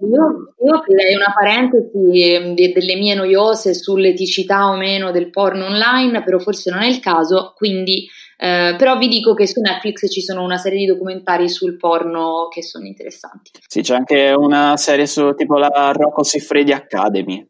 Io, 0.00 0.66
io 0.66 0.74
aprirei 0.74 1.14
una 1.14 1.32
parentesi 1.32 2.54
de, 2.54 2.72
delle 2.72 2.96
mie 2.96 3.14
noiose 3.14 3.72
sull'eticità 3.72 4.68
o 4.68 4.76
meno 4.76 5.12
del 5.12 5.30
porno 5.30 5.66
online, 5.66 6.24
però 6.24 6.40
forse 6.40 6.70
non 6.70 6.82
è 6.82 6.88
il 6.88 6.98
caso, 6.98 7.52
quindi 7.56 8.08
eh, 8.36 8.74
però 8.76 8.98
vi 8.98 9.06
dico 9.06 9.34
che 9.34 9.46
su 9.46 9.60
Netflix 9.60 10.10
ci 10.10 10.20
sono 10.20 10.42
una 10.42 10.56
serie 10.56 10.78
di 10.78 10.86
documentari 10.86 11.48
sul 11.48 11.76
porno 11.76 12.48
che 12.50 12.62
sono 12.62 12.86
interessanti. 12.86 13.52
Sì, 13.66 13.82
c'è 13.82 13.94
anche 13.94 14.34
una 14.36 14.76
serie 14.76 15.06
su 15.06 15.32
tipo 15.34 15.56
la 15.56 15.92
Rocco 15.94 16.24
Siffredi 16.24 16.72
Academy. 16.72 17.46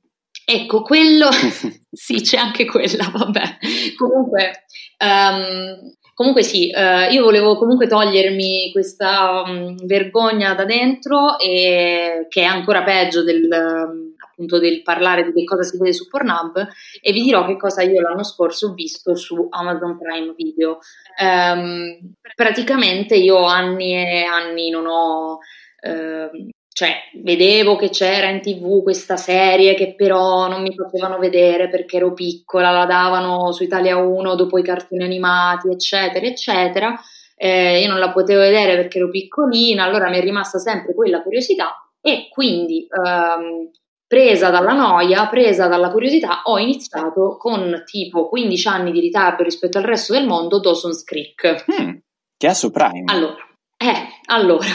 Ecco, 0.46 0.82
quello 0.82 1.28
sì, 1.90 2.20
c'è 2.20 2.36
anche 2.36 2.66
quella, 2.66 3.10
vabbè. 3.10 3.58
Comunque, 3.96 4.64
um, 4.98 5.94
comunque 6.12 6.42
sì, 6.42 6.70
uh, 6.74 7.10
io 7.10 7.24
volevo 7.24 7.56
comunque 7.56 7.86
togliermi 7.86 8.70
questa 8.70 9.42
um, 9.46 9.74
vergogna 9.86 10.54
da 10.54 10.66
dentro 10.66 11.38
e 11.38 12.26
che 12.28 12.42
è 12.42 12.44
ancora 12.44 12.82
peggio 12.82 13.24
del, 13.24 13.48
um, 13.50 14.14
appunto 14.34 14.58
del 14.58 14.82
parlare 14.82 15.24
di 15.24 15.32
che 15.32 15.44
cosa 15.44 15.62
si 15.62 15.78
vede 15.78 15.94
su 15.94 16.08
Pornhub 16.08 16.68
e 17.00 17.12
vi 17.12 17.22
dirò 17.22 17.46
che 17.46 17.56
cosa 17.56 17.82
io 17.82 18.02
l'anno 18.02 18.24
scorso 18.24 18.68
ho 18.68 18.74
visto 18.74 19.14
su 19.14 19.46
Amazon 19.48 19.96
Prime 19.96 20.34
Video. 20.36 20.78
Um, 21.18 22.12
praticamente 22.34 23.14
io 23.14 23.44
anni 23.44 23.94
e 23.94 24.24
anni 24.24 24.68
non 24.68 24.86
ho 24.86 25.38
uh, 25.38 26.48
cioè, 26.74 26.92
vedevo 27.22 27.76
che 27.76 27.88
c'era 27.88 28.28
in 28.28 28.40
tv 28.40 28.82
questa 28.82 29.16
serie 29.16 29.74
che 29.74 29.94
però 29.94 30.48
non 30.48 30.60
mi 30.60 30.74
facevano 30.74 31.18
vedere 31.18 31.68
perché 31.68 31.98
ero 31.98 32.12
piccola, 32.12 32.72
la 32.72 32.84
davano 32.84 33.52
su 33.52 33.62
Italia 33.62 33.96
1 33.96 34.34
dopo 34.34 34.58
i 34.58 34.64
cartoni 34.64 35.04
animati, 35.04 35.68
eccetera, 35.68 36.26
eccetera. 36.26 37.00
Eh, 37.36 37.80
io 37.80 37.88
non 37.88 38.00
la 38.00 38.10
potevo 38.10 38.40
vedere 38.40 38.74
perché 38.74 38.98
ero 38.98 39.08
piccolina, 39.08 39.84
allora 39.84 40.08
mi 40.08 40.18
è 40.18 40.20
rimasta 40.20 40.58
sempre 40.58 40.94
quella 40.94 41.22
curiosità 41.22 41.92
e 42.00 42.26
quindi 42.28 42.88
ehm, 42.90 43.70
presa 44.04 44.50
dalla 44.50 44.72
noia, 44.72 45.28
presa 45.28 45.68
dalla 45.68 45.92
curiosità, 45.92 46.42
ho 46.42 46.58
iniziato 46.58 47.36
con 47.36 47.84
tipo 47.86 48.28
15 48.28 48.66
anni 48.66 48.90
di 48.90 48.98
ritardo 48.98 49.44
rispetto 49.44 49.78
al 49.78 49.84
resto 49.84 50.12
del 50.12 50.26
mondo 50.26 50.58
Dawson's 50.58 51.04
Creek. 51.04 51.66
Mm, 51.70 51.90
che 52.36 52.48
è 52.48 52.52
su 52.52 52.72
Prime. 52.72 53.04
Allora, 53.12 53.46
eh, 53.76 54.08
allora, 54.26 54.66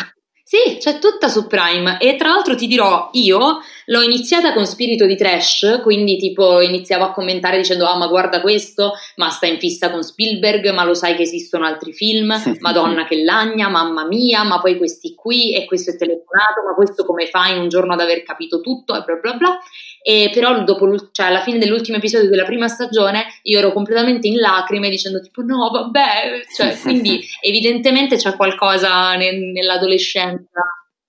sì, 0.50 0.78
c'è 0.80 0.97
tutta 0.97 1.28
su 1.28 1.45
Prime. 1.45 2.00
E 2.00 2.16
tra 2.16 2.30
l'altro 2.30 2.56
ti 2.56 2.66
dirò, 2.66 3.10
io 3.12 3.60
l'ho 3.86 4.02
iniziata 4.02 4.52
con 4.52 4.66
spirito 4.66 5.06
di 5.06 5.16
trash, 5.16 5.80
quindi 5.84 6.18
tipo 6.18 6.60
iniziavo 6.60 7.04
a 7.04 7.12
commentare 7.12 7.58
dicendo 7.58 7.86
ah 7.86 7.95
ma 7.95 8.08
guarda 8.08 8.41
questo, 8.41 8.93
ma 9.18 9.30
sta 9.30 9.45
in 9.45 9.60
fissa 9.60 9.91
con 9.91 10.02
Spielberg, 10.02 10.72
ma 10.72 10.84
lo 10.86 10.95
sai 10.95 11.16
che 11.16 11.22
esistono 11.22 11.68
altri 11.68 11.93
film, 11.93 12.34
madonna 12.62 13.06
che 13.06 13.22
lagna, 13.22 13.70
mamma 13.70 14.08
mia, 14.08 14.43
ma 14.43 14.60
poi 14.60 14.76
questi 14.78 15.14
qui 15.14 15.54
e 15.54 15.66
questo 15.68 15.91
è 15.91 15.95
telefonato, 15.95 16.64
ma 16.68 16.74
questo 16.74 17.06
come 17.06 17.28
fa 17.28 17.50
in 17.50 17.60
un 17.60 17.70
giorno 17.70 17.93
ad 17.93 18.02
aver 18.02 18.24
capito 18.24 18.60
tutto 18.60 18.95
e 18.95 19.04
bla 19.04 19.18
bla 19.18 19.34
bla. 19.34 19.60
E 20.02 20.30
però 20.34 20.64
dopo, 20.64 21.10
cioè 21.12 21.28
alla 21.28 21.41
fine 21.41 21.58
dell'ultimo 21.58 21.97
episodio 21.97 22.30
della 22.30 22.45
prima 22.45 22.68
stagione 22.68 23.26
io 23.43 23.60
ero 23.60 23.74
completamente 23.74 24.28
in 24.28 24.38
lacrime 24.38 24.89
dicendo 24.89 25.20
tipo 25.20 25.41
no 25.41 25.70
vabbè, 25.70 26.41
cioè, 26.56 26.78
quindi 26.82 27.20
evidentemente 27.41 28.16
c'è 28.16 28.36
qualcosa 28.36 29.16
ne- 29.16 29.52
nell'adolescenza 29.52 30.62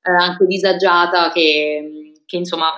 eh, 0.03 0.11
anche 0.11 0.47
disagiata 0.47 1.30
che, 1.30 2.12
che, 2.26 2.36
insomma 2.36 2.72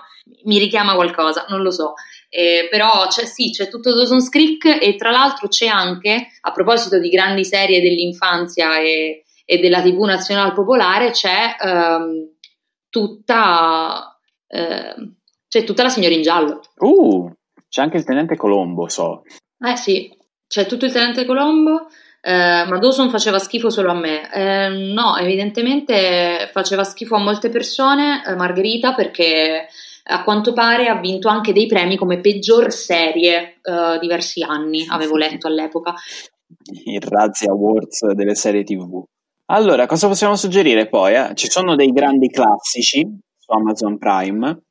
mi 0.45 0.59
richiama 0.59 0.95
qualcosa, 0.95 1.47
non 1.49 1.63
lo 1.63 1.71
so. 1.71 1.95
Eh, 2.29 2.69
però 2.71 3.07
c'è, 3.09 3.25
sì, 3.27 3.51
c'è 3.51 3.69
tutto 3.69 3.95
Dawson's 3.95 4.29
Creek 4.29 4.79
e 4.81 4.97
tra 4.97 5.11
l'altro 5.11 5.49
c'è 5.49 5.67
anche, 5.67 6.29
a 6.41 6.53
proposito 6.53 6.99
di 6.99 7.09
grandi 7.09 7.45
serie 7.45 7.81
dell'infanzia 7.81 8.81
e, 8.81 9.25
e 9.45 9.59
della 9.59 9.83
TV 9.83 10.03
nazionale 10.05 10.53
popolare, 10.53 11.11
c'è 11.11 11.57
ehm, 11.61 12.37
tutta... 12.89 14.19
Eh, 14.47 14.95
c'è 15.53 15.65
tutta 15.65 15.83
la 15.83 15.91
signora 15.91 16.15
in 16.15 16.23
giallo. 16.23 16.61
Uh, 16.79 17.31
c'è 17.69 17.83
anche 17.83 17.99
il 17.99 18.05
tenente 18.05 18.37
Colombo, 18.37 18.89
so. 18.89 19.23
Eh 19.59 19.77
sì, 19.77 20.11
c'è 20.47 20.65
tutto 20.65 20.87
il 20.87 20.93
tenente 20.93 21.27
Colombo, 21.27 21.89
eh, 22.23 22.65
ma 22.67 22.79
Dawson 22.79 23.11
faceva 23.11 23.39
schifo 23.39 23.69
solo 23.69 23.91
a 23.91 23.95
me. 23.95 24.33
Eh, 24.33 24.69
no, 24.95 25.19
evidentemente 25.19 26.49
faceva 26.51 26.85
schifo 26.85 27.17
a 27.17 27.23
molte 27.23 27.51
persone, 27.51 28.25
eh, 28.25 28.35
Margherita, 28.35 28.95
perché 28.95 29.67
a 30.05 30.25
quanto 30.25 30.55
pare 30.55 30.89
ha 30.89 30.99
vinto 30.99 31.29
anche 31.29 31.53
dei 31.53 31.67
premi 31.67 31.99
come 31.99 32.21
peggior 32.21 32.73
serie 32.73 33.59
eh, 33.61 33.99
diversi 34.01 34.43
anni, 34.43 34.87
avevo 34.89 35.19
letto 35.19 35.49
all'epoca. 35.49 35.93
I 36.87 36.99
Razzi 36.99 37.47
Awards 37.47 38.11
delle 38.13 38.35
serie 38.35 38.65
TV. 38.65 39.05
Allora, 39.51 39.85
cosa 39.85 40.09
possiamo 40.09 40.35
suggerire 40.35 40.89
poi? 40.89 41.13
Eh? 41.13 41.35
Ci 41.35 41.51
sono 41.51 41.77
dei 41.77 41.93
grandi 41.93 42.29
classici 42.29 43.07
su 43.37 43.53
Amazon 43.53 43.99
Prime 43.99 44.63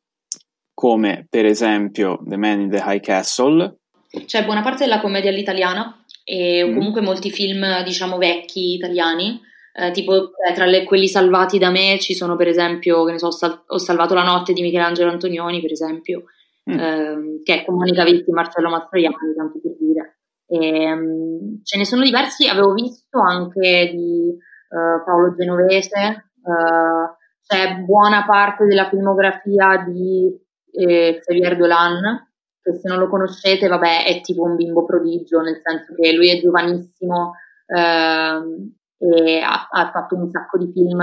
come 0.74 1.28
per 1.30 1.46
esempio 1.46 2.20
The 2.26 2.38
Man 2.38 2.62
in 2.62 2.70
the 2.70 2.84
High 2.84 3.00
Castle. 3.02 3.80
C'è 4.26 4.44
buona 4.44 4.62
parte 4.62 4.84
della 4.84 5.00
commedia 5.00 5.30
all'italiana 5.30 6.04
e 6.24 6.66
mm. 6.66 6.74
comunque 6.76 7.02
molti 7.02 7.32
film, 7.32 7.84
diciamo, 7.84 8.18
vecchi 8.18 8.74
italiani. 8.74 9.40
Eh, 9.74 9.92
tipo 9.92 10.32
eh, 10.46 10.54
tra 10.54 10.66
le, 10.66 10.84
quelli 10.84 11.08
salvati 11.08 11.58
da 11.58 11.70
me 11.70 11.98
ci 11.98 12.14
sono 12.14 12.36
per 12.36 12.48
esempio, 12.48 13.06
che 13.06 13.14
ne 13.14 13.20
so, 13.20 13.32
sal- 13.32 13.64
ho 13.66 13.78
salvato 13.78 14.14
la 14.14 14.24
notte 14.24 14.52
di 14.52 14.62
Michelangelo 14.62 15.12
Antonioni, 15.12 15.62
per 15.62 15.72
esempio, 15.72 16.24
mm. 16.70 16.80
eh, 16.80 17.42
che 17.44 17.62
è 17.62 17.66
con 17.66 17.76
Monica 17.76 18.04
Vitti 18.04 18.32
Marcello 18.32 18.70
Mastroianni, 18.70 19.34
tanto 19.36 19.60
per 19.62 19.76
dire. 19.80 20.18
E, 20.46 20.92
um, 20.92 21.62
ce 21.64 21.78
ne 21.78 21.86
sono 21.86 22.04
diversi, 22.04 22.50
avevo 22.50 22.74
visto 22.74 23.22
anche 23.22 23.90
di 23.94 24.28
uh, 24.28 25.04
Paolo 25.06 25.34
Genovese, 25.38 26.32
uh, 26.42 27.20
c'è 27.42 27.78
buona 27.78 28.26
parte 28.26 28.66
della 28.66 28.90
filmografia 28.90 29.86
di 29.88 30.30
eh, 30.72 31.20
Xavier 31.20 31.58
Dolan, 31.58 32.32
che 32.62 32.74
se 32.74 32.88
non 32.88 33.00
lo 33.00 33.10
conoscete, 33.10 33.68
vabbè, 33.68 34.06
è 34.06 34.22
tipo 34.22 34.44
un 34.44 34.56
bimbo 34.56 34.86
prodigio, 34.86 35.42
nel 35.42 35.62
senso 35.64 35.94
che 35.96 36.14
lui 36.14 36.30
è 36.30 36.40
giovanissimo 36.40 37.34
ehm, 37.66 38.74
e 38.98 39.40
ha, 39.40 39.68
ha, 39.72 39.92
fatto 39.92 40.16
un 40.16 40.30
sacco 40.30 40.58
di 40.60 40.72
film, 40.72 41.02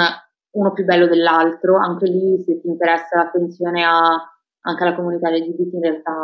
uno 0.53 0.73
più 0.73 0.85
bello 0.85 1.09
dell'altro. 1.09 1.77
Anche 1.79 2.07
lì, 2.07 2.43
se 2.45 2.61
ti 2.61 2.69
interessa 2.69 3.17
l'attenzione 3.17 3.85
a, 3.85 3.99
anche 4.61 4.83
alla 4.85 4.95
comunità 4.95 5.31
LGBT, 5.31 5.73
in 5.75 5.83
realtà 5.83 6.15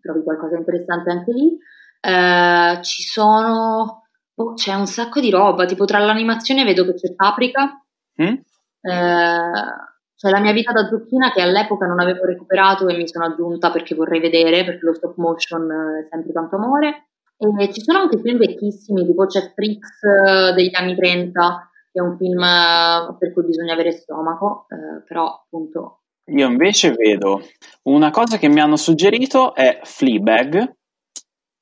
trovi 0.00 0.22
qualcosa 0.22 0.54
di 0.54 0.60
interessante 0.60 1.10
anche 1.10 1.32
lì. 1.32 1.58
Eh, 2.00 2.82
ci 2.82 3.02
sono, 3.02 4.02
oh, 4.34 4.52
c'è 4.54 4.74
un 4.74 4.86
sacco 4.86 5.20
di 5.20 5.30
roba, 5.30 5.64
tipo 5.64 5.84
tra 5.84 5.98
l'animazione 5.98 6.64
vedo 6.64 6.84
che 6.84 6.94
c'è 6.94 7.14
Paprika. 7.14 7.84
Mm? 8.22 8.34
Eh, 8.82 9.88
cioè 10.20 10.32
la 10.32 10.40
mia 10.40 10.52
vita 10.52 10.70
da 10.70 10.86
zucchina 10.86 11.32
che 11.32 11.40
all'epoca 11.40 11.86
non 11.86 11.98
avevo 11.98 12.26
recuperato 12.26 12.86
e 12.86 12.94
mi 12.94 13.08
sono 13.08 13.24
aggiunta 13.24 13.70
perché 13.70 13.94
vorrei 13.94 14.20
vedere, 14.20 14.66
perché 14.66 14.84
lo 14.84 14.92
stop 14.92 15.16
motion 15.16 15.66
è 16.04 16.08
sempre 16.10 16.30
tanto 16.32 16.56
amore. 16.56 17.06
E 17.38 17.72
ci 17.72 17.80
sono 17.80 18.00
anche 18.00 18.20
film 18.20 18.36
vecchissimi, 18.36 19.06
tipo 19.06 19.24
c'è 19.24 19.50
Freaks 19.54 20.02
eh, 20.02 20.52
degli 20.52 20.74
anni 20.74 20.94
30, 20.94 21.70
che 21.90 21.98
è 21.98 22.02
un 22.02 22.18
film 22.18 22.38
eh, 22.42 23.16
per 23.18 23.32
cui 23.32 23.46
bisogna 23.46 23.72
avere 23.72 23.92
stomaco, 23.92 24.66
eh, 24.68 25.02
però 25.06 25.24
appunto... 25.24 26.02
Io 26.32 26.46
invece 26.46 26.92
vedo 26.92 27.40
una 27.84 28.10
cosa 28.10 28.36
che 28.36 28.48
mi 28.48 28.60
hanno 28.60 28.76
suggerito 28.76 29.54
è 29.54 29.80
Fleabag, 29.82 30.70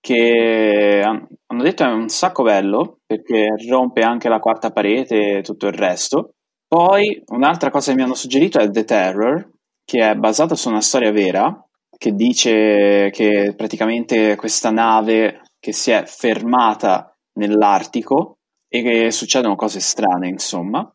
che 0.01 1.01
hanno 1.05 1.63
detto 1.63 1.85
è 1.85 1.87
un 1.87 2.09
sacco 2.09 2.43
bello 2.43 2.99
perché 3.07 3.55
rompe 3.69 4.01
anche 4.01 4.29
la 4.29 4.41
quarta 4.41 4.73
parete 4.73 5.39
e 5.39 5.43
tutto 5.43 5.69
il 5.69 5.75
resto 5.75 6.33
poi 6.69 7.23
un'altra 7.29 7.71
cosa 7.71 7.91
che 7.91 7.97
mi 7.97 8.03
hanno 8.03 8.15
suggerito 8.15 8.59
è 8.59 8.71
The 8.71 8.85
Terror, 8.85 9.51
che 9.85 10.11
è 10.11 10.15
basata 10.15 10.55
su 10.55 10.69
una 10.69 10.83
storia 10.83 11.11
vera, 11.11 11.65
che 11.97 12.13
dice 12.13 13.09
che 13.11 13.55
praticamente 13.57 14.37
questa 14.37 14.71
nave 14.71 15.41
che 15.59 15.73
si 15.73 15.91
è 15.91 16.05
fermata 16.05 17.13
nell'Artico 17.39 18.37
e 18.69 18.83
che 18.83 19.11
succedono 19.11 19.57
cose 19.57 19.81
strane, 19.81 20.29
insomma. 20.29 20.89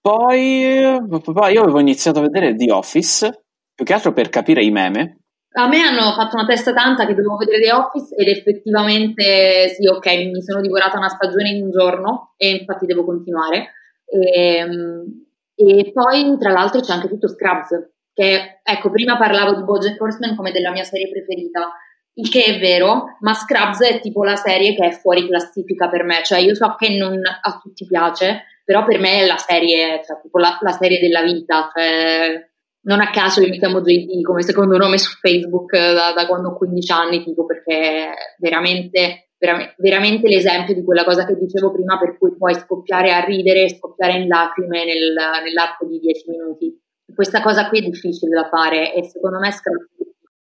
Poi, 0.00 0.60
io 0.60 1.00
avevo 1.62 1.80
iniziato 1.80 2.20
a 2.20 2.22
vedere 2.22 2.54
The 2.54 2.70
Office, 2.70 3.44
più 3.74 3.84
che 3.84 3.94
altro 3.94 4.12
per 4.12 4.28
capire 4.28 4.62
i 4.62 4.70
meme. 4.70 5.18
A 5.56 5.66
me 5.66 5.80
hanno 5.82 6.12
fatto 6.14 6.36
una 6.36 6.46
testa 6.46 6.72
tanta 6.72 7.06
che 7.06 7.14
dovevo 7.14 7.36
vedere 7.36 7.60
The 7.60 7.72
Office 7.72 8.14
ed 8.14 8.28
effettivamente 8.28 9.68
sì, 9.68 9.86
ok, 9.86 10.06
mi 10.30 10.42
sono 10.42 10.60
divorata 10.60 10.98
una 10.98 11.08
stagione 11.08 11.50
in 11.50 11.64
un 11.64 11.70
giorno 11.70 12.34
e 12.36 12.50
infatti 12.50 12.86
devo 12.86 13.04
continuare 13.04 13.72
e, 14.04 14.56
ehm, 14.56 15.24
e 15.54 15.92
poi, 15.92 16.36
tra 16.38 16.50
l'altro, 16.50 16.80
c'è 16.80 16.92
anche 16.92 17.08
tutto 17.08 17.28
Scrubs, 17.28 17.92
che 18.12 18.60
ecco, 18.62 18.90
prima 18.90 19.16
parlavo 19.16 19.54
di 19.54 19.64
Bojack 19.64 20.00
Horseman 20.00 20.36
come 20.36 20.52
della 20.52 20.70
mia 20.70 20.84
serie 20.84 21.10
preferita, 21.10 21.72
il 22.14 22.28
che 22.28 22.44
è 22.44 22.58
vero, 22.58 23.16
ma 23.20 23.34
Scrubs 23.34 23.82
è 23.82 24.00
tipo 24.00 24.24
la 24.24 24.36
serie 24.36 24.74
che 24.74 24.86
è 24.86 24.90
fuori 24.92 25.26
classifica 25.26 25.88
per 25.88 26.04
me, 26.04 26.22
cioè 26.22 26.38
io 26.38 26.54
so 26.54 26.74
che 26.78 26.96
non 26.96 27.20
a 27.24 27.60
tutti 27.60 27.86
piace, 27.86 28.44
però 28.64 28.84
per 28.84 29.00
me 29.00 29.20
è 29.20 29.26
la 29.26 29.36
serie, 29.36 30.00
cioè 30.04 30.20
tipo 30.20 30.38
la, 30.38 30.56
la 30.60 30.72
serie 30.72 31.00
della 31.00 31.22
vita, 31.22 31.70
cioè 31.74 32.48
non 32.86 33.00
a 33.00 33.10
caso 33.10 33.40
io 33.40 33.48
mi 33.48 33.58
chiamo 33.58 33.80
JD 33.80 34.22
come 34.22 34.42
secondo 34.42 34.76
nome 34.76 34.98
su 34.98 35.16
Facebook 35.18 35.74
da, 35.74 36.12
da 36.12 36.26
quando 36.26 36.50
ho 36.50 36.56
15 36.56 36.92
anni, 36.92 37.24
tipo 37.24 37.44
perché 37.46 38.12
veramente 38.38 39.30
veramente 39.76 40.28
l'esempio 40.28 40.74
di 40.74 40.84
quella 40.84 41.04
cosa 41.04 41.24
che 41.26 41.36
dicevo 41.36 41.72
prima, 41.72 41.98
per 41.98 42.18
cui 42.18 42.36
puoi 42.36 42.54
scoppiare 42.54 43.12
a 43.12 43.24
ridere, 43.24 43.68
scoppiare 43.68 44.18
in 44.18 44.28
lacrime 44.28 44.84
nel, 44.84 45.14
nell'arco 45.42 45.86
di 45.86 45.98
dieci 45.98 46.30
minuti. 46.30 46.78
questa 47.14 47.42
cosa 47.42 47.68
qui 47.68 47.78
è 47.78 47.82
difficile 47.82 48.34
da 48.34 48.48
fare 48.48 48.94
e 48.94 49.04
secondo 49.04 49.38
me 49.38 49.50
Scrubs 49.50 49.94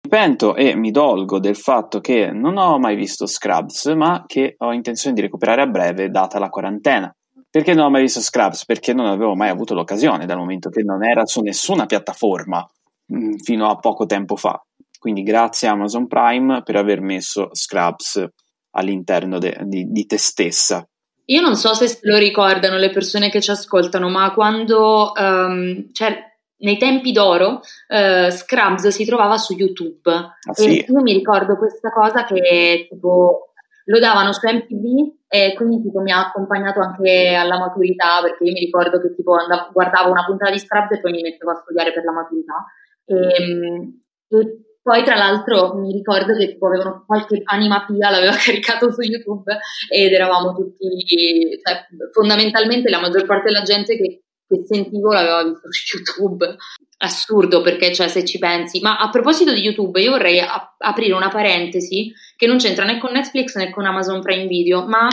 mi 0.08 0.10
pento 0.10 0.56
e 0.56 0.74
mi 0.74 0.91
dolgo 0.91 1.38
del 1.38 1.58
fatto 1.58 2.00
che 2.00 2.32
non 2.32 2.58
ho 2.58 2.80
mai 2.80 2.95
visto 2.95 3.26
Scrubs, 3.26 3.88
ma 3.88 4.24
che 4.26 4.56
ho 4.58 4.72
intenzione 4.72 5.14
di 5.14 5.22
recuperare 5.22 5.64
a 5.64 5.68
breve, 5.68 6.10
data 6.10 6.39
la 6.39 6.48
quarantena. 6.48 7.14
Perché 7.50 7.74
non 7.74 7.86
ho 7.86 7.89
mai 7.89 8.04
visto 8.04 8.22
Scrubs? 8.22 8.64
Perché 8.64 8.93
non 8.93 9.08
avevo 9.08 9.36
mai 9.36 9.50
avuto 9.50 9.74
l'occasione, 9.74 10.26
dal 10.26 10.38
momento 10.38 10.70
che 10.70 10.82
non 10.82 11.04
era 11.04 11.26
su 11.26 11.41
nessuna 11.41 11.86
piattaforma 11.86 12.66
mm, 13.14 13.34
fino 13.43 13.70
a 13.70 13.76
poco 13.76 14.06
tempo 14.06 14.38
fa. 14.38 14.62
Quindi 14.98 15.24
grazie 15.24 15.68
Amazon 15.68 16.08
Prime 16.08 16.62
per 16.64 16.78
aver 16.78 17.02
messo 17.02 17.50
Scrubs 17.52 18.26
all'interno 18.72 19.39
de- 19.39 19.59
di, 19.63 19.91
di 19.91 20.05
te 20.05 20.18
stessa. 20.18 20.88
Io 21.30 21.41
non 21.41 21.55
so 21.55 21.74
se 21.74 21.99
lo 22.03 22.18
ricordano 22.18 22.78
le 22.78 22.89
persone 22.89 23.30
che 23.30 23.41
ci 23.41 23.51
ascoltano, 23.51 24.09
ma 24.09 24.34
quando 24.34 25.11
um, 25.13 25.91
cioè, 25.91 26.18
nei 26.59 26.78
tempi 26.78 27.11
d'oro 27.11 27.59
uh, 27.89 28.30
Scrubs 28.30 28.88
si 28.88 29.05
trovava 29.05 29.38
su 29.38 29.53
YouTube 29.53 30.09
ah, 30.11 30.53
sì. 30.53 30.80
e 30.80 30.86
io 30.88 31.01
mi 31.01 31.13
ricordo 31.13 31.57
questa 31.57 31.91
cosa 31.91 32.24
che 32.24 32.88
tipo 32.89 33.51
lo 33.86 33.99
davano 33.99 34.32
su 34.34 34.47
MTV 34.47 35.15
e 35.28 35.53
quindi 35.55 35.82
tipo 35.82 35.99
mi 35.99 36.11
ha 36.11 36.28
accompagnato 36.28 36.80
anche 36.80 37.36
alla 37.36 37.59
maturità 37.59 38.22
perché 38.22 38.45
io 38.45 38.53
mi 38.53 38.59
ricordo 38.59 39.01
che 39.01 39.13
tipo 39.13 39.36
andavo, 39.36 39.70
guardavo 39.72 40.11
una 40.11 40.26
puntata 40.26 40.51
di 40.51 40.59
Scrubs 40.59 40.91
e 40.91 41.01
poi 41.01 41.11
mi 41.11 41.22
mettevo 41.22 41.51
a 41.51 41.61
studiare 41.61 41.93
per 41.93 42.03
la 42.03 42.11
maturità 42.11 42.65
e, 43.05 43.15
ehm, 43.15 44.01
e 44.30 44.66
poi 44.88 45.03
tra 45.03 45.17
l'altro 45.17 45.75
mi 45.75 45.91
ricordo 45.91 46.33
che 46.38 46.47
tipo 46.47 46.67
avevano 46.67 47.03
qualche 47.05 47.41
anima 47.43 47.85
pia 47.85 48.09
l'aveva 48.09 48.31
caricato 48.39 48.89
su 48.89 49.01
YouTube 49.01 49.57
ed 49.89 50.13
eravamo 50.13 50.53
tutti, 50.53 51.59
cioè, 51.61 51.85
fondamentalmente 52.13 52.89
la 52.89 53.01
maggior 53.01 53.25
parte 53.25 53.51
della 53.51 53.63
gente 53.63 53.97
che, 53.97 54.23
che 54.47 54.63
sentivo 54.65 55.11
l'aveva 55.11 55.43
visto 55.43 55.69
su 55.69 55.97
YouTube. 55.99 56.55
Assurdo 56.99 57.61
perché, 57.61 57.93
cioè, 57.93 58.07
se 58.07 58.23
ci 58.23 58.39
pensi. 58.39 58.79
Ma 58.79 58.97
a 58.97 59.09
proposito 59.09 59.53
di 59.53 59.59
YouTube, 59.59 60.01
io 60.01 60.11
vorrei 60.11 60.39
a- 60.39 60.75
aprire 60.77 61.13
una 61.13 61.27
parentesi 61.27 62.13
che 62.38 62.47
non 62.47 62.55
c'entra 62.55 62.85
né 62.85 62.97
con 62.97 63.11
Netflix 63.11 63.55
né 63.57 63.69
con 63.69 63.85
Amazon 63.85 64.21
Prime 64.21 64.47
Video, 64.47 64.88
ma 64.88 65.09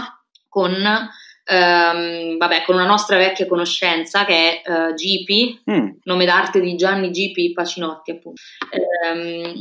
con 0.48 0.72
ehm, 1.44 2.36
vabbè, 2.36 2.62
con 2.64 2.74
una 2.74 2.86
nostra 2.86 3.16
vecchia 3.16 3.46
conoscenza 3.46 4.24
che 4.24 4.62
è 4.62 4.70
uh, 4.70 4.94
GP, 4.94 5.70
mm. 5.70 5.88
nome 6.04 6.24
d'arte 6.24 6.60
di 6.60 6.74
Gianni 6.76 7.10
GP 7.10 7.52
Pacinotti, 7.52 8.10
appunto. 8.10 8.42
Um, 9.12 9.60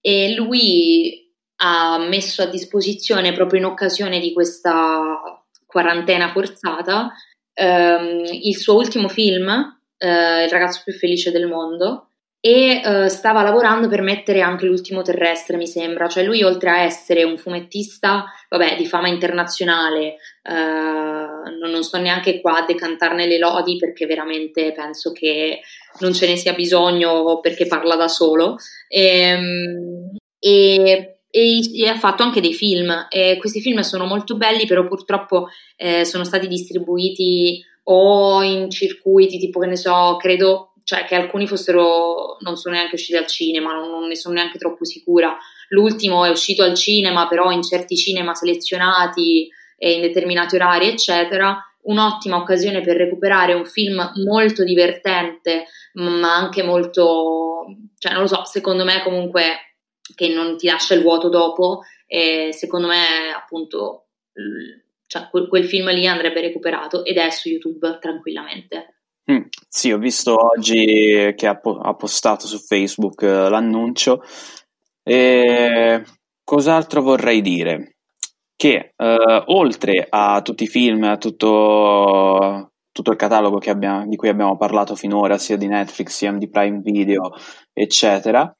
e 0.00 0.34
lui 0.34 1.28
ha 1.62 1.98
messo 1.98 2.42
a 2.42 2.46
disposizione 2.46 3.34
proprio 3.34 3.60
in 3.60 3.66
occasione 3.66 4.18
di 4.18 4.32
questa 4.32 5.44
quarantena 5.66 6.30
forzata 6.32 7.12
um, 7.54 8.24
il 8.24 8.56
suo 8.56 8.76
ultimo 8.76 9.08
film, 9.08 9.46
uh, 9.46 10.06
Il 10.06 10.48
ragazzo 10.48 10.80
più 10.84 10.94
felice 10.94 11.30
del 11.30 11.46
mondo, 11.46 12.09
e 12.42 12.80
uh, 12.82 13.08
stava 13.08 13.42
lavorando 13.42 13.86
per 13.86 14.00
mettere 14.00 14.40
anche 14.40 14.64
l'ultimo 14.64 15.02
terrestre, 15.02 15.58
mi 15.58 15.66
sembra. 15.66 16.08
Cioè 16.08 16.24
lui 16.24 16.42
oltre 16.42 16.70
a 16.70 16.80
essere 16.80 17.22
un 17.22 17.36
fumettista, 17.36 18.24
vabbè, 18.48 18.76
di 18.76 18.86
fama 18.86 19.08
internazionale, 19.08 20.16
uh, 20.44 21.50
non, 21.58 21.70
non, 21.70 21.82
sto 21.82 21.98
neanche 21.98 22.40
qua 22.40 22.58
a 22.58 22.64
decantarne 22.64 23.26
le 23.26 23.38
lodi 23.38 23.76
perché 23.76 24.06
veramente 24.06 24.72
penso 24.72 25.12
che 25.12 25.60
non 25.98 26.14
ce 26.14 26.26
ne 26.26 26.36
sia 26.36 26.54
bisogno 26.54 27.40
perché 27.40 27.66
parla 27.66 27.96
da 27.96 28.08
solo. 28.08 28.56
Ehm, 28.88 30.16
e, 30.38 31.18
e, 31.30 31.60
e, 31.74 31.88
ha 31.88 31.98
fatto 31.98 32.22
anche 32.22 32.40
dei 32.40 32.54
film. 32.54 33.06
E 33.10 33.36
questi 33.38 33.60
film 33.60 33.80
sono 33.80 34.06
molto 34.06 34.36
belli, 34.36 34.66
però 34.66 34.86
purtroppo 34.86 35.48
eh, 35.76 36.06
sono 36.06 36.24
stati 36.24 36.48
distribuiti 36.48 37.62
o 37.84 38.42
in 38.42 38.70
circuiti 38.70 39.38
tipo 39.38 39.58
che 39.60 39.66
ne 39.66 39.76
so, 39.76 40.16
credo 40.16 40.69
cioè 40.84 41.04
che 41.04 41.14
alcuni 41.14 41.46
fossero, 41.46 42.36
non 42.40 42.56
sono 42.56 42.74
neanche 42.74 42.94
usciti 42.94 43.16
al 43.16 43.26
cinema, 43.26 43.72
non, 43.72 43.90
non, 43.90 44.06
ne 44.06 44.16
sono 44.16 44.34
neanche 44.34 44.58
troppo 44.58 44.84
sicura. 44.84 45.36
L'ultimo 45.68 46.24
è 46.24 46.30
uscito 46.30 46.62
al 46.62 46.74
cinema, 46.74 47.28
però 47.28 47.50
in 47.50 47.62
certi 47.62 47.96
cinema 47.96 48.34
selezionati 48.34 49.48
e 49.76 49.92
in 49.92 50.00
determinati 50.00 50.56
orari, 50.56 50.88
eccetera. 50.88 51.58
Un'ottima 51.82 52.36
occasione 52.36 52.80
per 52.82 52.96
recuperare 52.96 53.54
un 53.54 53.64
film 53.64 54.12
molto 54.24 54.64
divertente, 54.64 55.66
ma 55.94 56.34
anche 56.34 56.62
molto, 56.62 57.66
cioè 57.98 58.12
non 58.12 58.22
lo 58.22 58.28
so, 58.28 58.44
secondo 58.44 58.84
me 58.84 59.02
comunque 59.02 59.76
che 60.14 60.28
non 60.28 60.56
ti 60.56 60.66
lascia 60.66 60.94
il 60.94 61.02
vuoto 61.02 61.28
dopo. 61.28 61.80
E 62.06 62.50
secondo 62.52 62.88
me, 62.88 63.32
appunto, 63.34 64.08
cioè, 65.06 65.28
quel, 65.30 65.48
quel 65.48 65.64
film 65.64 65.90
lì 65.90 66.06
andrebbe 66.06 66.40
recuperato 66.40 67.04
ed 67.04 67.16
è 67.16 67.30
su 67.30 67.48
YouTube 67.48 67.98
tranquillamente. 68.00 68.99
Mm, 69.30 69.42
sì, 69.68 69.92
ho 69.92 69.98
visto 69.98 70.34
oggi 70.52 71.32
che 71.36 71.46
ha, 71.46 71.56
po- 71.56 71.78
ha 71.78 71.94
postato 71.94 72.46
su 72.46 72.58
Facebook 72.58 73.22
eh, 73.22 73.48
l'annuncio. 73.48 74.22
E 75.02 76.04
cos'altro 76.44 77.02
vorrei 77.02 77.40
dire? 77.40 77.96
Che 78.56 78.92
eh, 78.96 79.42
oltre 79.46 80.06
a 80.08 80.42
tutti 80.42 80.64
i 80.64 80.66
film, 80.66 81.04
a 81.04 81.16
tutto, 81.16 82.72
tutto 82.92 83.10
il 83.12 83.16
catalogo 83.16 83.60
abbiamo, 83.70 84.06
di 84.06 84.16
cui 84.16 84.28
abbiamo 84.28 84.56
parlato 84.56 84.96
finora, 84.96 85.38
sia 85.38 85.56
di 85.56 85.66
Netflix 85.68 86.08
sia 86.08 86.32
di 86.32 86.48
Prime 86.48 86.80
Video, 86.82 87.32
eccetera, 87.72 88.52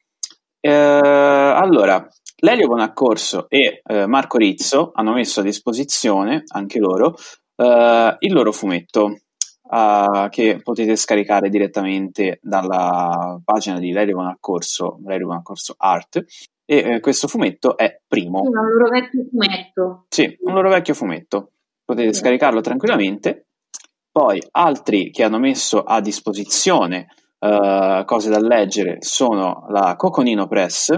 eh, 0.61 0.71
allora 0.71 2.07
Lelio 2.43 2.69
Bonaccorso 2.69 3.47
e 3.49 3.83
eh, 3.85 4.07
Marco 4.07 4.39
Rizzo 4.39 4.93
hanno 4.95 5.13
messo 5.13 5.41
a 5.41 5.43
disposizione, 5.43 6.45
anche 6.49 6.79
loro, 6.79 7.15
eh, 7.57 8.17
il 8.21 8.33
loro 8.33 8.53
fumetto 8.53 9.21
uh, 9.71 10.29
che 10.29 10.61
potete 10.63 10.97
scaricare 10.97 11.49
direttamente 11.49 12.39
dalla 12.43 13.41
pagina 13.45 13.79
di 13.79 13.93
Lelio 13.93 14.17
Bonaccorso, 14.17 15.01
Lelio 15.05 15.27
Bonaccorso 15.27 15.75
Art. 15.79 16.25
E 16.65 16.77
eh, 16.77 17.01
questo 17.01 17.27
fumetto 17.27 17.77
è 17.77 18.01
primo. 18.07 18.41
Un 18.43 18.51
loro 18.51 18.89
vecchio 18.91 19.25
fumetto. 19.29 20.05
Sì, 20.09 20.37
un 20.43 20.55
loro 20.55 20.69
vecchio 20.69 20.95
fumetto. 20.95 21.53
Potete 21.85 22.13
sì. 22.13 22.21
scaricarlo 22.21 22.61
tranquillamente. 22.61 23.47
Poi 24.13 24.41
altri 24.53 25.11
che 25.11 25.23
hanno 25.23 25.39
messo 25.39 25.83
a 25.83 26.01
disposizione 26.01 27.07
uh, 27.39 28.05
cose 28.05 28.31
da 28.31 28.41
leggere 28.41 28.99
sono 29.01 29.67
la 29.69 29.95
Coconino 29.97 30.47
Press, 30.47 30.97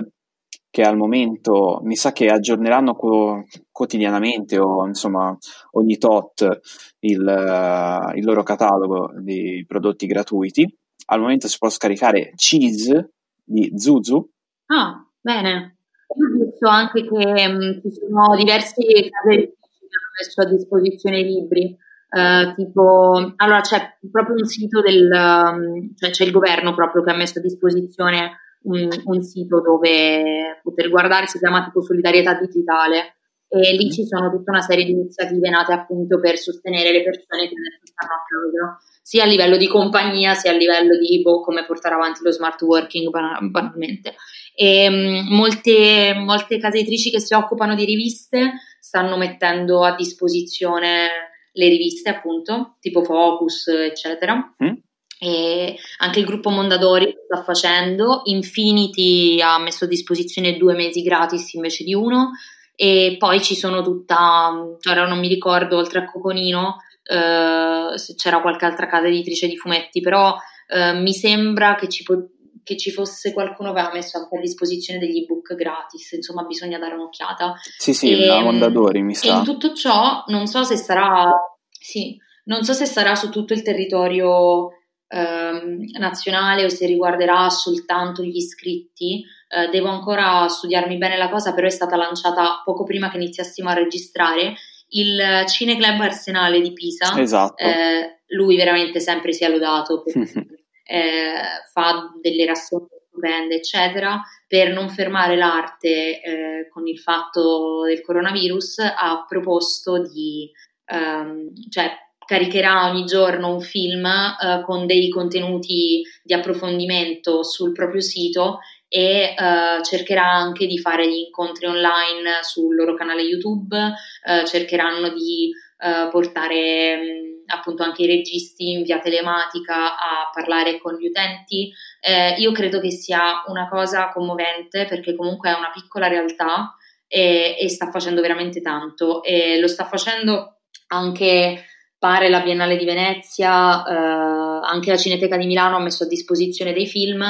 che 0.72 0.82
al 0.82 0.96
momento 0.96 1.80
mi 1.82 1.96
sa 1.96 2.12
che 2.12 2.28
aggiorneranno 2.28 2.94
co- 2.94 3.44
quotidianamente 3.70 4.58
o 4.58 4.86
insomma 4.86 5.36
ogni 5.72 5.98
tot 5.98 6.60
il, 7.00 7.20
uh, 7.20 8.16
il, 8.16 8.24
loro 8.24 8.42
catalogo 8.42 9.12
di 9.20 9.62
prodotti 9.68 10.06
gratuiti. 10.06 10.66
Al 11.08 11.20
momento 11.20 11.46
si 11.46 11.58
può 11.58 11.68
scaricare 11.68 12.32
Cheese 12.36 13.10
di 13.44 13.70
Zuzu. 13.76 14.26
Ah, 14.68 15.06
bene. 15.20 15.76
Io 16.16 16.26
ho 16.26 16.42
visto 16.42 16.66
anche 16.66 17.02
che 17.02 17.46
um, 17.48 17.80
ci 17.82 17.90
sono 17.92 18.34
diversi 18.34 18.82
case 18.82 19.36
che 19.36 19.56
hanno 19.92 20.10
messo 20.18 20.40
a 20.40 20.46
disposizione 20.46 21.20
libri. 21.20 21.76
Uh, 22.08 22.54
tipo, 22.54 23.34
allora 23.36 23.60
c'è 23.60 23.98
proprio 24.10 24.36
un 24.36 24.46
sito 24.46 24.80
del, 24.80 25.10
um, 25.12 25.94
cioè 25.96 26.10
c'è 26.10 26.24
il 26.24 26.30
governo 26.32 26.74
proprio 26.74 27.02
che 27.02 27.10
ha 27.10 27.16
messo 27.16 27.40
a 27.40 27.42
disposizione 27.42 28.38
un, 28.64 28.88
un, 29.04 29.22
sito 29.22 29.60
dove 29.60 30.60
poter 30.62 30.88
guardare, 30.88 31.26
si 31.26 31.38
chiama 31.38 31.64
tipo 31.64 31.82
Solidarietà 31.82 32.34
Digitale 32.34 33.16
e 33.54 33.74
lì 33.74 33.92
ci 33.92 34.06
sono 34.06 34.30
tutta 34.30 34.50
una 34.50 34.62
serie 34.62 34.86
di 34.86 34.92
iniziative 34.92 35.50
nate 35.50 35.74
appunto 35.74 36.18
per 36.18 36.38
sostenere 36.38 36.90
le 36.90 37.02
persone 37.02 37.48
che 37.48 37.54
adesso 37.54 37.82
stanno 37.84 38.12
a 38.14 38.24
casa, 38.24 38.78
sia 39.02 39.24
a 39.24 39.26
livello 39.26 39.58
di 39.58 39.68
compagnia 39.68 40.32
sia 40.32 40.52
a 40.52 40.54
livello 40.54 40.96
di 40.96 41.20
boh, 41.20 41.42
come 41.42 41.66
portare 41.66 41.94
avanti 41.94 42.20
lo 42.22 42.32
smart 42.32 42.62
working 42.62 43.10
banalmente. 43.10 44.14
E, 44.54 44.88
um, 44.88 45.36
molte, 45.36 46.14
molte 46.14 46.58
case 46.58 46.78
editrici 46.78 47.10
che 47.10 47.20
si 47.20 47.34
occupano 47.34 47.74
di 47.74 47.84
riviste 47.84 48.52
stanno 48.80 49.18
mettendo 49.18 49.84
a 49.84 49.94
disposizione 49.94 51.08
le 51.52 51.68
riviste 51.68 52.08
appunto, 52.08 52.76
tipo 52.80 53.02
Focus, 53.02 53.68
eccetera. 53.68 54.54
Mm 54.64 54.91
e 55.22 55.76
anche 55.98 56.18
il 56.18 56.24
gruppo 56.24 56.50
Mondadori 56.50 57.14
sta 57.24 57.44
facendo, 57.44 58.22
Infinity 58.24 59.40
ha 59.40 59.56
messo 59.60 59.84
a 59.84 59.86
disposizione 59.86 60.56
due 60.56 60.74
mesi 60.74 61.00
gratis 61.00 61.52
invece 61.52 61.84
di 61.84 61.94
uno 61.94 62.32
e 62.74 63.14
poi 63.20 63.40
ci 63.40 63.54
sono 63.54 63.82
tutta, 63.82 64.50
ora 64.90 65.06
non 65.06 65.20
mi 65.20 65.28
ricordo, 65.28 65.76
oltre 65.76 66.00
a 66.00 66.10
Coconino 66.10 66.78
eh, 67.04 67.96
se 67.96 68.16
c'era 68.16 68.40
qualche 68.40 68.64
altra 68.64 68.88
casa 68.88 69.06
editrice 69.06 69.46
di 69.46 69.56
fumetti, 69.56 70.00
però 70.00 70.36
eh, 70.66 70.94
mi 70.94 71.12
sembra 71.12 71.76
che 71.76 71.88
ci, 71.88 72.02
po- 72.02 72.30
che 72.64 72.76
ci, 72.76 72.90
fosse 72.90 73.32
qualcuno 73.32 73.72
che 73.72 73.78
aveva 73.78 73.94
messo 73.94 74.18
anche 74.18 74.36
a 74.36 74.40
disposizione 74.40 74.98
degli 74.98 75.18
ebook 75.18 75.54
gratis, 75.54 76.10
insomma 76.12 76.42
bisogna 76.42 76.80
dare 76.80 76.94
un'occhiata. 76.94 77.54
Sì, 77.78 77.94
sì, 77.94 78.10
e, 78.10 78.26
la 78.26 78.40
Mondadori 78.40 79.02
mi 79.02 79.14
sa. 79.14 79.26
E 79.28 79.38
in 79.38 79.44
tutto 79.44 79.72
ciò 79.72 80.24
non 80.26 80.48
so 80.48 80.64
se 80.64 80.74
sarà, 80.74 81.32
sì, 81.70 82.16
non 82.46 82.64
so 82.64 82.72
se 82.72 82.86
sarà 82.86 83.14
su 83.14 83.30
tutto 83.30 83.52
il 83.52 83.62
territorio 83.62 84.80
ehm, 85.12 85.98
nazionale 85.98 86.64
o 86.64 86.68
se 86.68 86.86
riguarderà 86.86 87.48
soltanto 87.50 88.22
gli 88.22 88.36
iscritti. 88.36 89.24
Eh, 89.48 89.68
devo 89.68 89.88
ancora 89.88 90.48
studiarmi 90.48 90.96
bene 90.96 91.16
la 91.16 91.28
cosa, 91.28 91.52
però 91.52 91.66
è 91.66 91.70
stata 91.70 91.96
lanciata 91.96 92.62
poco 92.64 92.84
prima 92.84 93.10
che 93.10 93.16
iniziassimo 93.16 93.68
a 93.68 93.74
registrare. 93.74 94.54
Il 94.94 95.44
Cineclub 95.46 96.00
Arsenale 96.00 96.60
di 96.60 96.72
Pisa, 96.72 97.18
esatto. 97.18 97.56
eh, 97.56 98.22
lui 98.28 98.56
veramente 98.56 99.00
sempre 99.00 99.32
si 99.32 99.44
è 99.44 99.48
lodato. 99.48 100.04
eh, 100.84 101.32
fa 101.72 102.10
delle 102.20 102.46
rassegne 102.46 102.88
stupende, 103.12 103.56
eccetera, 103.56 104.20
per 104.48 104.72
non 104.72 104.88
fermare 104.88 105.36
l'arte 105.36 106.20
eh, 106.20 106.68
con 106.70 106.86
il 106.86 106.98
fatto 106.98 107.82
del 107.84 108.00
coronavirus, 108.00 108.78
ha 108.78 109.24
proposto 109.28 110.00
di, 110.00 110.50
ehm, 110.86 111.52
cioè 111.68 111.90
caricherà 112.32 112.88
ogni 112.88 113.04
giorno 113.04 113.52
un 113.52 113.60
film 113.60 114.06
eh, 114.06 114.62
con 114.64 114.86
dei 114.86 115.10
contenuti 115.10 116.02
di 116.22 116.32
approfondimento 116.32 117.44
sul 117.44 117.72
proprio 117.72 118.00
sito 118.00 118.60
e 118.88 119.34
uh, 119.38 119.82
cercherà 119.82 120.30
anche 120.30 120.66
di 120.66 120.78
fare 120.78 121.08
gli 121.08 121.24
incontri 121.24 121.64
online 121.64 122.42
sul 122.42 122.74
loro 122.74 122.94
canale 122.94 123.22
YouTube, 123.22 123.74
uh, 123.74 124.46
cercheranno 124.46 125.08
di 125.08 125.50
uh, 125.78 126.10
portare 126.10 126.94
um, 126.94 127.44
appunto 127.46 127.82
anche 127.82 128.02
i 128.02 128.06
registi 128.06 128.70
in 128.72 128.82
via 128.82 128.98
telematica 128.98 129.96
a 129.96 130.30
parlare 130.30 130.78
con 130.78 130.94
gli 130.96 131.06
utenti. 131.06 131.72
Eh, 132.00 132.34
io 132.38 132.52
credo 132.52 132.80
che 132.80 132.90
sia 132.90 133.42
una 133.46 133.66
cosa 133.68 134.10
commovente 134.10 134.84
perché 134.84 135.16
comunque 135.16 135.50
è 135.50 135.54
una 135.54 135.70
piccola 135.72 136.08
realtà 136.08 136.76
e, 137.06 137.56
e 137.58 137.68
sta 137.70 137.90
facendo 137.90 138.20
veramente 138.20 138.60
tanto 138.60 139.22
e 139.22 139.58
lo 139.58 139.68
sta 139.68 139.84
facendo 139.86 140.60
anche 140.88 141.64
pare 142.02 142.28
la 142.28 142.40
Biennale 142.40 142.76
di 142.76 142.84
Venezia, 142.84 143.84
anche 143.84 144.90
la 144.90 144.96
Cineteca 144.96 145.36
di 145.36 145.46
Milano 145.46 145.76
ha 145.76 145.80
messo 145.80 146.02
a 146.02 146.08
disposizione 146.08 146.72
dei 146.72 146.88
film 146.88 147.22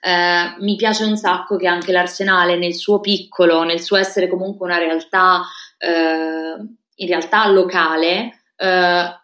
eh, 0.00 0.54
mi 0.60 0.76
piace 0.76 1.04
un 1.04 1.16
sacco 1.16 1.56
che 1.56 1.66
anche 1.66 1.92
l'Arsenale 1.92 2.56
nel 2.56 2.74
suo 2.74 3.00
piccolo, 3.00 3.62
nel 3.64 3.80
suo 3.80 3.96
essere 3.96 4.28
comunque 4.28 4.66
una 4.66 4.78
realtà 4.78 5.42
eh, 5.78 6.56
in 7.00 7.06
realtà 7.06 7.48
locale, 7.48 8.42
eh, 8.56 9.16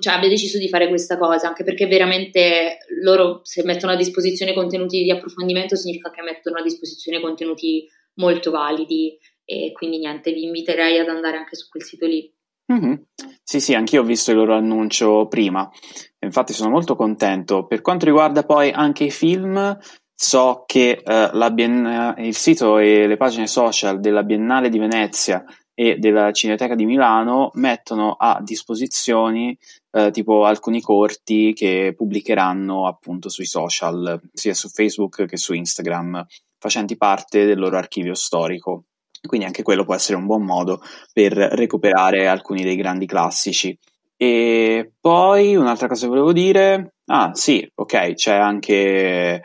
cioè, 0.00 0.14
abbia 0.14 0.28
deciso 0.28 0.58
di 0.58 0.68
fare 0.68 0.88
questa 0.88 1.16
cosa, 1.18 1.48
anche 1.48 1.64
perché 1.64 1.86
veramente 1.86 2.78
loro 3.02 3.40
se 3.44 3.64
mettono 3.64 3.92
a 3.92 3.96
disposizione 3.96 4.54
contenuti 4.54 5.02
di 5.02 5.10
approfondimento 5.10 5.76
significa 5.76 6.10
che 6.10 6.22
mettono 6.22 6.58
a 6.58 6.62
disposizione 6.62 7.20
contenuti 7.20 7.88
molto 8.14 8.50
validi 8.50 9.16
e 9.44 9.72
quindi 9.72 9.98
niente, 9.98 10.32
vi 10.32 10.44
inviterei 10.44 10.98
ad 10.98 11.08
andare 11.08 11.36
anche 11.36 11.56
su 11.56 11.68
quel 11.68 11.82
sito 11.82 12.06
lì. 12.06 12.30
Mm-hmm. 12.70 12.94
Sì, 13.42 13.60
sì, 13.60 13.74
anch'io 13.74 14.02
ho 14.02 14.04
visto 14.04 14.30
il 14.30 14.36
loro 14.36 14.54
annuncio 14.54 15.26
prima, 15.28 15.70
infatti 16.18 16.52
sono 16.52 16.70
molto 16.70 16.96
contento. 16.96 17.66
Per 17.66 17.80
quanto 17.80 18.04
riguarda 18.04 18.44
poi 18.44 18.70
anche 18.70 19.04
i 19.04 19.10
film, 19.10 19.78
So 20.22 20.62
che 20.66 21.02
uh, 21.04 21.52
Bien- 21.52 22.14
il 22.18 22.36
sito 22.36 22.78
e 22.78 23.08
le 23.08 23.16
pagine 23.16 23.48
social 23.48 23.98
della 23.98 24.22
Biennale 24.22 24.68
di 24.68 24.78
Venezia 24.78 25.44
e 25.74 25.96
della 25.98 26.30
Cineteca 26.30 26.76
di 26.76 26.84
Milano 26.84 27.50
mettono 27.54 28.12
a 28.12 28.40
disposizione 28.40 29.56
uh, 29.90 30.12
tipo 30.12 30.44
alcuni 30.44 30.80
corti 30.80 31.52
che 31.54 31.92
pubblicheranno 31.96 32.86
appunto 32.86 33.28
sui 33.28 33.46
social, 33.46 34.20
sia 34.32 34.54
su 34.54 34.68
Facebook 34.68 35.24
che 35.24 35.36
su 35.36 35.54
Instagram, 35.54 36.24
facenti 36.56 36.96
parte 36.96 37.44
del 37.44 37.58
loro 37.58 37.76
archivio 37.76 38.14
storico. 38.14 38.84
Quindi 39.26 39.46
anche 39.46 39.62
quello 39.62 39.84
può 39.84 39.94
essere 39.94 40.16
un 40.16 40.26
buon 40.26 40.44
modo 40.44 40.80
per 41.12 41.32
recuperare 41.32 42.26
alcuni 42.26 42.62
dei 42.62 42.76
grandi 42.76 43.06
classici. 43.06 43.76
E 44.16 44.92
poi 45.00 45.56
un'altra 45.56 45.88
cosa 45.88 46.02
che 46.02 46.10
volevo 46.10 46.32
dire, 46.32 46.94
ah 47.06 47.30
sì, 47.32 47.68
ok, 47.74 48.14
c'è 48.14 48.34
anche 48.34 49.42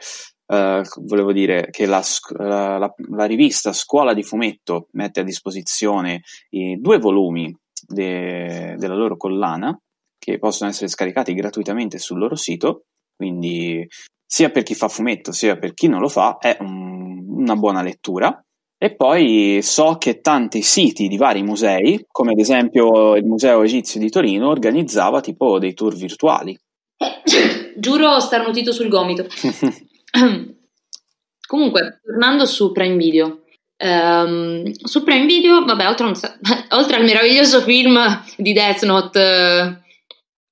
Uh, 0.50 0.82
volevo 1.02 1.34
dire 1.34 1.68
che 1.72 1.86
la, 1.86 2.02
la, 2.38 2.78
la, 2.78 2.94
la, 3.10 3.26
rivista 3.26 3.74
Scuola 3.74 4.14
di 4.14 4.24
Fumetto 4.24 4.88
mette 4.92 5.20
a 5.20 5.24
disposizione 5.24 6.22
i 6.52 6.80
due 6.80 7.00
volumi 7.00 7.54
de, 7.86 8.76
della 8.78 8.96
loro 8.96 9.18
collana 9.18 9.78
che 10.18 10.40
possono 10.40 10.70
essere 10.70 10.88
scaricati 10.88 11.34
gratuitamente 11.34 11.98
sul 11.98 12.20
loro 12.20 12.36
sito, 12.36 12.86
quindi 13.14 13.86
sia 14.26 14.50
per 14.50 14.64
chi 14.64 14.76
fa 14.76 14.88
fumetto 14.88 15.32
sia 15.32 15.58
per 15.58 15.74
chi 15.74 15.88
non 15.88 16.00
lo 16.00 16.10
fa 16.10 16.38
è 16.38 16.56
un, 16.60 17.26
una 17.28 17.56
buona 17.56 17.82
lettura. 17.82 18.42
E 18.80 18.96
poi 18.96 19.60
so 19.64 19.98
che 19.98 20.22
tanti 20.22 20.62
siti 20.62 21.08
di 21.08 21.18
vari 21.18 21.42
musei, 21.42 22.06
come 22.12 22.34
ad 22.34 22.40
esempio 22.40 23.16
il 23.16 23.26
Museo 23.26 23.64
Egizio 23.64 24.00
di 24.00 24.12
Torino, 24.12 24.50
organizzava 24.50 25.20
tipo 25.20 25.58
dei 25.58 25.74
tour 25.74 25.96
virtuali. 25.96 26.56
Giuro 27.76 28.20
starnutito 28.20 28.72
sul 28.72 28.88
gomito. 28.88 29.26
Comunque, 31.48 32.02
tornando 32.04 32.46
su 32.46 32.72
Prime 32.72 32.98
Video. 32.98 33.44
Um, 33.80 34.72
su 34.72 35.04
Prime 35.04 35.26
Video, 35.26 35.66
vabbè, 35.66 35.88
oltre, 35.88 36.06
un, 36.06 36.14
oltre, 36.72 36.98
al 36.98 37.04
meraviglioso 37.04 37.62
film 37.62 38.00
di 38.36 38.54
Death 38.54 38.84
Note, 38.84 39.20
uh, 39.20 39.76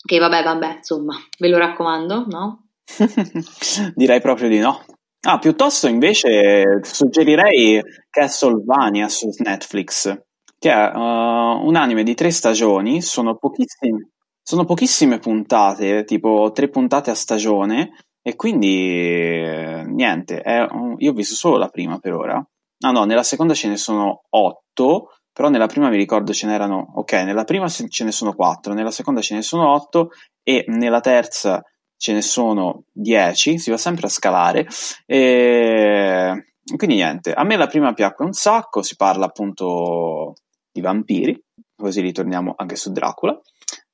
che 0.03 0.19
vabbè, 0.19 0.43
vabbè, 0.43 0.76
insomma, 0.78 1.15
ve 1.38 1.47
lo 1.47 1.57
raccomando, 1.57 2.26
no? 2.28 2.69
Direi 3.93 4.21
proprio 4.21 4.47
di 4.47 4.59
no. 4.59 4.84
Ah, 5.28 5.39
piuttosto 5.39 5.88
invece 5.88 6.82
suggerirei 6.84 7.82
Castlevania 8.11 9.09
su 9.09 9.28
Netflix, 9.39 10.15
che 10.59 10.71
è 10.71 10.91
uh, 10.93 11.65
un 11.65 11.76
anime 11.76 12.03
di 12.03 12.13
tre 12.13 12.30
stagioni, 12.30 13.01
sono 13.01 13.36
pochissime, 13.36 14.09
sono 14.43 14.65
pochissime 14.65 15.17
puntate, 15.17 16.03
tipo 16.03 16.51
tre 16.53 16.69
puntate 16.69 17.09
a 17.09 17.15
stagione, 17.15 17.93
e 18.21 18.36
quindi 18.36 19.41
niente, 19.41 20.43
un, 20.71 20.93
io 20.99 21.09
ho 21.09 21.15
visto 21.15 21.34
solo 21.34 21.57
la 21.57 21.69
prima 21.69 21.97
per 21.97 22.13
ora. 22.13 22.47
Ah 22.82 22.91
no, 22.91 23.05
nella 23.05 23.23
seconda 23.23 23.55
ce 23.55 23.67
ne 23.67 23.78
sono 23.78 24.26
otto, 24.30 25.09
però 25.34 25.49
nella 25.49 25.65
prima 25.65 25.89
mi 25.89 25.97
ricordo 25.97 26.34
ce 26.34 26.45
n'erano, 26.45 26.93
ok, 26.97 27.13
nella 27.13 27.45
prima 27.45 27.67
ce 27.67 28.03
ne 28.03 28.11
sono 28.11 28.34
quattro, 28.36 28.73
nella 28.73 28.91
seconda 28.91 29.21
ce 29.21 29.34
ne 29.34 29.41
sono 29.41 29.73
otto 29.73 30.09
e 30.43 30.65
nella 30.67 30.99
terza 30.99 31.63
ce 32.06 32.14
ne 32.14 32.22
sono 32.22 32.84
dieci, 32.91 33.58
si 33.58 33.72
va 33.72 33.78
sempre 33.78 34.06
a 34.06 34.10
scalare. 34.10 34.68
E 35.08 36.45
quindi 36.76 36.97
niente, 36.97 37.34
a 37.34 37.43
me 37.43 37.58
la 37.58 37.66
prima 37.66 37.93
piacque 37.93 38.24
un 38.24 38.34
sacco, 38.34 38.84
si 38.84 38.95
parla 38.95 39.26
appunto 39.26 40.36
di 40.72 40.82
vampiri, 40.82 41.43
così 41.76 42.01
ritorniamo 42.01 42.53
anche 42.56 42.76
su 42.76 42.91
Dracula. 42.91 43.41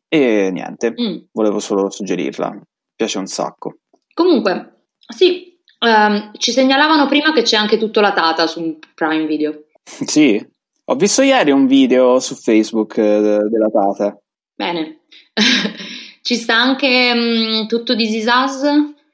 E 0.09 0.49
niente, 0.51 0.91
mm. 0.91 1.17
volevo 1.31 1.59
solo 1.59 1.89
suggerirla, 1.89 2.61
piace 2.93 3.17
un 3.17 3.27
sacco. 3.27 3.77
Comunque, 4.13 4.87
sì, 5.07 5.57
um, 5.79 6.31
ci 6.37 6.51
segnalavano 6.51 7.07
prima 7.07 7.31
che 7.31 7.43
c'è 7.43 7.55
anche 7.55 7.77
tutto 7.77 8.01
la 8.01 8.11
Tata 8.11 8.45
su 8.45 8.77
Prime 8.93 9.25
Video. 9.25 9.67
Sì, 9.83 10.45
ho 10.83 10.95
visto 10.95 11.21
ieri 11.21 11.51
un 11.51 11.65
video 11.65 12.19
su 12.19 12.35
Facebook 12.35 12.97
eh, 12.97 13.21
della 13.21 13.69
Tata. 13.71 14.19
Bene. 14.53 15.03
ci 16.21 16.35
sta 16.35 16.55
anche 16.55 17.11
um, 17.13 17.67
tutto 17.67 17.93
di 17.95 18.07
Zizaz, 18.07 18.63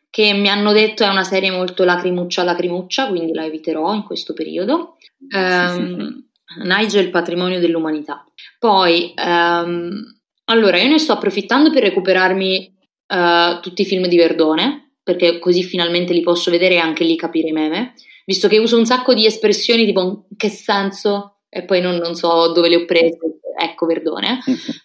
che 0.09 0.33
mi 0.33 0.49
hanno 0.49 0.71
detto 0.73 1.03
è 1.03 1.07
una 1.07 1.23
serie 1.23 1.51
molto 1.51 1.83
lacrimuccia 1.83 2.43
lacrimuccia, 2.43 3.07
quindi 3.07 3.33
la 3.33 3.45
eviterò 3.45 3.93
in 3.93 4.03
questo 4.03 4.33
periodo. 4.33 4.97
Um, 5.29 6.25
Nigel, 6.63 7.05
il 7.05 7.11
patrimonio 7.11 7.59
dell'umanità. 7.59 8.25
Poi, 8.57 9.13
um, 9.15 10.01
allora, 10.45 10.79
io 10.79 10.89
ne 10.89 10.97
sto 10.97 11.13
approfittando 11.13 11.71
per 11.71 11.83
recuperarmi 11.83 12.75
uh, 13.07 13.59
tutti 13.59 13.81
i 13.81 13.85
film 13.85 14.07
di 14.07 14.17
Verdone, 14.17 14.93
perché 15.03 15.39
così 15.39 15.63
finalmente 15.63 16.13
li 16.13 16.21
posso 16.21 16.51
vedere 16.51 16.75
e 16.75 16.79
anche 16.79 17.03
lì 17.03 17.15
capire 17.15 17.49
i 17.49 17.53
meme, 17.53 17.93
visto 18.25 18.47
che 18.47 18.57
uso 18.57 18.77
un 18.77 18.85
sacco 18.85 19.13
di 19.13 19.25
espressioni 19.25 19.85
tipo 19.85 20.25
che 20.35 20.49
senso 20.49 21.36
e 21.49 21.63
poi 21.63 21.81
non, 21.81 21.95
non 21.95 22.15
so 22.15 22.51
dove 22.51 22.69
le 22.69 22.75
ho 22.77 22.85
prese, 22.85 23.17
ecco 23.57 23.85
Verdone. 23.85 24.39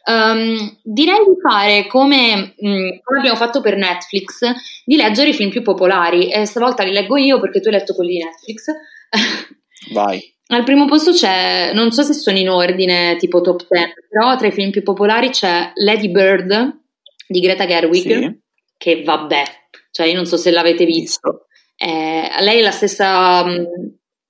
Um, 0.07 0.79
direi 0.83 1.25
di 1.25 1.41
fare 1.41 1.87
come, 1.87 2.55
mh, 2.57 2.69
mm, 2.69 2.89
come, 3.03 3.19
abbiamo 3.19 3.37
fatto 3.37 3.61
per 3.61 3.77
Netflix, 3.77 4.41
di 4.85 4.97
leggere 4.97 5.31
i 5.31 5.35
film 5.35 5.51
più 5.51 5.63
popolari 5.63 6.31
e 6.31 6.45
stavolta 6.47 6.83
li 6.83 6.93
leggo 6.93 7.17
io 7.17 7.41
perché 7.41 7.61
tu 7.61 7.69
hai 7.69 7.75
letto 7.75 7.95
quelli 7.95 8.17
di 8.17 8.25
Netflix. 8.25 8.65
Vai. 9.93 10.31
Al 10.49 10.65
primo 10.65 10.85
posto 10.85 11.13
c'è, 11.13 11.73
non 11.73 11.93
so 11.93 12.03
se 12.03 12.13
sono 12.13 12.37
in 12.37 12.51
ordine 12.51 13.17
tipo 13.17 13.41
top 13.41 13.67
10, 13.69 13.95
però 14.09 14.37
tra 14.37 14.49
i 14.49 14.53
film 14.53 14.71
più 14.71 14.83
popolari 14.83 15.31
c'è 15.31 15.73
Lady 15.77 16.11
Bird 16.11 16.81
di 17.27 17.41
Greta 17.41 17.67
Gerwig, 17.67 18.03
sì. 18.03 18.41
che 18.77 19.03
vabbè, 19.03 19.43
cioè 19.91 20.07
io 20.07 20.15
non 20.15 20.27
so 20.27 20.37
se 20.37 20.51
l'avete 20.51 20.85
visto. 20.85 21.47
Eh, 21.75 22.29
lei 22.41 22.59
è 22.59 22.63
la 22.63 22.71
stessa, 22.71 23.41
um, 23.43 23.67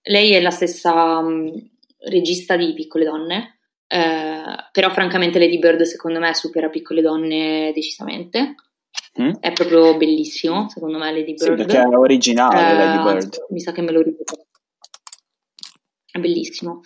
lei 0.03 0.33
è 0.33 0.41
la 0.41 0.51
stessa 0.51 1.19
um, 1.19 1.51
regista 2.09 2.57
di 2.57 2.73
Piccole 2.75 3.05
Donne, 3.05 3.59
eh, 3.87 4.69
però 4.73 4.91
francamente 4.91 5.39
Lady 5.39 5.59
Bird 5.59 5.83
secondo 5.83 6.19
me 6.19 6.35
supera 6.35 6.69
Piccole 6.69 7.03
Donne 7.03 7.73
decisamente. 7.75 8.55
Mm? 9.21 9.33
È 9.41 9.53
proprio 9.53 9.97
bellissimo, 9.97 10.69
secondo 10.69 10.99
me 10.99 11.13
Lady 11.13 11.35
Bird. 11.35 11.59
Sì, 11.59 11.67
perché 11.67 11.81
è 11.81 11.97
originale 11.97 12.71
eh, 12.71 12.75
Lady 12.75 13.03
Bird. 13.03 13.47
Mi 13.51 13.61
sa 13.61 13.73
che 13.73 13.83
me 13.83 13.93
lo 13.93 14.01
ricordo. 14.01 14.47
È 16.11 16.19
bellissimo. 16.19 16.81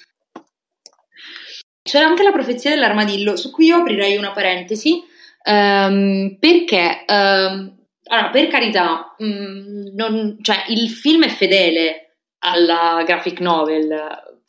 C'era 1.83 2.07
anche 2.07 2.25
la 2.25 2.33
profezia 2.33 2.71
dell'armadillo, 2.71 3.37
su 3.37 3.53
cui 3.53 3.67
io 3.67 3.77
aprirei 3.77 4.17
una 4.17 4.33
parentesi, 4.33 5.03
um, 5.45 6.37
perché 6.41 7.05
um, 7.07 7.77
allora, 8.09 8.31
per 8.31 8.49
carità, 8.49 9.15
mm, 9.23 9.95
non, 9.95 10.39
cioè, 10.41 10.65
il 10.69 10.89
film 10.91 11.25
è 11.25 11.29
fedele 11.29 12.19
alla 12.41 13.03
graphic 13.05 13.41
novel, 13.41 13.89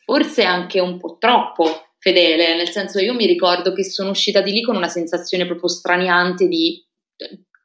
forse 0.08 0.45
anche 0.45 0.80
un 0.80 0.97
po' 0.97 1.18
troppo 1.20 1.66
fedele, 1.99 2.55
nel 2.55 2.70
senso 2.70 2.99
io 2.99 3.14
mi 3.14 3.26
ricordo 3.26 3.74
che 3.74 3.84
sono 3.84 4.12
uscita 4.12 4.39
di 4.39 4.53
lì 4.53 4.62
con 4.62 4.78
una 4.78 4.88
sensazione 4.88 5.45
proprio 5.45 5.68
straniante 5.68 6.47
di, 6.47 6.82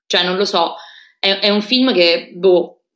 cioè 0.07 0.25
non 0.25 0.37
lo 0.37 0.45
so, 0.45 0.75
è, 1.21 1.39
è 1.39 1.51
un 1.51 1.63
film 1.63 1.95
che, 1.95 2.33
boh, 2.35 2.87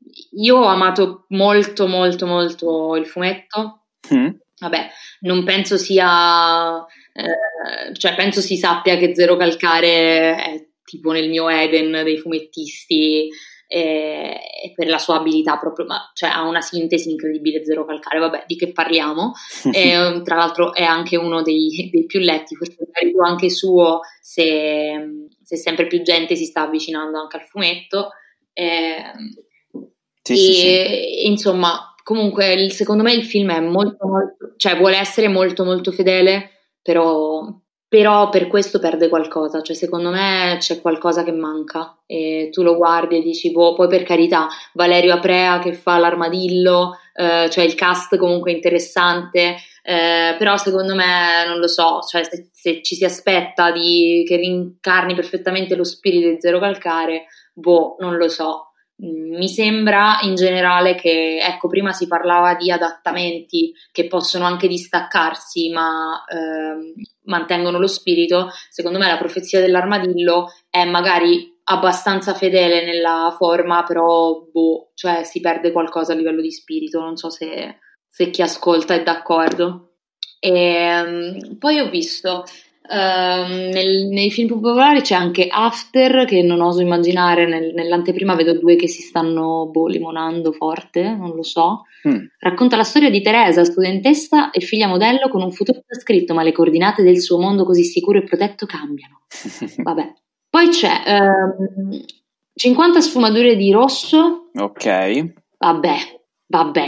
io 0.40 0.56
ho 0.56 0.66
amato 0.66 1.26
molto, 1.28 1.86
molto, 1.86 2.26
molto 2.26 2.96
il 2.96 3.06
fumetto. 3.06 3.86
Mm. 4.12 4.30
Vabbè, 4.58 4.88
non 5.20 5.44
penso 5.44 5.76
sia, 5.76 6.84
eh, 7.12 7.94
cioè 7.96 8.16
penso 8.16 8.40
si 8.40 8.56
sappia 8.56 8.96
che 8.96 9.14
Zero 9.14 9.36
Calcare 9.36 10.34
è 10.34 10.68
tipo 10.82 11.12
nel 11.12 11.28
mio 11.28 11.48
Eden 11.48 12.02
dei 12.02 12.18
fumettisti 12.18 13.28
e, 13.68 14.38
e 14.64 14.72
per 14.74 14.88
la 14.88 14.98
sua 14.98 15.16
abilità 15.16 15.56
proprio, 15.58 15.86
ma 15.86 16.10
cioè 16.14 16.30
ha 16.30 16.42
una 16.46 16.60
sintesi 16.60 17.10
incredibile 17.10 17.64
Zero 17.64 17.84
Calcare, 17.84 18.18
vabbè, 18.20 18.44
di 18.46 18.56
che 18.56 18.72
parliamo? 18.72 19.32
e, 19.72 20.20
tra 20.24 20.36
l'altro 20.36 20.72
è 20.74 20.82
anche 20.84 21.16
uno 21.16 21.42
dei, 21.42 21.88
dei 21.92 22.06
più 22.06 22.20
letti, 22.20 22.54
questo 22.56 22.82
è 22.84 22.86
merito 23.00 23.22
anche 23.22 23.50
suo 23.50 24.00
se, 24.20 25.28
se 25.42 25.56
sempre 25.56 25.86
più 25.86 26.02
gente 26.02 26.36
si 26.36 26.44
sta 26.44 26.62
avvicinando 26.62 27.18
anche 27.18 27.36
al 27.36 27.44
fumetto. 27.46 28.10
E, 28.52 29.02
Sì, 30.22 30.32
e, 30.32 30.36
sì, 30.36 30.52
sì. 30.52 31.26
insomma, 31.26 31.94
comunque, 32.02 32.52
il- 32.54 32.72
secondo 32.72 33.02
me 33.02 33.12
il 33.12 33.24
film 33.24 33.50
è 33.52 33.60
molto, 33.60 34.06
molto, 34.08 34.54
cioè 34.56 34.76
vuole 34.76 34.96
essere 34.96 35.28
molto, 35.28 35.64
molto 35.64 35.92
fedele, 35.92 36.50
però, 36.82 37.42
però 37.88 38.28
per 38.28 38.46
questo 38.48 38.78
perde 38.78 39.08
qualcosa. 39.08 39.62
Cioè, 39.62 39.76
secondo 39.76 40.10
me 40.10 40.56
c'è 40.58 40.80
qualcosa 40.80 41.22
che 41.24 41.32
manca. 41.32 41.96
E 42.06 42.48
tu 42.52 42.62
lo 42.62 42.76
guardi 42.76 43.18
e 43.18 43.22
dici, 43.22 43.50
boh, 43.52 43.74
poi 43.74 43.88
per 43.88 44.02
carità, 44.02 44.48
Valerio 44.74 45.14
Aprea 45.14 45.58
che 45.58 45.72
fa 45.72 45.98
l'armadillo, 45.98 46.98
eh, 47.14 47.48
cioè 47.50 47.64
il 47.64 47.74
cast 47.74 48.16
comunque 48.16 48.52
interessante. 48.52 49.56
eh, 49.82 50.34
però 50.36 50.56
secondo 50.56 50.94
me 50.96 51.44
non 51.46 51.58
lo 51.58 51.68
so, 51.68 52.00
cioè 52.00 52.24
se, 52.24 52.48
se 52.52 52.82
ci 52.82 52.96
si 52.96 53.04
aspetta 53.04 53.70
di, 53.70 54.24
che 54.26 54.36
rincarni 54.36 55.14
perfettamente 55.14 55.76
lo 55.76 55.84
spirito 55.84 56.28
di 56.28 56.40
Zero 56.40 56.58
Calcare, 56.58 57.26
boh, 57.52 57.94
non 58.00 58.16
lo 58.16 58.28
so. 58.28 58.65
Mm, 59.04 59.36
Mi 59.36 59.48
sembra 59.48 60.18
in 60.22 60.34
generale 60.34 60.94
che, 60.94 61.38
ecco, 61.38 61.68
prima 61.68 61.92
si 61.92 62.06
parlava 62.06 62.54
di 62.54 62.70
adattamenti 62.70 63.72
che 63.92 64.06
possono 64.06 64.44
anche 64.46 64.68
distaccarsi, 64.68 65.68
ma 65.70 66.24
ehm, 66.26 66.92
mantengono 67.24 67.78
lo 67.78 67.86
spirito. 67.86 68.50
Secondo 68.70 68.98
me 68.98 69.06
la 69.06 69.18
profezia 69.18 69.60
dell'armadillo 69.60 70.48
è 70.70 70.84
magari 70.84 71.54
abbastanza 71.64 72.32
fedele 72.34 72.84
nella 72.84 73.34
forma, 73.36 73.82
però 73.82 74.40
boh, 74.50 74.92
cioè 74.94 75.24
si 75.24 75.40
perde 75.40 75.72
qualcosa 75.72 76.12
a 76.12 76.16
livello 76.16 76.40
di 76.40 76.50
spirito. 76.52 77.00
Non 77.00 77.16
so 77.16 77.28
se, 77.28 77.78
se 78.08 78.30
chi 78.30 78.40
ascolta 78.42 78.94
è 78.94 79.02
d'accordo. 79.02 79.90
E, 80.38 81.56
poi 81.58 81.78
ho 81.80 81.88
visto 81.90 82.44
Ehm, 82.90 83.70
nel- 83.70 84.06
nei 84.06 84.30
film 84.30 84.46
più 84.46 84.60
popolari 84.60 85.00
c'è 85.00 85.14
anche 85.14 85.48
After, 85.50 86.24
che 86.24 86.42
non 86.42 86.60
oso 86.60 86.80
immaginare, 86.80 87.46
nel- 87.46 87.72
nell'anteprima 87.74 88.34
vedo 88.34 88.58
due 88.58 88.76
che 88.76 88.88
si 88.88 89.02
stanno 89.02 89.66
boh, 89.70 89.86
limonando 89.86 90.52
forte, 90.52 91.02
non 91.02 91.34
lo 91.34 91.42
so. 91.42 91.82
Mm. 92.08 92.26
Racconta 92.38 92.76
la 92.76 92.84
storia 92.84 93.10
di 93.10 93.22
Teresa, 93.22 93.64
studentessa 93.64 94.50
e 94.50 94.60
figlia 94.60 94.86
modello 94.86 95.28
con 95.28 95.42
un 95.42 95.52
futuro 95.52 95.80
scritto, 95.88 96.34
ma 96.34 96.42
le 96.42 96.52
coordinate 96.52 97.02
del 97.02 97.20
suo 97.20 97.38
mondo 97.38 97.64
così 97.64 97.82
sicuro 97.84 98.18
e 98.18 98.24
protetto 98.24 98.66
cambiano. 98.66 99.22
Vabbè. 99.82 100.12
Poi 100.48 100.68
c'è 100.68 101.02
ehm, 101.06 102.04
50 102.54 103.00
sfumature 103.00 103.56
di 103.56 103.70
rosso, 103.70 104.50
ok. 104.54 105.32
vabbè, 105.58 105.96
vabbè, 106.46 106.86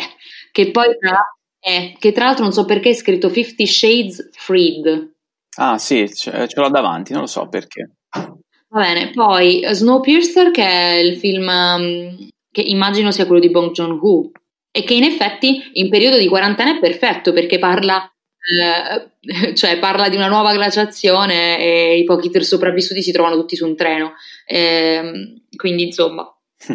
che 0.51 0.71
poi 0.71 0.97
tra, 0.99 1.23
eh, 1.61 1.95
che 1.99 2.13
tra 2.13 2.25
l'altro 2.25 2.45
non 2.45 2.53
so 2.53 2.65
perché 2.65 2.91
è 2.91 2.95
scritto 2.95 3.29
Fifty 3.29 3.67
Shades 3.67 4.31
Freed. 4.33 5.17
Ah, 5.61 5.77
sì, 5.79 6.09
ce, 6.15 6.47
ce 6.47 6.61
l'ho 6.61 6.69
davanti, 6.69 7.13
non 7.13 7.23
lo 7.23 7.27
so 7.27 7.49
perché. 7.49 7.95
Va 8.11 8.81
bene, 8.81 9.11
poi 9.11 9.61
eh, 9.61 9.75
Snowpiercer, 9.75 10.51
che 10.51 10.63
è 10.63 10.95
il 10.95 11.17
film 11.17 11.49
um, 11.49 12.29
che 12.51 12.61
immagino 12.61 13.11
sia 13.11 13.27
quello 13.27 13.41
di 13.41 13.51
Bong 13.51 13.73
Joon-ho 13.73 14.31
e 14.71 14.85
che 14.85 14.95
in 14.95 15.03
effetti 15.03 15.71
in 15.75 15.89
periodo 15.89 16.17
di 16.17 16.29
quarantena 16.29 16.77
è 16.77 16.79
perfetto 16.79 17.33
perché 17.33 17.59
parla, 17.59 18.09
eh, 18.39 19.55
cioè 19.55 19.79
parla 19.81 20.09
di 20.09 20.17
una 20.17 20.29
nuova 20.29 20.53
glaciazione 20.53 21.59
e 21.59 21.99
i 21.99 22.05
pochi 22.05 22.31
sopravvissuti 22.45 23.03
si 23.03 23.11
trovano 23.11 23.35
tutti 23.35 23.57
su 23.57 23.67
un 23.67 23.75
treno. 23.75 24.13
Ehm, 24.47 25.45
quindi 25.57 25.85
insomma, 25.85 26.25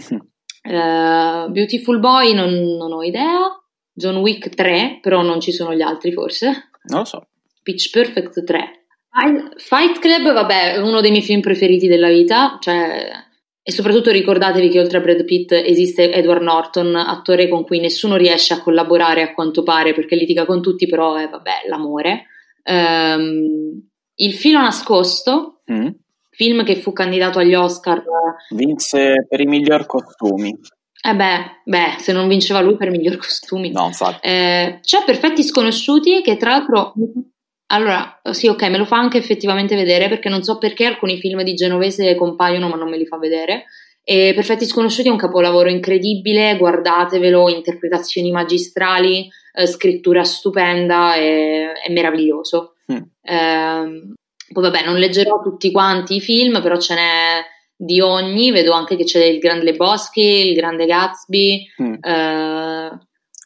eh, 0.62 1.48
Beautiful 1.50 2.00
Boy 2.00 2.34
non, 2.34 2.50
non 2.52 2.92
ho 2.92 3.02
idea, 3.02 3.40
John 3.94 4.18
Wick 4.18 4.50
3, 4.50 5.00
però 5.02 5.22
non 5.22 5.40
ci 5.40 5.54
sono 5.54 5.74
gli 5.74 5.82
altri 5.82 6.12
forse. 6.12 6.70
Non 6.86 7.00
lo 7.00 7.06
so. 7.06 7.28
Pitch 7.64 7.90
Perfect 7.90 8.44
3. 8.44 8.86
Fight- 9.58 10.00
Club, 10.00 10.34
vabbè, 10.34 10.74
è 10.74 10.78
uno 10.78 11.02
dei 11.02 11.12
miei 11.12 11.24
film 11.24 11.40
preferiti 11.42 11.88
della 11.88 12.10
vita, 12.10 12.58
cioè, 12.60 13.10
e 13.62 13.72
soprattutto 13.72 14.12
ricordatevi 14.12 14.70
che 14.70 14.80
oltre 14.80 14.98
a 14.98 15.02
Brad 15.02 15.24
Pitt 15.24 15.52
esiste 15.54 16.12
Edward 16.12 16.42
Norton, 16.42 16.96
attore 16.96 17.48
con 17.48 17.64
cui 17.64 17.80
nessuno 17.80 18.16
riesce 18.16 18.54
a 18.54 18.62
collaborare 18.62 19.22
a 19.22 19.34
quanto 19.34 19.64
pare 19.64 19.94
perché 19.94 20.16
litiga 20.16 20.46
con 20.46 20.62
tutti, 20.62 20.88
però 20.88 21.16
è, 21.16 21.30
vabbè, 21.30 21.64
l'amore. 21.70 22.26
Ehm, 22.64 23.88
il 24.16 24.34
filo 24.34 24.60
nascosto, 24.60 25.62
Mm. 25.72 25.88
film 26.32 26.66
che 26.66 26.76
fu 26.76 26.92
candidato 26.92 27.40
agli 27.40 27.54
Oscar. 27.54 28.04
Vinse 28.50 29.26
per 29.30 29.40
i 29.40 29.46
miglior 29.46 29.86
costumi. 29.86 30.54
Eh 31.06 31.16
beh, 31.16 31.62
beh, 31.66 31.96
se 32.00 32.12
non 32.14 32.28
vinceva 32.28 32.60
lui 32.62 32.76
per 32.78 32.90
miglior 32.90 33.18
costumi. 33.18 33.72
No, 33.72 33.86
infatti. 33.88 34.28
Eh, 34.28 34.80
c'è 34.82 35.04
Perfetti 35.06 35.44
Sconosciuti 35.44 36.22
che 36.22 36.36
tra 36.38 36.52
l'altro... 36.52 36.94
Allora, 37.74 38.20
sì, 38.32 38.48
ok, 38.48 38.62
me 38.70 38.78
lo 38.78 38.86
fa 38.86 38.98
anche 38.98 39.18
effettivamente 39.18 39.76
vedere 39.76 40.08
perché 40.08 40.30
non 40.30 40.44
so 40.44 40.58
perché 40.60 40.86
alcuni 40.86 41.18
film 41.18 41.42
di 41.42 41.56
Genovese 41.56 42.14
compaiono 42.16 42.70
ma 42.70 42.76
non 42.76 42.88
me 42.90 42.98
li 42.98 43.06
fa 43.08 43.18
vedere. 43.18 43.66
E 44.04 44.34
Perfetti 44.36 44.66
Sconosciuti 44.66 45.08
è 45.08 45.12
un 45.12 45.18
capolavoro 45.18 45.70
incredibile, 45.70 46.58
guardatevelo, 46.58 47.50
interpretazioni 47.50 48.32
magistrali, 48.32 49.28
eh, 49.54 49.66
scrittura 49.66 50.24
stupenda, 50.24 51.16
è, 51.16 51.72
è 51.88 51.92
meraviglioso. 51.92 52.74
Mm. 52.92 52.98
Ehm, 53.24 54.14
poi 54.52 54.64
vabbè, 54.64 54.84
non 54.86 54.98
leggerò 54.98 55.40
tutti 55.42 55.72
quanti 55.72 56.16
i 56.18 56.22
film, 56.22 56.62
però 56.62 56.78
ce 56.78 56.94
n'è 56.96 57.42
di 57.76 58.02
ogni, 58.02 58.52
vedo 58.52 58.74
anche 58.74 58.96
che 58.96 59.04
c'è 59.06 59.24
il 59.24 59.40
Grande 59.40 59.64
Lebowski, 59.64 60.50
il 60.50 60.54
Grande 60.54 60.86
Gatsby, 60.86 61.66
Mm. 61.82 61.94
eh, 62.02 62.90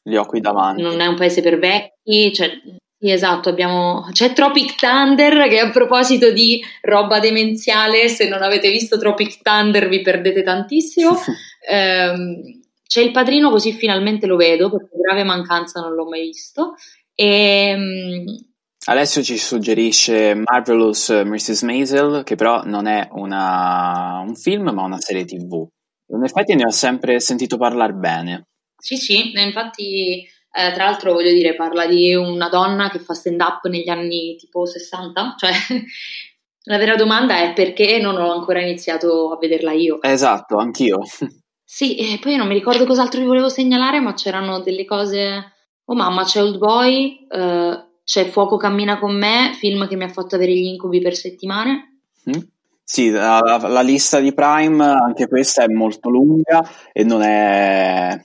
Li 0.03 0.17
ho 0.17 0.25
qui 0.25 0.41
davanti. 0.41 0.81
non 0.81 0.99
è 0.99 1.05
un 1.05 1.15
paese 1.15 1.41
per 1.41 1.59
vecchi, 1.59 2.33
cioè, 2.33 2.51
sì, 2.99 3.11
esatto, 3.11 3.49
abbiamo, 3.49 4.07
c'è 4.11 4.33
Tropic 4.33 4.75
Thunder 4.75 5.47
che 5.47 5.59
a 5.59 5.69
proposito 5.69 6.31
di 6.31 6.61
roba 6.81 7.19
demenziale, 7.19 8.07
se 8.09 8.27
non 8.27 8.41
avete 8.41 8.71
visto 8.71 8.97
Tropic 8.97 9.41
Thunder 9.41 9.87
vi 9.87 10.01
perdete 10.01 10.43
tantissimo. 10.43 11.11
Ehm, 11.69 12.61
c'è 12.87 13.01
il 13.01 13.11
padrino 13.11 13.49
così 13.49 13.73
finalmente 13.73 14.25
lo 14.25 14.37
vedo 14.37 14.71
perché 14.71 14.95
grave 14.97 15.25
mancanza 15.25 15.81
non 15.81 15.93
l'ho 15.95 16.07
mai 16.07 16.21
visto. 16.21 16.75
Ehm, 17.13 18.23
Alessio 18.85 19.21
ci 19.21 19.37
suggerisce 19.37 20.33
Marvelous 20.33 21.09
Mrs. 21.09 21.63
Maisel, 21.63 22.23
che 22.23 22.35
però 22.35 22.63
non 22.63 22.87
è 22.87 23.09
una- 23.11 24.23
un 24.25 24.33
film, 24.35 24.69
ma 24.69 24.83
una 24.83 24.99
serie 24.99 25.25
TV. 25.25 25.67
In 26.13 26.23
effetti 26.23 26.55
ne 26.55 26.63
ho 26.67 26.71
sempre 26.71 27.19
sentito 27.19 27.57
parlare 27.57 27.91
bene. 27.91 28.43
Sì, 28.79 28.95
sì, 28.95 29.33
e 29.33 29.41
infatti, 29.41 30.25
eh, 30.57 30.71
tra 30.73 30.85
l'altro 30.85 31.13
voglio 31.13 31.31
dire, 31.31 31.55
parla 31.55 31.85
di 31.85 32.15
una 32.15 32.49
donna 32.49 32.89
che 32.89 32.99
fa 32.99 33.13
stand 33.13 33.39
up 33.41 33.65
negli 33.67 33.89
anni 33.89 34.35
tipo 34.37 34.65
60, 34.65 35.35
cioè 35.37 35.51
la 36.63 36.77
vera 36.77 36.95
domanda 36.95 37.37
è 37.37 37.53
perché 37.53 37.99
non 37.99 38.17
ho 38.17 38.31
ancora 38.31 38.61
iniziato 38.61 39.31
a 39.31 39.37
vederla 39.37 39.71
io. 39.73 40.01
Esatto, 40.01 40.57
anch'io. 40.57 40.99
Sì, 41.63 41.95
e 41.97 42.17
poi 42.19 42.37
non 42.37 42.47
mi 42.47 42.53
ricordo 42.53 42.85
cos'altro 42.85 43.19
vi 43.19 43.27
volevo 43.27 43.49
segnalare, 43.49 43.99
ma 43.99 44.13
c'erano 44.13 44.61
delle 44.61 44.85
cose... 44.85 45.53
Oh 45.89 45.95
mamma, 45.95 46.23
c'è 46.23 46.41
Old 46.41 46.57
Boy, 46.57 47.27
eh, 47.29 47.85
c'è 48.03 48.25
Fuoco 48.25 48.57
cammina 48.57 48.99
con 48.99 49.17
me, 49.17 49.51
film 49.53 49.87
che 49.87 49.95
mi 49.95 50.03
ha 50.03 50.09
fatto 50.09 50.35
avere 50.35 50.53
gli 50.53 50.65
incubi 50.65 51.01
per 51.01 51.15
settimane. 51.15 51.99
Mm? 52.29 52.41
Sì, 52.83 53.09
la, 53.09 53.39
la- 53.39 53.67
la 53.67 53.81
lista 53.81 54.19
di 54.19 54.33
Prime, 54.33 54.83
anche 54.85 55.27
questa 55.27 55.63
è 55.63 55.67
molto 55.67 56.09
lunga 56.09 56.65
e 56.93 57.03
non 57.03 57.21
è, 57.21 58.17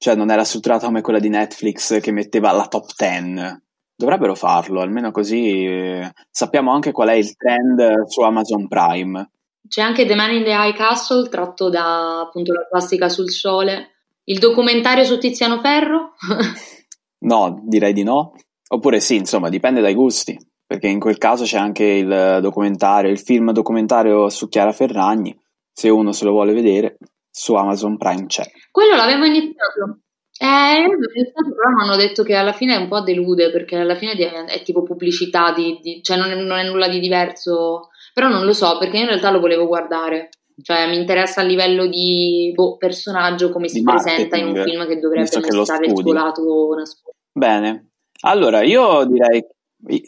cioè 0.00 0.14
non 0.14 0.30
era 0.30 0.44
strutturata 0.44 0.86
come 0.86 1.02
quella 1.02 1.18
di 1.18 1.28
Netflix 1.28 2.00
che 2.00 2.10
metteva 2.10 2.52
la 2.52 2.66
top 2.66 2.86
10. 2.96 3.60
Dovrebbero 3.94 4.34
farlo, 4.34 4.80
almeno 4.80 5.10
così 5.10 5.66
eh, 5.66 6.10
sappiamo 6.30 6.72
anche 6.72 6.90
qual 6.90 7.08
è 7.08 7.12
il 7.12 7.36
trend 7.36 8.06
su 8.06 8.22
Amazon 8.22 8.66
Prime. 8.66 9.30
C'è 9.68 9.82
anche 9.82 10.06
The 10.06 10.14
Man 10.14 10.32
in 10.32 10.44
the 10.44 10.54
High 10.54 10.74
Castle, 10.74 11.28
tratto 11.28 11.68
da 11.68 12.20
appunto 12.20 12.54
la 12.54 12.66
classica 12.66 13.10
sul 13.10 13.28
sole. 13.30 13.90
Il 14.24 14.38
documentario 14.38 15.04
su 15.04 15.18
Tiziano 15.18 15.60
Ferro. 15.60 16.14
No, 17.22 17.60
direi 17.66 17.92
di 17.92 18.02
no. 18.02 18.32
Oppure 18.68 18.98
sì, 18.98 19.16
insomma, 19.16 19.50
dipende 19.50 19.82
dai 19.82 19.92
gusti, 19.92 20.38
perché 20.64 20.88
in 20.88 20.98
quel 20.98 21.18
caso 21.18 21.44
c'è 21.44 21.58
anche 21.58 21.84
il 21.84 22.38
documentario, 22.40 23.10
il 23.10 23.18
film 23.18 23.52
documentario 23.52 24.30
su 24.30 24.48
Chiara 24.48 24.72
Ferragni, 24.72 25.38
se 25.70 25.90
uno 25.90 26.12
se 26.12 26.24
lo 26.24 26.30
vuole 26.30 26.54
vedere, 26.54 26.96
su 27.30 27.52
Amazon 27.52 27.98
Prime 27.98 28.24
c'è. 28.24 28.50
Quello 28.70 28.94
l'avevo 28.96 29.24
iniziato. 29.24 30.00
Eh, 30.42 30.86
però 30.86 31.70
mi 31.76 31.82
hanno 31.82 31.96
detto 31.96 32.22
che 32.22 32.34
alla 32.34 32.52
fine 32.52 32.74
è 32.74 32.78
un 32.78 32.88
po' 32.88 33.00
delude, 33.02 33.50
perché 33.50 33.76
alla 33.76 33.94
fine 33.96 34.12
è 34.46 34.62
tipo 34.62 34.82
pubblicità, 34.82 35.52
di, 35.52 35.78
di- 35.82 36.02
cioè 36.02 36.16
non 36.16 36.30
è, 36.30 36.34
non 36.34 36.58
è 36.58 36.64
nulla 36.64 36.88
di 36.88 36.98
diverso. 36.98 37.88
Però 38.14 38.28
non 38.28 38.44
lo 38.44 38.52
so, 38.52 38.78
perché 38.78 38.98
in 38.98 39.06
realtà 39.06 39.30
lo 39.30 39.40
volevo 39.40 39.66
guardare. 39.66 40.30
cioè 40.62 40.88
mi 40.88 40.96
interessa 40.96 41.40
a 41.42 41.44
livello 41.44 41.86
di 41.86 42.52
boh, 42.54 42.76
personaggio 42.76 43.50
come 43.50 43.68
si 43.68 43.82
presenta 43.82 44.36
in 44.36 44.46
un 44.48 44.54
film 44.56 44.86
che 44.86 44.98
dovrebbe 44.98 45.28
mostrare 45.52 45.86
il 45.86 45.96
suo 45.96 46.12
lato 46.12 46.74
nascosto. 46.76 47.16
Bene, 47.32 47.90
allora 48.22 48.62
io 48.62 49.04
direi, 49.04 49.44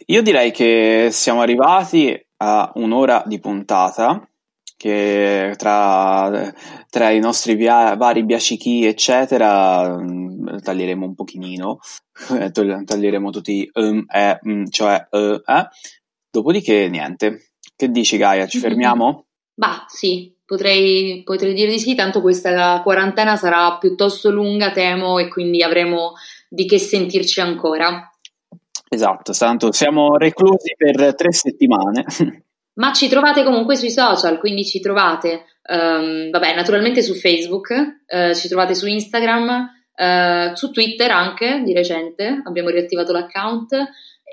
io 0.06 0.22
direi 0.22 0.50
che 0.50 1.08
siamo 1.10 1.40
arrivati 1.40 2.18
a 2.38 2.72
un'ora 2.74 3.22
di 3.26 3.38
puntata 3.38 4.26
che 4.76 5.54
tra, 5.56 6.52
tra 6.92 7.08
i 7.08 7.20
nostri 7.20 7.54
via, 7.54 7.96
vari 7.96 8.22
biacichi 8.22 8.84
eccetera 8.84 9.96
mm, 9.96 10.58
taglieremo 10.58 11.06
un 11.06 11.14
pochino 11.14 11.78
taglieremo 12.52 13.30
tutti 13.30 13.66
um, 13.72 14.04
eh, 14.12 14.38
um, 14.42 14.68
cioè 14.68 15.06
uh, 15.10 15.40
eh. 15.42 15.68
dopodiché 16.30 16.90
niente. 16.90 17.52
Che 17.74 17.88
dici 17.90 18.18
Gaia? 18.18 18.46
Ci 18.46 18.58
fermiamo? 18.58 19.24
Bah 19.54 19.86
sì. 19.88 20.36
Potrei, 20.44 21.22
potrei 21.24 21.54
dire 21.54 21.70
di 21.70 21.78
sì 21.78 21.94
tanto 21.94 22.20
questa 22.20 22.82
quarantena 22.82 23.36
sarà 23.36 23.78
piuttosto 23.78 24.30
lunga 24.30 24.70
temo 24.70 25.18
e 25.18 25.28
quindi 25.28 25.62
avremo 25.62 26.12
di 26.46 26.66
che 26.66 26.78
sentirci 26.78 27.40
ancora. 27.40 28.06
Esatto 28.86 29.32
tanto 29.32 29.72
siamo 29.72 30.18
reclusi 30.18 30.74
per 30.76 31.14
tre 31.14 31.32
settimane. 31.32 32.04
Ma 32.74 32.92
ci 32.92 33.08
trovate 33.08 33.44
comunque 33.44 33.76
sui 33.76 33.90
social, 33.90 34.38
quindi 34.38 34.64
ci 34.64 34.80
trovate, 34.80 35.44
um, 35.68 36.30
vabbè, 36.30 36.54
naturalmente 36.54 37.02
su 37.02 37.14
Facebook, 37.14 37.70
uh, 38.06 38.34
ci 38.34 38.48
trovate 38.48 38.74
su 38.74 38.86
Instagram, 38.86 39.70
uh, 39.96 40.54
su 40.54 40.70
Twitter 40.70 41.10
anche 41.10 41.62
di 41.64 41.72
recente, 41.72 42.40
abbiamo 42.44 42.68
riattivato 42.70 43.12
l'account. 43.12 43.74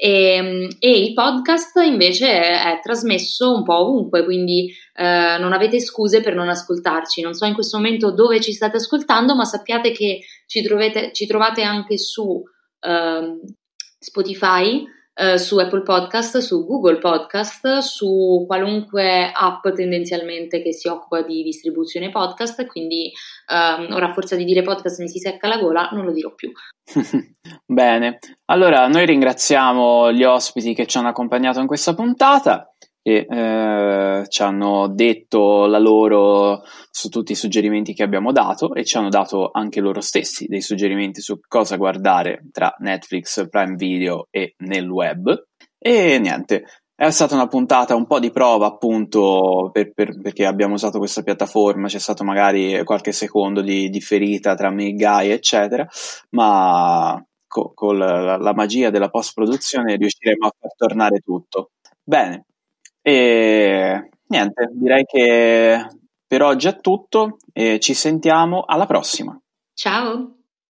E, 0.01 0.69
e, 0.80 0.97
il 0.97 1.13
podcast 1.13 1.75
invece 1.84 2.32
è, 2.32 2.77
è, 2.77 2.80
trasmesso 2.82 3.53
un 3.53 3.63
po' 3.63 3.80
ovunque, 3.82 4.23
quindi 4.23 4.73
eh, 4.95 5.36
non 5.38 5.51
avete 5.51 5.82
scuse 5.82 6.21
per 6.21 6.36
non 6.36 6.47
ascoltarci. 6.47 7.21
Non 7.21 7.34
so 7.34 7.43
in 7.43 7.53
questo 7.53 7.75
momento 7.75 8.13
dove 8.13 8.39
ci 8.39 8.53
state 8.53 8.77
ascoltando, 8.77 9.36
ma 9.36 9.43
sappiate 9.43 9.91
che 9.91 10.21
ci, 10.45 10.61
trovete, 10.63 11.11
ci 11.11 11.27
trovate 11.27 11.63
anche 11.63 11.97
su 11.97 12.41
eh, 12.80 13.39
Spotify, 13.99 14.86
eh, 15.20 15.38
su 15.38 15.57
Apple 15.57 15.82
Podcast, 15.82 16.38
su 16.38 16.65
Google 16.65 16.97
Podcast, 16.97 17.80
su 17.80 18.45
qualunque 18.47 19.30
app 19.34 19.67
tendenzialmente 19.76 20.61
che 20.61 20.72
si 20.72 20.88
occupa 20.88 21.22
di 21.22 21.43
distribuzione 21.43 22.09
podcast, 22.09 22.65
quindi 22.67 23.11
ehm, 23.47 23.91
ora 23.91 24.09
a 24.09 24.13
forza 24.13 24.38
di 24.38 24.45
dire 24.45 24.61
podcast 24.61 25.01
mi 25.01 25.09
si 25.09 25.20
secca 25.20 25.49
la 25.49 25.57
gola, 25.57 25.89
non 25.91 26.05
lo 26.05 26.13
dirò 26.13 26.34
più. 26.34 26.51
Bene, 27.65 28.20
allora 28.45 28.88
noi 28.88 29.05
ringraziamo 29.05 30.13
gli 30.13 30.24
ospiti 30.24 30.74
che 30.74 30.86
ci 30.86 30.97
hanno 30.97 31.09
accompagnato 31.09 31.59
in 31.59 31.67
questa 31.67 31.93
puntata 31.93 32.74
che 33.10 33.26
eh, 33.28 34.26
ci 34.28 34.41
hanno 34.43 34.88
detto 34.88 35.66
la 35.66 35.80
loro 35.80 36.62
su 36.91 37.10
tutti 37.10 37.32
i 37.32 37.36
suggerimenti 37.36 37.93
che 37.93 38.03
abbiamo 38.03 38.32
dato 38.32 38.76
e 38.76 38.86
ci 38.86 38.97
hanno 38.97 39.10
dato 39.10 39.49
anche 39.51 39.82
loro 39.82 39.99
stessi 39.99 40.45
dei 40.45 40.62
suggerimenti 40.62 41.20
su 41.20 41.39
cosa 41.47 41.76
guardare 41.76 42.45
tra 42.51 42.76
Netflix, 42.78 43.49
Prime 43.49 43.76
Video 43.76 44.28
e 44.30 44.53
nel 44.60 44.88
web. 44.88 45.47
E 45.80 46.20
niente, 46.20 46.66
è 46.93 47.10
stata 47.10 47.34
una 47.34 47.47
puntata 47.47 47.95
un 47.95 48.05
po' 48.05 48.20
di 48.20 48.30
prova 48.30 48.68
appunto 48.68 49.70
per, 49.72 49.91
per, 49.93 50.22
perché 50.22 50.45
abbiamo 50.45 50.76
usato 50.76 50.99
questa 50.99 51.24
piattaforma, 51.24 51.88
c'è 51.88 51.99
stato 51.99 52.24
magari 52.24 52.84
qualche 52.84 53.12
secondo 53.12 53.62
di, 53.62 53.89
di 53.89 54.01
ferita 54.01 54.53
tra 54.53 54.70
me 54.70 54.88
e 54.88 54.93
Guy 54.93 55.30
eccetera, 55.30 55.88
ma 56.32 57.20
co- 57.47 57.72
con 57.74 57.97
la, 57.97 58.38
la 58.38 58.53
magia 58.53 58.91
della 58.91 59.10
post 59.10 59.32
produzione 59.34 59.95
riusciremo 59.95 60.45
a 60.45 60.51
far 60.60 60.76
tornare 60.76 61.20
tutto. 61.20 61.72
Bene, 62.03 62.43
e 63.01 64.09
niente, 64.27 64.69
direi 64.73 65.03
che 65.05 65.85
per 66.25 66.41
oggi 66.43 66.67
è 66.67 66.79
tutto 66.79 67.37
e 67.53 67.79
ci 67.79 67.93
sentiamo 67.93 68.63
alla 68.65 68.85
prossima. 68.85 69.39
Ciao! 69.73 70.38